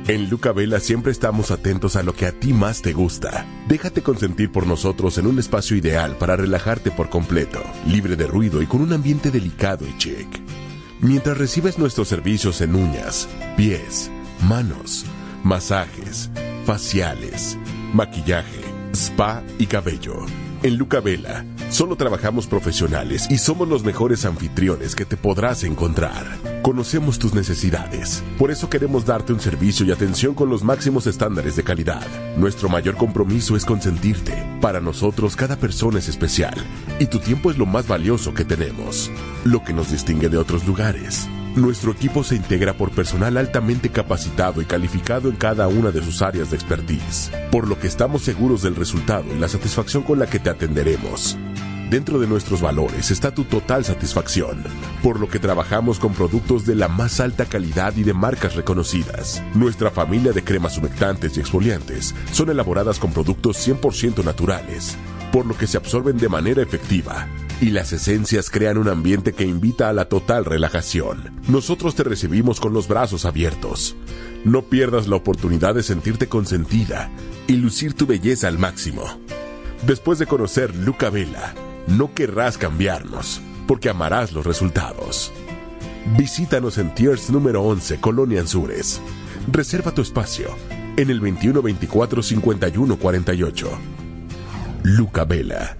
En 0.09 0.29
Luca 0.29 0.51
Vela 0.51 0.81
siempre 0.81 1.13
estamos 1.13 1.53
atentos 1.53 1.95
a 1.95 2.03
lo 2.03 2.15
que 2.15 2.27
a 2.27 2.33
ti 2.33 2.53
más 2.53 2.83
te 2.83 2.93
gusta. 2.93 3.47
Déjate 3.69 4.03
consentir 4.03 4.51
por 4.51 4.67
nosotros 4.67 5.19
en 5.19 5.29
un 5.29 5.39
espacio 5.39 5.77
ideal 5.77 6.17
para 6.19 6.35
relajarte 6.35 6.91
por 6.91 7.11
completo, 7.11 7.63
libre 7.87 8.17
de 8.17 8.27
ruido 8.27 8.61
y 8.61 8.67
con 8.67 8.81
un 8.81 8.93
ambiente 8.93 9.31
delicado 9.31 9.87
y 9.87 9.97
chic. 9.97 10.27
Mientras 11.01 11.39
recibes 11.39 11.79
nuestros 11.79 12.09
servicios 12.09 12.61
en 12.61 12.75
uñas, 12.75 13.29
pies, 13.57 14.11
manos, 14.43 15.07
masajes, 15.45 16.29
faciales, 16.67 17.57
maquillaje, 17.95 18.65
spa 18.93 19.45
y 19.61 19.67
cabello. 19.67 20.27
En 20.63 20.77
Luca 20.77 21.01
Vela 21.01 21.45
Solo 21.71 21.95
trabajamos 21.95 22.49
profesionales 22.49 23.29
y 23.31 23.39
somos 23.39 23.69
los 23.69 23.85
mejores 23.85 24.25
anfitriones 24.25 24.97
que 24.97 25.05
te 25.05 25.17
podrás 25.17 25.63
encontrar. 25.63 26.27
Conocemos 26.63 27.21
tus 27.21 27.33
necesidades, 27.33 28.25
por 28.39 28.51
eso 28.51 28.69
queremos 28.69 29.07
darte 29.07 29.33
un 29.33 29.39
servicio 29.39 29.87
y 29.87 29.93
atención 29.93 30.35
con 30.35 30.51
los 30.51 30.65
máximos 30.65 31.07
estándares 31.07 31.55
de 31.55 31.63
calidad. 31.63 32.05
Nuestro 32.37 32.69
mayor 32.69 32.97
compromiso 32.97 33.55
es 33.55 33.65
consentirte. 33.65 34.35
Para 34.61 34.81
nosotros 34.81 35.37
cada 35.37 35.57
persona 35.57 36.01
es 36.01 36.09
especial 36.09 36.55
y 36.99 37.07
tu 37.07 37.21
tiempo 37.21 37.53
es 37.53 37.57
lo 37.57 37.67
más 37.67 37.87
valioso 37.87 38.35
que 38.35 38.45
tenemos, 38.45 39.13
lo 39.45 39.63
que 39.63 39.73
nos 39.73 39.93
distingue 39.93 40.29
de 40.29 40.39
otros 40.39 40.67
lugares. 40.67 41.29
Nuestro 41.61 41.93
equipo 41.93 42.25
se 42.25 42.37
integra 42.37 42.73
por 42.73 42.91
personal 42.91 43.37
altamente 43.37 43.91
capacitado 43.91 44.63
y 44.63 44.65
calificado 44.65 45.29
en 45.29 45.37
cada 45.37 45.69
una 45.69 45.91
de 45.91 46.03
sus 46.03 46.23
áreas 46.23 46.51
de 46.51 46.57
expertise, 46.57 47.31
por 47.53 47.69
lo 47.69 47.79
que 47.79 47.87
estamos 47.87 48.23
seguros 48.23 48.63
del 48.63 48.77
resultado 48.77 49.27
y 49.31 49.39
la 49.39 49.47
satisfacción 49.47 50.03
con 50.03 50.19
la 50.19 50.27
que 50.27 50.39
te 50.39 50.49
atenderemos. 50.49 51.37
Dentro 51.91 52.19
de 52.19 52.27
nuestros 52.27 52.63
valores 52.63 53.11
está 53.11 53.35
tu 53.35 53.45
total 53.45 53.85
satisfacción, 53.85 54.65
por 55.03 55.21
lo 55.21 55.29
que 55.29 55.39
trabajamos 55.39 55.99
con 55.99 56.15
productos 56.15 56.65
de 56.65 56.77
la 56.77 56.89
más 56.89 57.21
alta 57.21 57.45
calidad 57.45 57.95
y 57.95 58.05
de 58.05 58.15
marcas 58.15 58.55
reconocidas. 58.55 59.43
Nuestra 59.55 59.91
familia 59.91 60.33
de 60.33 60.43
cremas 60.43 60.79
humectantes 60.79 61.37
y 61.37 61.41
exfoliantes 61.41 62.15
son 62.33 62.49
elaboradas 62.49 62.99
con 62.99 63.13
productos 63.13 63.69
100% 63.69 64.25
naturales, 64.25 64.97
por 65.33 65.47
lo 65.47 65.57
que 65.57 65.67
se 65.67 65.77
absorben 65.77 66.17
de 66.17 66.29
manera 66.29 66.63
efectiva 66.63 67.29
y 67.61 67.71
las 67.71 67.93
esencias 67.93 68.49
crean 68.49 68.79
un 68.79 68.89
ambiente 68.89 69.33
que 69.33 69.45
invita 69.45 69.89
a 69.89 69.93
la 69.93 70.07
total 70.07 70.45
relajación. 70.45 71.41
Nosotros 71.49 71.95
te 71.95 72.05
recibimos 72.05 72.59
con 72.59 72.73
los 72.73 72.89
brazos 72.89 73.25
abiertos. 73.27 73.97
No 74.45 74.63
pierdas 74.63 75.07
la 75.09 75.17
oportunidad 75.17 75.75
de 75.75 75.83
sentirte 75.83 76.27
consentida 76.27 77.11
y 77.47 77.57
lucir 77.57 77.95
tu 77.95 78.07
belleza 78.07 78.49
al 78.49 78.59
máximo. 78.59 79.05
Después 79.87 80.19
de 80.19 80.27
conocer 80.27 80.75
Luca 80.75 81.11
Vela, 81.11 81.55
no 81.87 82.15
querrás 82.15 82.57
cambiarnos, 82.57 83.41
porque 83.67 83.91
amarás 83.91 84.33
los 84.33 84.47
resultados. 84.47 85.31
Visítanos 86.17 86.79
en 86.79 86.95
Tiers 86.95 87.31
número 87.31 87.63
11, 87.63 88.01
Colonia 88.01 88.41
Anzures. 88.41 89.01
Reserva 89.51 89.93
tu 89.93 90.01
espacio 90.01 90.49
en 90.97 91.11
el 91.11 91.21
2124 91.21 92.23
5148. 92.23 94.00
Luca 94.85 95.25
Vela 95.25 95.80